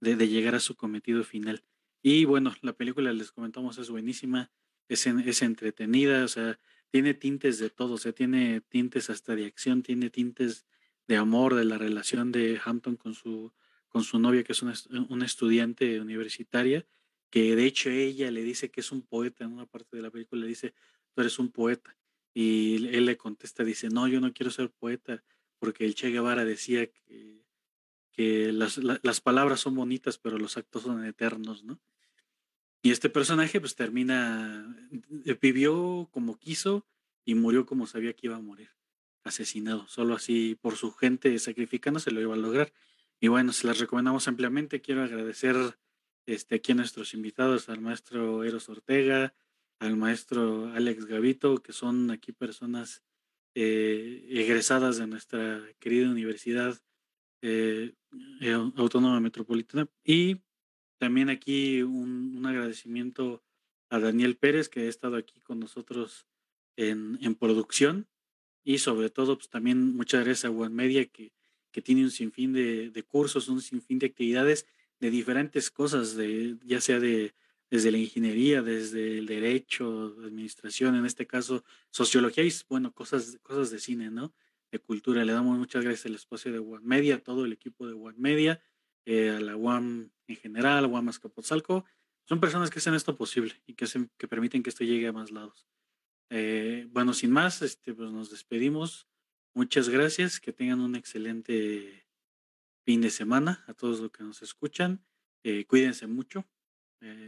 de, 0.00 0.28
llegar 0.28 0.54
a 0.54 0.60
su 0.60 0.76
cometido 0.76 1.24
final. 1.24 1.64
Y 2.02 2.24
bueno, 2.24 2.54
la 2.62 2.72
película, 2.72 3.12
les 3.12 3.32
comentamos, 3.32 3.78
es 3.78 3.90
buenísima 3.90 4.50
es, 4.88 5.06
es 5.06 5.42
entretenida, 5.42 6.24
o 6.24 6.28
sea, 6.28 6.58
tiene 6.90 7.14
tintes 7.14 7.58
de 7.58 7.70
todo, 7.70 7.94
o 7.94 7.98
sea, 7.98 8.12
tiene 8.12 8.60
tintes 8.60 9.10
hasta 9.10 9.34
de 9.34 9.46
acción, 9.46 9.82
tiene 9.82 10.10
tintes 10.10 10.66
de 11.08 11.16
amor, 11.16 11.54
de 11.54 11.64
la 11.64 11.78
relación 11.78 12.32
de 12.32 12.60
Hampton 12.64 12.96
con 12.96 13.14
su, 13.14 13.52
con 13.88 14.02
su 14.02 14.18
novia, 14.18 14.44
que 14.44 14.52
es 14.52 14.62
una, 14.62 14.74
una 15.08 15.26
estudiante 15.26 16.00
universitaria, 16.00 16.86
que 17.30 17.56
de 17.56 17.66
hecho 17.66 17.90
ella 17.90 18.30
le 18.30 18.42
dice 18.42 18.70
que 18.70 18.80
es 18.80 18.92
un 18.92 19.02
poeta, 19.02 19.44
en 19.44 19.52
una 19.52 19.66
parte 19.66 19.96
de 19.96 20.02
la 20.02 20.10
película 20.10 20.42
le 20.42 20.48
dice, 20.48 20.74
tú 21.14 21.20
eres 21.20 21.38
un 21.38 21.50
poeta. 21.50 21.96
Y 22.32 22.86
él 22.94 23.06
le 23.06 23.16
contesta, 23.16 23.64
dice, 23.64 23.88
no, 23.88 24.06
yo 24.08 24.20
no 24.20 24.32
quiero 24.32 24.50
ser 24.50 24.70
poeta, 24.70 25.24
porque 25.58 25.86
el 25.86 25.94
Che 25.94 26.10
Guevara 26.10 26.44
decía 26.44 26.86
que, 26.86 27.45
que 28.16 28.50
las, 28.52 28.78
las 28.78 29.20
palabras 29.20 29.60
son 29.60 29.74
bonitas, 29.74 30.18
pero 30.18 30.38
los 30.38 30.56
actos 30.56 30.82
son 30.82 31.04
eternos, 31.04 31.64
¿no? 31.64 31.78
Y 32.82 32.92
este 32.92 33.10
personaje 33.10 33.60
pues 33.60 33.74
termina, 33.74 34.64
eh, 35.24 35.36
vivió 35.40 36.08
como 36.12 36.38
quiso 36.38 36.86
y 37.24 37.34
murió 37.34 37.66
como 37.66 37.86
sabía 37.86 38.12
que 38.12 38.28
iba 38.28 38.36
a 38.36 38.40
morir, 38.40 38.70
asesinado, 39.24 39.88
solo 39.88 40.14
así 40.14 40.56
por 40.60 40.76
su 40.76 40.92
gente 40.92 41.36
sacrificándose 41.38 42.12
lo 42.12 42.20
iba 42.20 42.34
a 42.34 42.38
lograr. 42.38 42.72
Y 43.18 43.28
bueno, 43.28 43.52
se 43.52 43.66
las 43.66 43.80
recomendamos 43.80 44.28
ampliamente. 44.28 44.80
Quiero 44.80 45.02
agradecer 45.02 45.56
este, 46.26 46.54
aquí 46.54 46.72
a 46.72 46.74
nuestros 46.76 47.12
invitados, 47.12 47.68
al 47.68 47.80
maestro 47.80 48.44
Eros 48.44 48.68
Ortega, 48.68 49.34
al 49.78 49.96
maestro 49.96 50.68
Alex 50.72 51.06
Gavito, 51.06 51.62
que 51.62 51.72
son 51.72 52.10
aquí 52.10 52.32
personas 52.32 53.02
eh, 53.54 54.26
egresadas 54.30 54.96
de 54.98 55.06
nuestra 55.06 55.62
querida 55.80 56.08
Universidad 56.08 56.80
eh, 57.42 57.94
Autónoma 58.76 59.20
Metropolitana. 59.20 59.88
Y 60.04 60.40
también 60.98 61.30
aquí 61.30 61.82
un, 61.82 62.44
agradecimiento 62.46 63.42
a 63.88 63.98
Daniel 63.98 64.36
Pérez, 64.36 64.68
que 64.68 64.80
ha 64.80 64.88
estado 64.88 65.16
aquí 65.16 65.40
con 65.40 65.60
nosotros 65.60 66.26
en, 66.76 67.18
en 67.22 67.34
producción. 67.34 68.06
Y 68.64 68.78
sobre 68.78 69.10
todo, 69.10 69.36
pues 69.36 69.48
también 69.48 69.94
muchas 69.94 70.24
gracias 70.24 70.46
a 70.46 70.50
One 70.50 70.74
Media, 70.74 71.06
que, 71.06 71.32
que 71.70 71.82
tiene 71.82 72.02
un 72.02 72.10
sinfín 72.10 72.52
de, 72.52 72.90
de, 72.90 73.02
cursos, 73.02 73.48
un 73.48 73.60
sinfín 73.60 73.98
de 73.98 74.06
actividades 74.06 74.66
de 74.98 75.10
diferentes 75.10 75.70
cosas, 75.70 76.16
de, 76.16 76.56
ya 76.64 76.80
sea 76.80 76.98
de 76.98 77.34
desde 77.70 77.90
la 77.90 77.98
ingeniería, 77.98 78.62
desde 78.62 79.18
el 79.18 79.26
derecho, 79.26 80.14
administración, 80.24 80.94
en 80.96 81.06
este 81.06 81.26
caso 81.26 81.64
sociología 81.90 82.44
y 82.44 82.52
bueno, 82.68 82.92
cosas, 82.92 83.38
cosas 83.42 83.70
de 83.70 83.80
cine, 83.80 84.10
¿no? 84.10 84.32
De 84.70 84.78
cultura. 84.78 85.24
Le 85.24 85.32
damos 85.32 85.58
muchas 85.58 85.84
gracias 85.84 86.06
al 86.06 86.14
espacio 86.14 86.52
de 86.52 86.58
One 86.58 86.84
Media, 86.84 87.16
a 87.16 87.18
todo 87.18 87.44
el 87.44 87.52
equipo 87.52 87.86
de 87.86 87.94
One 87.94 88.16
Media 88.18 88.60
eh, 89.08 89.30
a 89.30 89.40
la 89.40 89.56
UAM 89.56 90.10
en 90.26 90.36
general, 90.36 90.84
a 90.84 90.88
UAM 90.88 91.08
Azcapotzalco, 91.08 91.84
son 92.28 92.40
personas 92.40 92.70
que 92.70 92.80
hacen 92.80 92.94
esto 92.94 93.16
posible 93.16 93.62
y 93.64 93.74
que, 93.74 93.84
hacen, 93.84 94.10
que 94.18 94.26
permiten 94.26 94.64
que 94.64 94.70
esto 94.70 94.82
llegue 94.82 95.06
a 95.06 95.12
más 95.12 95.30
lados. 95.30 95.68
Eh, 96.28 96.88
bueno, 96.90 97.14
sin 97.14 97.30
más, 97.30 97.62
este, 97.62 97.94
pues 97.94 98.10
nos 98.10 98.30
despedimos. 98.30 99.06
Muchas 99.54 99.88
gracias, 99.88 100.40
que 100.40 100.52
tengan 100.52 100.80
un 100.80 100.96
excelente 100.96 102.08
fin 102.84 103.00
de 103.00 103.10
semana 103.10 103.64
a 103.68 103.74
todos 103.74 104.00
los 104.00 104.10
que 104.10 104.24
nos 104.24 104.42
escuchan. 104.42 105.06
Eh, 105.44 105.66
cuídense 105.66 106.08
mucho, 106.08 106.44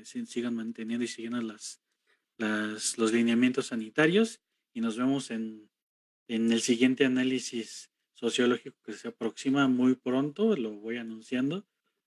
sigan 0.02 0.56
manteniendo 0.56 1.04
y 1.04 1.08
siguiendo 1.08 1.40
las, 1.40 1.80
las, 2.38 2.98
los 2.98 3.12
lineamientos 3.12 3.68
sanitarios 3.68 4.40
y 4.74 4.80
nos 4.80 4.96
vemos 4.96 5.30
en, 5.30 5.70
en 6.28 6.52
el 6.52 6.60
siguiente 6.60 7.04
análisis 7.04 7.90
sociológico 8.14 8.76
que 8.82 8.92
se 8.92 9.08
aproxima 9.08 9.66
muy 9.68 9.94
pronto, 9.94 10.56
lo 10.56 10.72
voy 10.72 10.98
anunciando, 10.98 11.66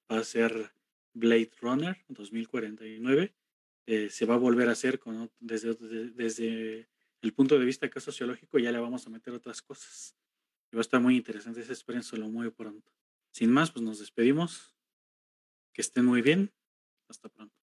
va 0.09 0.19
a 0.19 0.23
ser 0.23 0.73
Blade 1.13 1.51
Runner 1.59 1.97
2049. 2.07 3.33
Eh, 3.87 4.09
se 4.09 4.25
va 4.25 4.35
a 4.35 4.37
volver 4.37 4.69
a 4.69 4.73
hacer 4.73 4.99
desde, 5.39 6.87
el 7.21 7.33
punto 7.33 7.57
de 7.57 7.65
vista 7.65 7.87
acá 7.87 7.99
sociológico, 7.99 8.59
ya 8.59 8.71
le 8.71 8.79
vamos 8.79 9.05
a 9.07 9.09
meter 9.09 9.33
otras 9.33 9.61
cosas. 9.61 10.15
Y 10.71 10.75
va 10.75 10.81
a 10.81 10.81
estar 10.81 11.01
muy 11.01 11.15
interesante 11.15 11.61
esa 11.61 11.73
experiencia, 11.73 12.17
lo 12.17 12.29
muy 12.29 12.49
pronto. 12.51 12.91
Sin 13.31 13.51
más, 13.51 13.71
pues 13.71 13.83
nos 13.83 13.99
despedimos. 13.99 14.75
Que 15.73 15.81
estén 15.81 16.05
muy 16.05 16.21
bien. 16.21 16.51
Hasta 17.07 17.29
pronto. 17.29 17.60